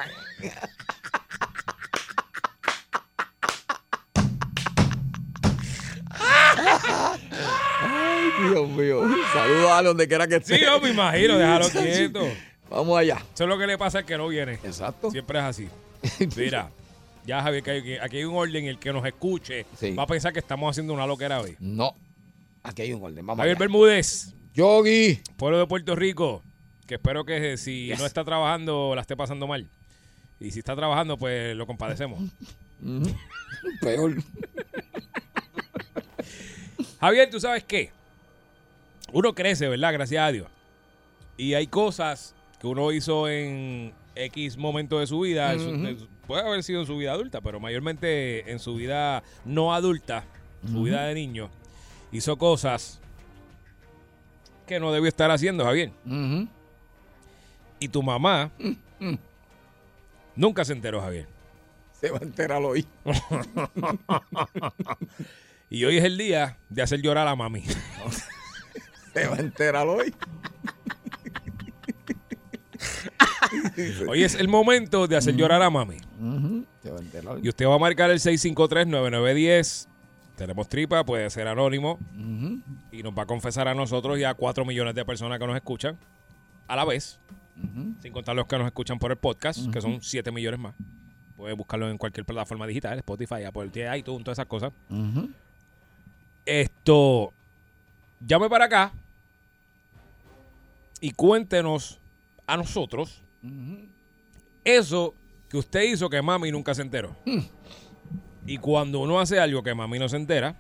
[7.81, 9.03] Ay, Dios mío.
[9.33, 10.59] Saludos a donde quiera que esté.
[10.59, 12.27] Sí, yo me imagino, déjalo quieto.
[12.71, 13.17] Vamos allá.
[13.35, 14.55] Eso es lo que le pasa al que no viene.
[14.64, 15.11] Exacto.
[15.11, 15.69] Siempre es así.
[16.37, 16.71] Mira,
[17.25, 18.64] ya Javier, que hay- aquí hay un orden.
[18.67, 19.67] El que nos escuche
[19.99, 21.57] va a pensar que estamos haciendo una loquera hoy.
[21.61, 21.95] No.
[22.62, 23.25] Aquí hay un orden.
[23.25, 23.61] Vamos Javier allá.
[23.61, 24.33] Bermúdez.
[24.55, 25.21] Yogi.
[25.37, 26.43] Pueblo de Puerto Rico.
[26.87, 27.99] Que espero que eh, si Yes.
[27.99, 29.69] no está trabajando, la esté pasando mal.
[30.41, 32.21] Y si está trabajando, pues lo compadecemos.
[33.81, 34.14] Peor.
[37.01, 37.91] Javier, ¿tú sabes qué?
[39.12, 39.93] Uno crece, ¿verdad?
[39.93, 40.49] Gracias a Dios.
[41.37, 45.55] Y hay cosas que uno hizo en X momento de su vida.
[45.59, 49.23] su- de su- puede haber sido en su vida adulta, pero mayormente en su vida
[49.45, 50.25] no adulta,
[50.67, 50.85] su Ujú.
[50.85, 51.51] vida de niño,
[52.13, 53.01] hizo cosas
[54.67, 55.93] que no debió estar haciendo, Javier.
[57.79, 58.51] Y tu mamá
[58.99, 59.15] Mm.
[60.35, 61.29] nunca se enteró, Javier.
[61.93, 62.85] Se va a enterar hoy.
[65.71, 67.65] y hoy es el día de hacer llorar a mami.
[69.15, 70.13] Se va a enterar hoy.
[74.09, 75.99] Hoy es el momento de hacer llorar a mami.
[77.43, 79.87] Y usted va a marcar el 653-9910.
[80.37, 81.99] Tenemos tripa, puede ser anónimo.
[82.93, 85.57] Y nos va a confesar a nosotros y a 4 millones de personas que nos
[85.57, 85.97] escuchan
[86.69, 87.19] a la vez.
[88.03, 90.75] Sin contar los que nos escuchan por el podcast, que son 7 millones más.
[91.37, 94.73] Puedes buscarlo en cualquier plataforma digital, Spotify, Apple, iTunes, todas esas cosas.
[96.45, 97.33] Esto,
[98.21, 98.93] llame para acá
[101.01, 101.99] y cuéntenos
[102.47, 103.23] a nosotros
[104.64, 105.14] Eso
[105.49, 107.16] que usted hizo que mami nunca se enteró.
[108.47, 110.57] Y cuando uno hace algo que mami no se entera,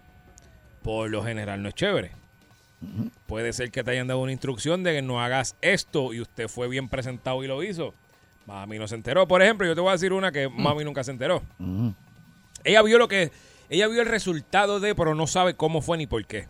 [0.82, 2.12] por lo general no es chévere.
[3.26, 6.48] Puede ser que te hayan dado una instrucción de que no hagas esto y usted
[6.48, 7.94] fue bien presentado y lo hizo.
[8.46, 9.26] Mami no se enteró.
[9.26, 11.42] Por ejemplo, yo te voy a decir una que mami nunca se enteró.
[11.58, 11.94] Ujú.
[12.62, 13.32] Ella vio lo que.
[13.68, 16.48] Ella vio el resultado de, pero no sabe cómo fue ni por qué.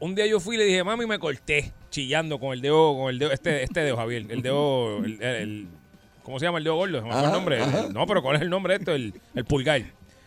[0.00, 3.10] Un día yo fui y le dije, mami, me corté chillando con el dedo, con
[3.10, 5.68] el dedo, este, este dedo, Javier, el dedo, el, el- el-
[6.22, 7.02] ¿cómo se llama el dedo gordo?
[7.02, 7.60] Me el nombre.
[7.62, 7.86] ajá.
[7.92, 8.92] No, pero ¿cuál es el nombre de esto?
[8.92, 9.82] El, el pulgar.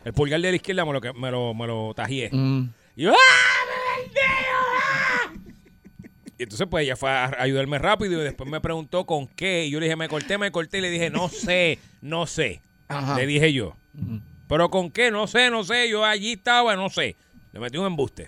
[0.05, 2.30] El pulgar de la izquierda me lo, me lo, me lo tajié.
[2.32, 2.70] Mm.
[2.95, 4.22] Y yo, ¡ah, el dedo!
[4.82, 5.34] ah!
[6.39, 9.65] Y entonces, pues ella fue a ayudarme rápido y después me preguntó con qué.
[9.65, 10.78] Y yo le dije, me corté, me corté.
[10.78, 12.61] Y le dije, no sé, no sé.
[12.88, 13.18] Ajá.
[13.18, 13.76] Le dije yo.
[14.47, 15.89] Pero con qué, no sé, no sé.
[15.89, 17.15] Yo allí estaba, no sé.
[17.51, 18.28] Le metí un embuste.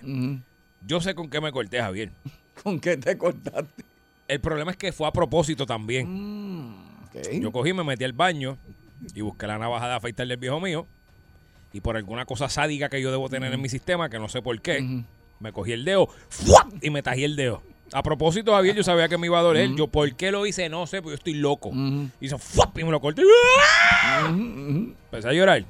[0.86, 2.10] Yo sé con qué me corté, Javier.
[2.62, 3.84] ¿Con qué te cortaste?
[4.28, 6.06] El problema es que fue a propósito también.
[6.08, 6.90] Mm.
[7.40, 8.56] Yo cogí, me metí al baño
[9.14, 10.86] y busqué la navaja de afeitar del viejo mío.
[11.72, 14.42] Y por alguna cosa sádica que yo debo tener en mi sistema, que no sé
[14.42, 15.02] por qué,
[15.38, 16.68] me cogí el dedo ¡fua!
[16.80, 17.62] y me tajé el dedo.
[17.92, 19.74] A propósito, Javier, yo sabía que me iba a doler.
[19.74, 20.68] Yo, ¿por qué lo hice?
[20.68, 21.70] No sé, porque yo estoy loco.
[21.70, 22.08] Ujú.
[22.20, 22.38] Hizo
[22.76, 23.22] y me lo corté.
[24.28, 25.64] Empecé a llorar.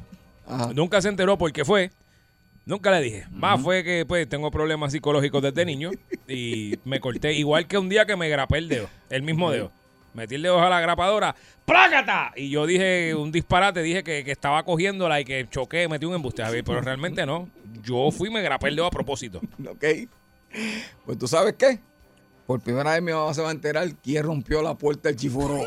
[0.74, 1.90] Nunca se enteró por qué fue.
[2.64, 3.26] Nunca le dije.
[3.30, 5.90] Más fue que pues tengo problemas psicológicos desde niño
[6.28, 7.32] y me corté.
[7.32, 9.72] Igual que un día que me grapé el dedo, el mismo dedo.
[10.12, 12.32] Metí el dedo a la grapadora, ¡plácata!
[12.34, 16.14] Y yo dije un disparate, dije que, que estaba cogiéndola y que choqué, metí un
[16.14, 17.48] embuste, Javier, pero realmente no.
[17.82, 19.40] Yo fui y me grapé el dedo a propósito.
[19.68, 19.84] Ok.
[21.06, 21.78] Pues tú sabes qué.
[22.44, 25.60] Por primera vez mi mamá se va a enterar quién rompió la puerta del chiforo.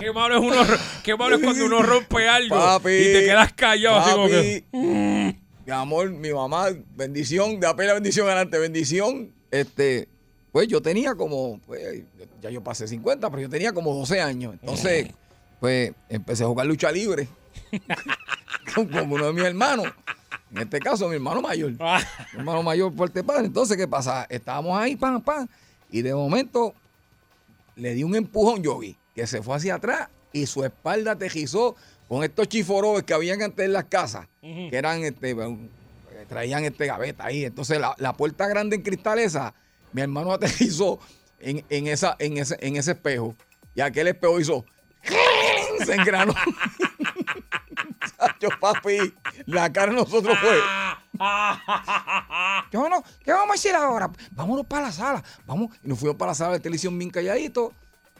[0.00, 2.90] Qué malo es, uno, qué malo es cuando uno rompe algo Papi.
[2.90, 4.64] y te quedas callado así como que...
[5.66, 9.30] Mi amor, mi mamá, bendición, de apenas bendición adelante, bendición.
[9.50, 10.08] Este,
[10.52, 12.02] pues yo tenía como, pues,
[12.40, 14.54] ya yo pasé 50, pero yo tenía como 12 años.
[14.54, 15.10] Entonces,
[15.60, 17.28] pues empecé a jugar lucha libre
[18.74, 19.86] con, con uno de mis hermanos.
[20.50, 21.72] En este caso, mi hermano mayor.
[21.72, 23.46] Mi hermano mayor fuerte padre.
[23.46, 24.26] Entonces, ¿qué pasa?
[24.28, 25.46] Estábamos ahí, pam, pam.
[25.92, 26.74] Y de momento
[27.76, 31.76] le di un empujón yogi que se fue hacia atrás y su espalda tejizó
[32.08, 35.36] con estos chiforobes que habían antes en las casas, que eran este,
[36.26, 37.44] traían este gaveta ahí.
[37.44, 39.52] Entonces la, la puerta grande en cristal esa,
[39.92, 40.98] mi hermano aterrizó
[41.38, 43.36] en, en esa, en, ese, en ese espejo.
[43.74, 44.64] Y aquel espejo hizo.
[45.84, 46.32] Se engranó.
[48.40, 49.12] Yo, papi,
[49.44, 50.58] la cara de nosotros fue.
[52.72, 54.10] Yo no, ¿qué vamos a hacer ahora?
[54.30, 55.22] Vámonos para la sala.
[55.46, 55.76] Vamos.
[55.84, 57.72] Y nos fuimos para la sala de televisión bien calladitos.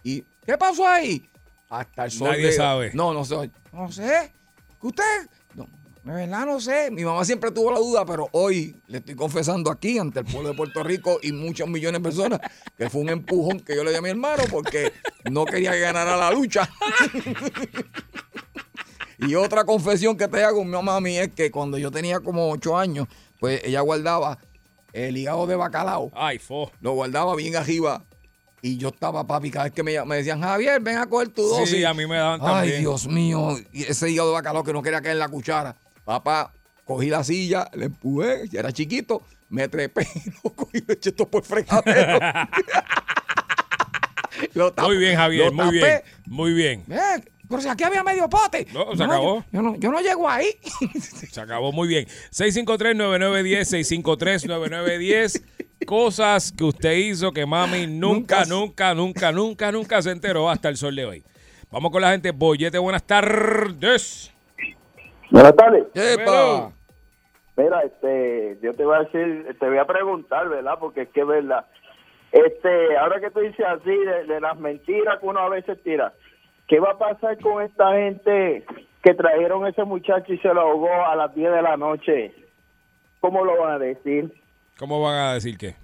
[0.02, 1.28] ¿Y qué pasó ahí?
[1.68, 2.28] Hasta el sol.
[2.30, 2.90] Nadie de- sabe.
[2.94, 3.50] No, no sé.
[3.72, 4.32] No sé.
[4.80, 5.28] ¿Que usted?
[5.54, 5.66] No,
[6.04, 6.90] de verdad no sé.
[6.90, 10.48] Mi mamá siempre tuvo la duda, pero hoy le estoy confesando aquí ante el pueblo
[10.50, 12.40] de Puerto Rico y muchos millones de personas
[12.76, 14.92] que fue un empujón que yo le di a mi hermano porque
[15.30, 16.68] no quería que ganara la lucha.
[19.18, 22.20] Y otra confesión que te hago, mi mamá a mí, es que cuando yo tenía
[22.20, 23.06] como ocho años,
[23.38, 24.38] pues ella guardaba
[24.94, 26.10] el hígado de bacalao.
[26.14, 26.72] Ay, fo.
[26.80, 28.02] Lo guardaba bien arriba.
[28.62, 31.42] Y yo estaba, papi, cada vez que me, me decían, Javier, ven a coger tu
[31.42, 31.84] Sí, dosis.
[31.86, 32.80] a mí me daban Ay, también.
[32.80, 33.56] Dios mío.
[33.72, 35.74] Y ese hígado de bacalao que no quería caer en la cuchara.
[36.04, 36.52] Papá,
[36.84, 40.06] cogí la silla, le empujé, ya era chiquito, me trepé,
[40.44, 42.18] lo cogí y lo eché todo por fregadero.
[44.54, 46.00] Lo tapé- Muy bien, Javier, muy bien.
[46.26, 46.84] Muy bien.
[46.88, 48.66] Eh, pero si aquí había medio pote.
[48.72, 49.40] No, se acabó.
[49.40, 50.46] Yo, yo no, yo no llego ahí.
[51.30, 52.06] Se acabó muy bien.
[52.32, 53.66] 653-9910,
[54.02, 55.42] 653-9910.
[55.86, 60.76] Cosas que usted hizo que mami nunca, nunca, nunca, nunca, nunca se enteró hasta el
[60.76, 61.24] sol de hoy.
[61.70, 62.32] Vamos con la gente.
[62.32, 64.32] Bollete, buenas tardes.
[65.30, 65.86] Buenas tardes.
[65.94, 66.72] Epa.
[67.56, 70.78] Mira, este, yo te voy a decir, te voy a preguntar, ¿verdad?
[70.78, 71.66] Porque es que es verdad.
[72.32, 76.12] Este, ahora que tú dices así de, de las mentiras que uno a veces tira,
[76.68, 78.64] ¿qué va a pasar con esta gente
[79.02, 82.34] que trajeron a ese muchacho y se lo ahogó a las 10 de la noche?
[83.20, 84.32] ¿Cómo lo van a decir?
[84.80, 85.76] ¿Cómo van a decir qué?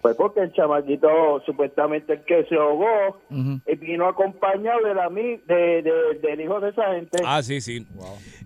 [0.00, 1.06] Pues porque el chamaquito,
[1.46, 3.20] supuestamente el que se ahogó,
[3.66, 7.18] eh, vino acompañado del, ami- de, de- del hijo de esa gente.
[7.24, 7.86] Ah, sí, sí.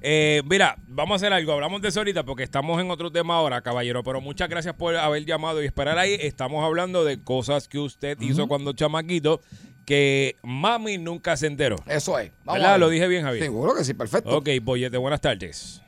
[0.03, 1.53] Eh, mira, vamos a hacer algo.
[1.53, 4.03] Hablamos de eso ahorita porque estamos en otro tema ahora, caballero.
[4.03, 6.19] Pero muchas gracias por haber llamado y esperar ahí.
[6.21, 9.41] Estamos hablando de cosas que usted hizo cuando chamaquito
[9.87, 11.77] que mami nunca se enteró.
[11.89, 12.33] Eso es.
[12.45, 12.79] Vamos.
[12.81, 13.45] Lo dije bien, Javier.
[13.45, 14.37] Seguro que sí, perfecto.
[14.37, 15.81] Ok, Bollete, buenas tardes.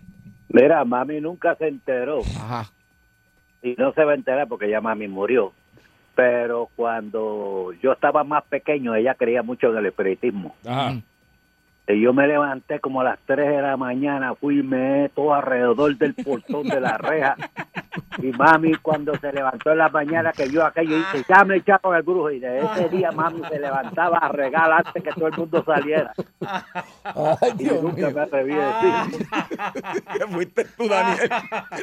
[0.48, 2.20] Mira, mami nunca se enteró.
[2.22, 2.72] Ajá.
[3.62, 5.52] Y no se va a enterar porque ya mami murió.
[6.14, 10.54] Pero cuando yo estaba más pequeño, ella creía mucho en el espiritismo.
[10.66, 10.94] Ajá.
[11.88, 15.32] Y yo me levanté como a las 3 de la mañana, fui y me todo
[15.32, 17.34] alrededor del portón de la reja.
[18.18, 21.96] Y mami, cuando se levantó en la mañana que vio aquello, dice, ya me echaron
[21.96, 22.30] el brujo.
[22.30, 26.12] Y de ese día mami se levantaba a regar antes que todo el mundo saliera.
[27.58, 29.26] y yo nunca me atreví a decir.
[30.18, 31.30] ¿Qué fuiste tú, Daniel?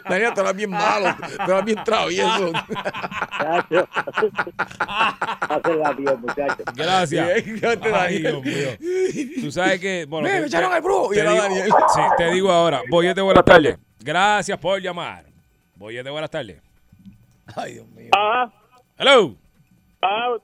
[0.08, 1.16] Daniel, tú eras bien malo,
[1.46, 2.52] tú eras bien travieso.
[2.52, 3.88] Muchacho.
[5.48, 6.66] Pásenla bien, muchachos.
[6.76, 7.28] Gracias.
[7.94, 8.20] Ay.
[8.20, 8.70] Dios mío.
[9.42, 9.95] Tú sabes que.
[10.06, 11.14] Bueno, Me te- echaron brujo.
[11.14, 11.70] Y te era digo- Daniel.
[11.94, 12.82] Sí, te digo ahora.
[12.90, 13.78] Boyete, buenas tardes.
[14.00, 15.26] Gracias por llamar.
[15.76, 16.62] Boyete, buenas tardes.
[17.56, 18.10] Ay, Dios mío.
[18.16, 18.52] Ah,
[18.98, 19.36] Hello.
[20.02, 20.36] ah,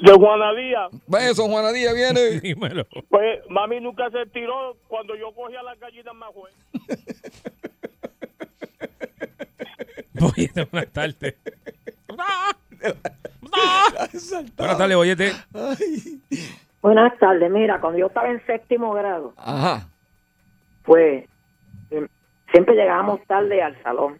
[0.00, 0.90] de Juana Díaz.
[1.06, 2.40] Beso, Juana Díaz, viene.
[2.40, 2.86] Dímelo.
[3.08, 6.56] Pues mami nunca se tiró cuando yo cogía las gallinas más fuerte.
[10.14, 11.34] Boyete, buenas tardes.
[14.56, 15.32] Buenas tardes, Boyete.
[16.84, 19.88] Buenas tardes, mira, cuando yo estaba en séptimo grado, Ajá.
[20.84, 21.24] pues
[21.90, 22.06] eh,
[22.52, 24.18] siempre llegábamos tarde al salón.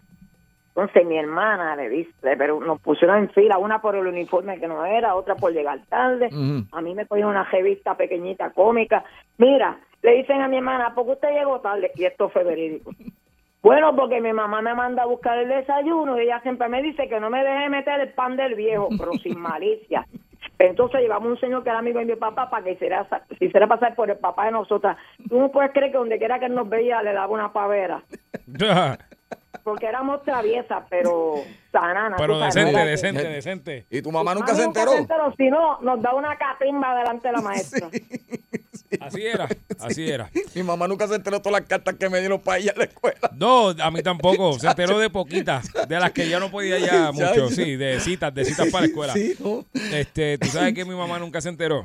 [0.68, 4.66] Entonces mi hermana le dice, pero nos pusieron en fila, una por el uniforme que
[4.66, 6.30] no era, otra por llegar tarde.
[6.72, 9.04] A mí me cogieron una revista pequeñita cómica.
[9.36, 11.90] Mira, le dicen a mi hermana, ¿por qué usted llegó tarde?
[11.96, 12.92] Y esto fue verídico.
[13.62, 17.10] Bueno, porque mi mamá me manda a buscar el desayuno y ella siempre me dice
[17.10, 20.06] que no me deje meter el pan del viejo, pero sin malicia.
[20.58, 23.06] Entonces llevamos un señor que era amigo de mi papá para que hiciera,
[23.38, 24.96] se hiciera pasar por el papá de nosotras.
[25.28, 28.02] Tú no puedes creer que donde quiera que él nos veía le daba una pavera.
[29.64, 31.36] Porque éramos traviesas, pero
[31.72, 32.20] sananas.
[32.20, 33.86] Pero sabes, decente, que- decente, decente.
[33.90, 34.46] ¿Y tu mamá Mami
[35.38, 37.88] Si no, nos da una catimba delante de la maestra.
[39.00, 39.48] Así era,
[39.80, 40.30] así era.
[40.54, 42.74] Mi mamá nunca se enteró de todas las cartas que me dieron para ir a
[42.76, 43.30] la escuela.
[43.36, 44.58] No, a mí tampoco.
[44.58, 47.48] Se enteró de poquitas, de las que ya no podía ya mucho.
[47.50, 49.12] Sí, de citas, de citas para la escuela.
[49.14, 49.64] Sí, no.
[49.92, 51.84] Este, tú sabes que mi mamá nunca se enteró.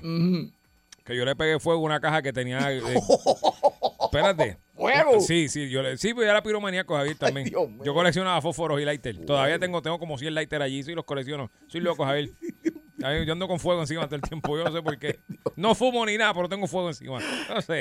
[1.03, 2.71] Que yo le pegué fuego a una caja que tenía.
[2.71, 2.81] eh,
[4.03, 4.57] espérate.
[4.75, 5.19] ¿Fuego?
[5.19, 7.47] Sí, sí, yo le, sí, pues yo era piromaníaco, Javier, también.
[7.49, 7.83] Dios mío.
[7.83, 9.25] yo coleccionaba fósforos y lighter.
[9.25, 11.49] Todavía tengo, tengo como 100 lighter allí, sí, los colecciono.
[11.67, 12.29] Soy loco, Javier.
[12.99, 15.19] Yo ando con fuego encima todo el tiempo, yo no sé por qué.
[15.55, 17.19] No fumo ni nada, pero tengo fuego encima.
[17.49, 17.79] No sé.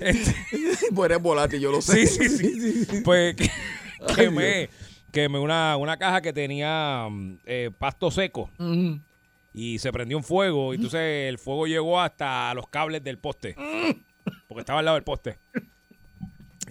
[0.00, 0.34] Este,
[0.94, 2.06] Pues eres volátil, yo lo sé.
[2.06, 3.00] Sí, sí, sí.
[3.04, 3.50] Pues que-
[4.16, 4.68] quemé,
[5.12, 8.50] quemé una, una caja que tenía mm, eh, pasto seco
[9.52, 10.72] y se prendió un fuego.
[10.72, 13.54] Y entonces el fuego llegó hasta los cables del poste.
[14.48, 15.38] Porque estaba al lado del poste.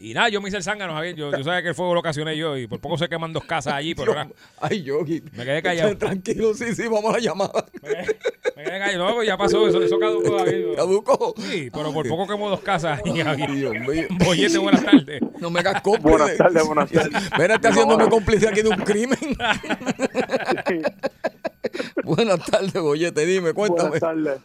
[0.01, 1.15] Y nada, yo me hice el zángano, Javier.
[1.15, 3.43] Yo, yo sabía que el fuego lo ocasioné yo y por poco se queman dos
[3.45, 4.29] casas allí, pero nada,
[4.61, 5.21] Ay, Yogi.
[5.33, 5.97] me quedé callado.
[5.97, 7.65] Tranquilo, sí, sí, vamos a la llamada.
[7.81, 9.07] Me quedé callado.
[9.09, 10.75] No, pues ya pasó, eso, eso caducó, Javier.
[10.75, 11.33] ¿Caducó?
[11.37, 13.51] Sí, pero por poco quemó dos casas ahí, Javier.
[13.51, 14.07] Dios mío.
[14.25, 15.21] Boyete, buenas tardes.
[15.39, 16.09] No me hagas cómplice.
[16.17, 17.29] Buenas tardes, buenas tardes.
[17.37, 19.17] Ven, está haciéndome cómplice aquí de un crimen.
[22.03, 23.99] buenas tardes, Boyete, dime, cuéntame.
[23.99, 24.39] Buenas tardes.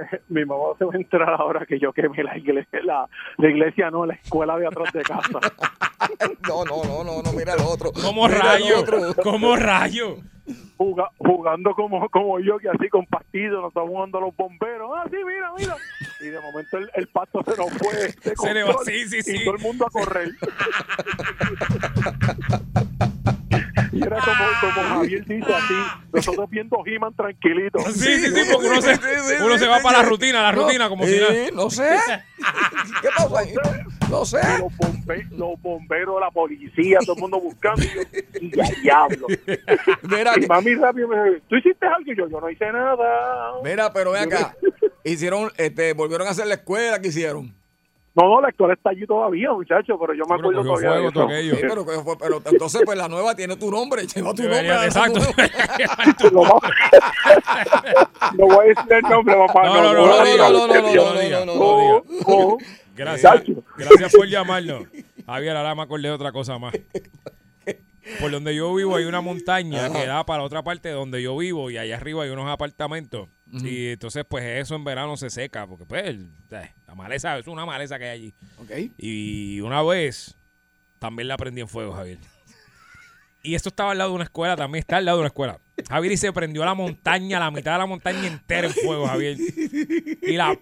[0.28, 3.08] Mi mamá se va a enterar ahora que yo quemé la iglesia, la,
[3.38, 5.28] la iglesia no, la escuela de atrás de casa.
[6.48, 7.92] No, no, no, no, no, mira el otro.
[7.92, 8.80] ¿Cómo Mira el rayo?
[8.80, 8.98] otro.
[9.22, 10.16] ¿Cómo rayo?
[10.76, 14.90] Juga- jugando como, como yo, que así con partidos, nos estamos jugando a los bomberos.
[14.96, 15.76] Ah, sí, mira, mira.
[16.20, 18.12] Y de momento el, el pasto se nos fue.
[18.34, 19.44] Se le va- sí, sí, Y sí.
[19.44, 20.30] todo el mundo a correr.
[24.00, 24.44] y era como,
[24.74, 25.74] como Javier dice así,
[26.12, 27.84] nosotros viendo He-Man tranquilitos.
[27.94, 28.98] Sí, sí, sí, porque uno se,
[29.44, 31.32] uno se va para la rutina, la rutina, como si nada.
[31.54, 31.88] No sé.
[33.02, 33.54] ¿Qué pasa ahí?
[34.10, 34.38] No sé.
[34.58, 37.82] Los, bombe- los bomberos, la policía, todo el mundo buscando.
[37.84, 38.02] Y, yo,
[38.40, 39.26] y ya diablo.
[40.02, 42.12] Mira, y mami rápido me dice, ¿tú hiciste algo?
[42.12, 43.52] Y yo, yo no hice nada.
[43.62, 44.56] Mira, pero ven acá.
[45.04, 47.54] Hicieron, este, volvieron a hacer la escuela que hicieron.
[48.14, 51.20] No, no, la escuela está allí todavía, muchacho, pero yo me acuerdo todavía fuego eso.
[51.56, 51.62] Sí,
[52.18, 54.02] pero, entonces, pues la nueva tiene tu nombre.
[54.02, 54.62] Lleva tu nombre.
[54.62, 55.20] Debería- exacto.
[56.32, 56.42] No,
[58.36, 59.64] no voy a decir el nombre, papá.
[59.66, 62.56] No, no, no, no, no, no, no, no, no, diga, no, no, no.
[62.96, 63.42] Gracias,
[63.78, 64.82] gracias por llamarnos.
[65.24, 66.74] Javier, ahora me acordé de otra cosa más.
[68.20, 71.36] Por donde yo vivo hay una montaña que da para otra parte de donde yo
[71.36, 73.28] vivo y allá arriba hay unos apartamentos.
[73.52, 77.66] Y entonces, pues eso en verano se seca, porque pues eh, la maleza es una
[77.66, 78.34] maleza que hay allí.
[78.96, 80.36] Y una vez
[80.98, 82.18] también la prendí en fuego, Javier.
[83.42, 85.58] Y esto estaba al lado de una escuela, también está al lado de una escuela.
[85.88, 89.38] Javier y se prendió la montaña, la mitad de la montaña entera en fuego, Javier.
[90.20, 90.58] Y la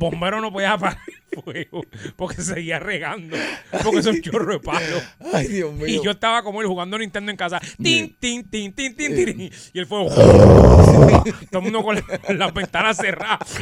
[0.00, 0.98] bombero no podía apagar
[1.30, 1.82] el fuego
[2.16, 3.36] porque seguía regando.
[3.84, 4.96] Porque es un chorro de palo.
[5.32, 5.86] Ay, Dios mío.
[5.86, 7.60] Y yo estaba como él jugando Nintendo en casa.
[7.80, 9.50] Tin, tin, tin, tin, tin, tin.
[9.72, 10.08] Y el fuego.
[11.50, 13.56] Todo el mundo con la- las ventanas cerradas.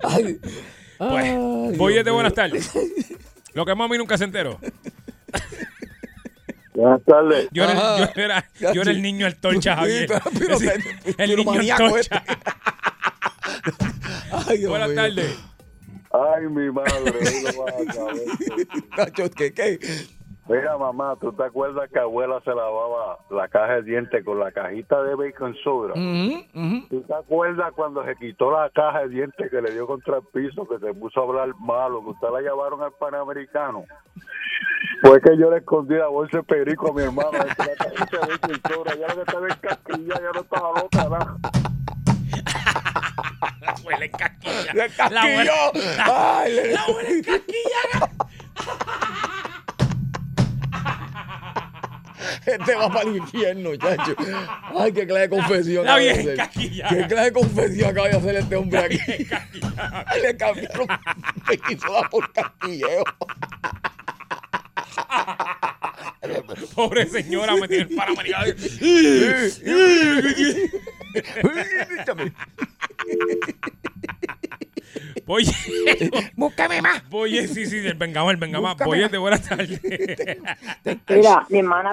[0.00, 0.38] Ay,
[0.98, 2.70] Pues, Boyete, Dios buenas tardes.
[3.54, 4.58] Lo que mami nunca se enteró.
[6.74, 7.48] Buenas tardes.
[7.52, 10.06] Yo era, yo era, yo era el niño antorcha, Javier.
[10.08, 10.82] pero- pero el
[11.16, 12.24] pero niño antorcha.
[14.48, 15.52] Ay, Buenas tardes.
[16.12, 17.12] Ay, mi madre,
[17.54, 18.26] lo vas a saber.
[18.98, 19.78] Nacho, ¿qué, qué?
[20.48, 24.50] Mira, mamá, ¿tú te acuerdas que abuela se lavaba la caja de dientes con la
[24.50, 25.94] cajita de bacon soda?
[25.94, 26.88] Ujú.
[26.90, 30.24] ¿Tú te acuerdas cuando se quitó la caja de dientes que le dio contra el
[30.34, 33.84] piso, que se puso a hablar malo, que usted la llevaron al Panamericano?
[35.02, 38.32] Fue que yo le escondí la bolsa de perico a mi de la cajita de
[38.32, 38.94] bacon soda.
[38.96, 41.36] Ya lo que estaba en casquilla, ya no estaba loca, nada.
[43.60, 44.72] La abuela en casquilla.
[44.72, 45.52] ¡Le La casquilló!
[46.14, 48.10] ¡Ay, le- La abuela en casquilla.
[52.46, 54.14] Este va para el infierno, chacho.
[54.78, 55.84] Ay, qué clase de confesión.
[55.84, 56.88] La acaba de casquilla.
[56.88, 59.26] Qué clase de confesión acaba de hacer este hombre aquí.
[60.22, 60.86] Le cambiaron
[61.48, 63.04] me quiso dar por casquilleo.
[66.74, 68.52] Pobre señora, me tiene el panamericano.
[75.26, 75.52] Oye,
[76.36, 77.02] búscame más.
[77.10, 78.76] Oye, sí, sí, el venga más, el venga más.
[78.86, 79.80] Oye, de buenas tardes.
[81.08, 81.90] Mira, mi hermana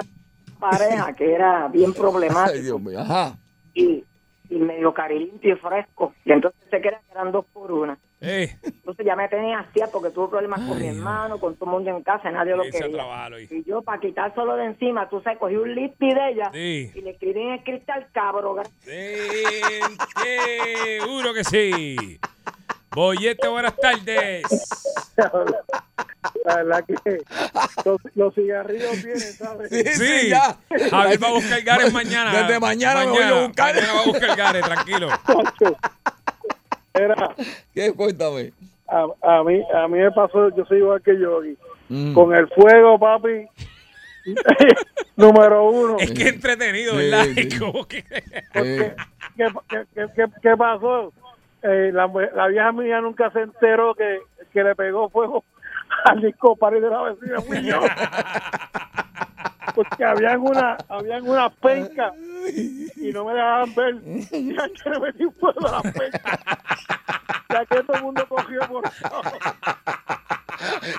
[0.58, 3.00] pareja que era bien problemática Ay, Dios mío.
[3.00, 3.38] Ajá.
[3.74, 4.04] y,
[4.50, 6.14] y medio carilimpio y fresco.
[6.24, 7.98] Y entonces se quedan que eran dos por una.
[8.20, 11.90] Entonces ya me tenía hacía porque tuve problemas con mi hermano, con todo el mundo
[11.90, 12.90] en casa, y nadie lo quería.
[12.90, 13.38] trabajo.
[13.38, 16.92] Y yo, para quitárselo de encima, tú sabes, cogí un listi de ella Sí.
[16.94, 18.56] y le escribí en el cristal cabro.
[21.00, 22.20] Seguro que sí.
[22.92, 24.42] Boyete, buenas tardes.
[26.44, 26.94] La verdad que
[27.84, 29.70] los, los cigarrillos vienen, ¿sabes?
[29.70, 30.30] Sí,
[30.90, 32.42] Javier va a buscar Gares mañana.
[32.42, 33.74] Desde mañana me voy a buscar.
[33.74, 35.08] Mañana va a buscar Gares, tranquilo.
[37.04, 37.34] Era,
[37.74, 37.92] ¿Qué?
[37.92, 38.52] Cuéntame.
[38.88, 41.56] a, a mí a mí me pasó, yo soy igual que Yogi.
[41.88, 42.12] Mm.
[42.14, 43.46] Con el fuego, papi.
[45.16, 45.96] número uno.
[45.98, 47.24] Es que entretenido, ¿verdad?
[47.34, 47.48] Que...
[47.72, 48.04] Porque,
[48.52, 48.96] ¿qué,
[49.36, 51.12] qué, qué, qué- qué pasó?
[51.62, 54.18] Eh, la, mue- la vieja mía nunca se enteró que,
[54.52, 55.44] que le pegó fuego
[56.04, 57.80] al disco de la vecina.
[59.74, 62.12] Porque habían una, habían una penca
[62.96, 64.00] y no me dejaban ver.
[64.30, 66.38] Ya que le metí fuego a la penca.
[67.48, 68.84] Ya que todo el mundo cogió por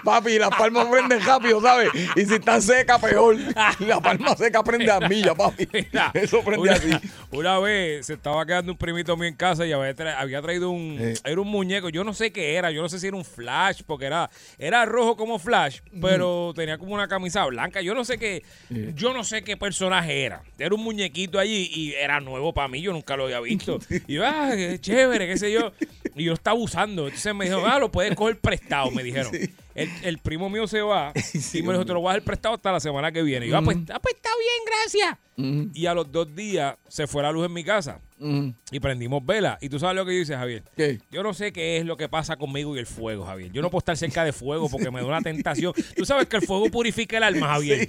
[0.04, 1.90] Papi, las palmas prenden rápido, ¿sabes?
[2.16, 3.38] Y si están secas, peor.
[3.80, 5.68] La palma seca prende a milla, papi.
[6.14, 6.90] Eso prende una, así.
[7.32, 10.70] una vez se estaba quedando un primito mío en casa y había, tra- había traído
[10.70, 13.26] un era un muñeco, yo no sé qué era, yo no sé si era un
[13.26, 18.04] flash, porque era, era rojo como flash, pero tenía como una camisa blanca, yo no
[18.06, 18.44] sé qué,
[18.96, 20.42] yo no sé qué personaje era.
[20.58, 23.80] Era un muñequito allí y era nuevo para mí, yo nunca lo había visto.
[24.08, 25.72] Y yo, ah, qué chévere, qué sé yo.
[26.16, 27.06] Y yo estaba usando.
[27.08, 29.32] Entonces me dijeron, ah, lo puedes coger prestado, me dijeron.
[29.74, 31.14] El, el primo mío se va
[31.54, 33.48] y me dijo, te lo voy a dar prestado hasta la semana que viene.
[33.48, 35.18] Y yo, ah, pues, ah, pues está bien, gracias.
[35.74, 38.00] Y a los dos días se fue la luz en mi casa
[38.72, 39.58] y prendimos vela.
[39.62, 40.64] Y tú sabes lo que yo hice, Javier.
[40.76, 41.00] ¿Qué?
[41.10, 43.52] Yo no sé qué es lo que pasa conmigo y el fuego, Javier.
[43.52, 45.74] Yo no puedo estar cerca de fuego porque me da una tentación.
[45.96, 47.88] Tú sabes que el fuego purifica el alma, Javier.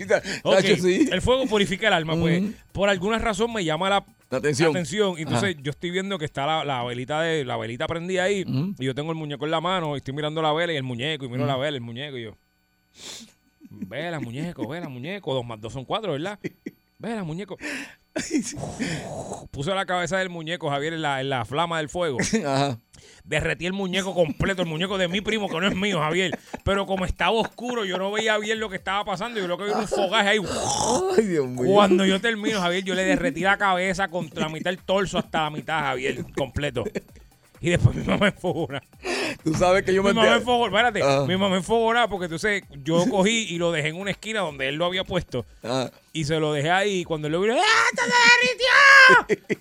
[0.81, 1.09] Sí.
[1.11, 2.17] El fuego purifica el alma.
[2.17, 2.43] Pues
[2.73, 4.05] por alguna razón me llama la,
[4.71, 5.15] Atención.
[5.19, 8.45] Y entonces yo estoy viendo que está la, la velita de la velita prendida ahí
[8.79, 10.83] y yo tengo el muñeco en la mano y estoy mirando la vela y el
[10.83, 12.37] muñeco y miro la vela, el muñeco y yo.
[13.71, 15.35] Vela, muñeco, vela, muñeco.
[15.35, 16.39] Dos más dos son cuatro, ¿verdad?
[16.99, 17.57] Vela, muñeco.
[19.51, 22.19] Puse la cabeza del muñeco, Javier, en la, en la flama del fuego.
[22.47, 22.79] Ajá.
[23.25, 26.39] Derretí el muñeco completo, el muñeco de mi primo, que no es mío, Javier.
[26.65, 29.41] Pero como estaba oscuro, yo no veía bien lo que estaba pasando.
[29.41, 30.39] Yo lo que vi un fogaje ahí.
[31.17, 31.73] Ay, Dios mío.
[31.73, 35.43] Cuando yo termino, Javier, yo le derretí la cabeza contra la mitad del torso hasta
[35.45, 36.85] la mitad, Javier, completo.
[37.63, 38.83] Y después mi mamá enfogona.
[39.45, 41.27] Tú sabes que yo Mi me mamá enfogona, espérate, Ajá.
[41.27, 44.75] mi mamá enfogona porque entonces yo cogí y lo dejé en una esquina donde él
[44.75, 45.47] lo había puesto.
[45.63, 45.91] Ajá.
[46.13, 48.03] Y se lo dejé ahí y cuando él lo vio, ¡ah, te
[49.29, 49.53] derritió!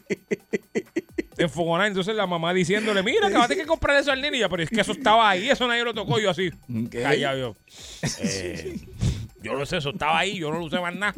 [1.37, 4.37] Enfogonada, entonces la mamá diciéndole, mira, acabaste que comprar eso al nene.
[4.37, 6.19] Y ella, pero es que eso estaba ahí, eso nadie lo tocó.
[6.19, 6.51] Yo así,
[6.91, 7.01] ¿Qué?
[7.01, 7.55] callado yo.
[8.19, 8.79] Eh,
[9.41, 11.15] yo no sé, eso estaba ahí, yo no lo usé más nada.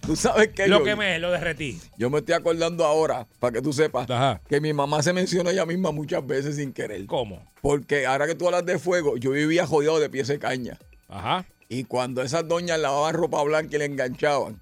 [0.00, 1.80] Tú sabes que Lo yo, que me lo derretí.
[1.98, 4.40] yo me estoy acordando ahora, para que tú sepas, Ajá.
[4.48, 7.06] que mi mamá se mencionó ella misma muchas veces sin querer.
[7.06, 7.44] ¿Cómo?
[7.62, 10.78] Porque ahora que tú hablas de fuego, yo vivía jodido de pies de caña.
[11.08, 11.44] Ajá.
[11.68, 14.60] Y cuando esas doñas lavaban ropa blanca y le enganchaban,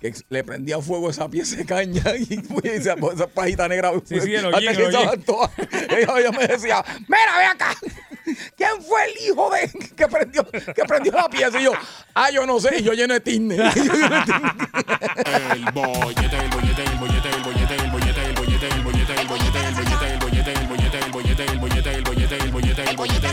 [0.00, 3.92] que le prendían fuego a esa pieza de caña y pues, esa, esa pajita negra.
[4.04, 5.50] Sí, sí, el hollín, el todas.
[5.90, 7.74] Ella, ella me decía, mira, ve acá.
[8.56, 11.60] ¿Quién fue el hijo de que prendió, que prendió la pieza?
[11.60, 11.72] Y yo,
[12.14, 13.56] ah, yo no sé, yo lleno de tine.
[13.56, 13.72] El
[15.72, 19.60] bollete, el bollete, el bollete, el bollete, el bollete, el bollete, el bollete, el bollete,
[19.60, 22.96] el bollete, el bollete, el bollete, el bollete, el bollete, el bollete, el bollete, el
[22.96, 23.28] bollete.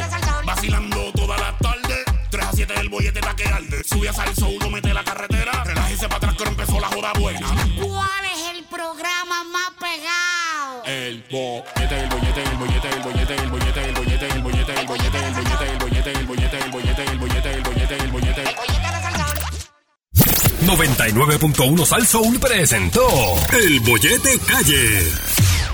[0.45, 2.03] Vacilando toda la tarde.
[2.29, 3.83] 3 a 7 el bollete está que arde.
[3.83, 5.63] Sube a salso, uno mete la carretera.
[5.63, 7.47] Relájese para atrás que empezó la joda buena.
[7.81, 10.83] ¿Cuál es el programa más pegado?
[10.85, 13.70] El bollete, el bollete, el bollete, el bollete, el bollete, el bollete,
[20.71, 23.01] 99.1 Sal presentó
[23.51, 25.70] El Bollete Calle.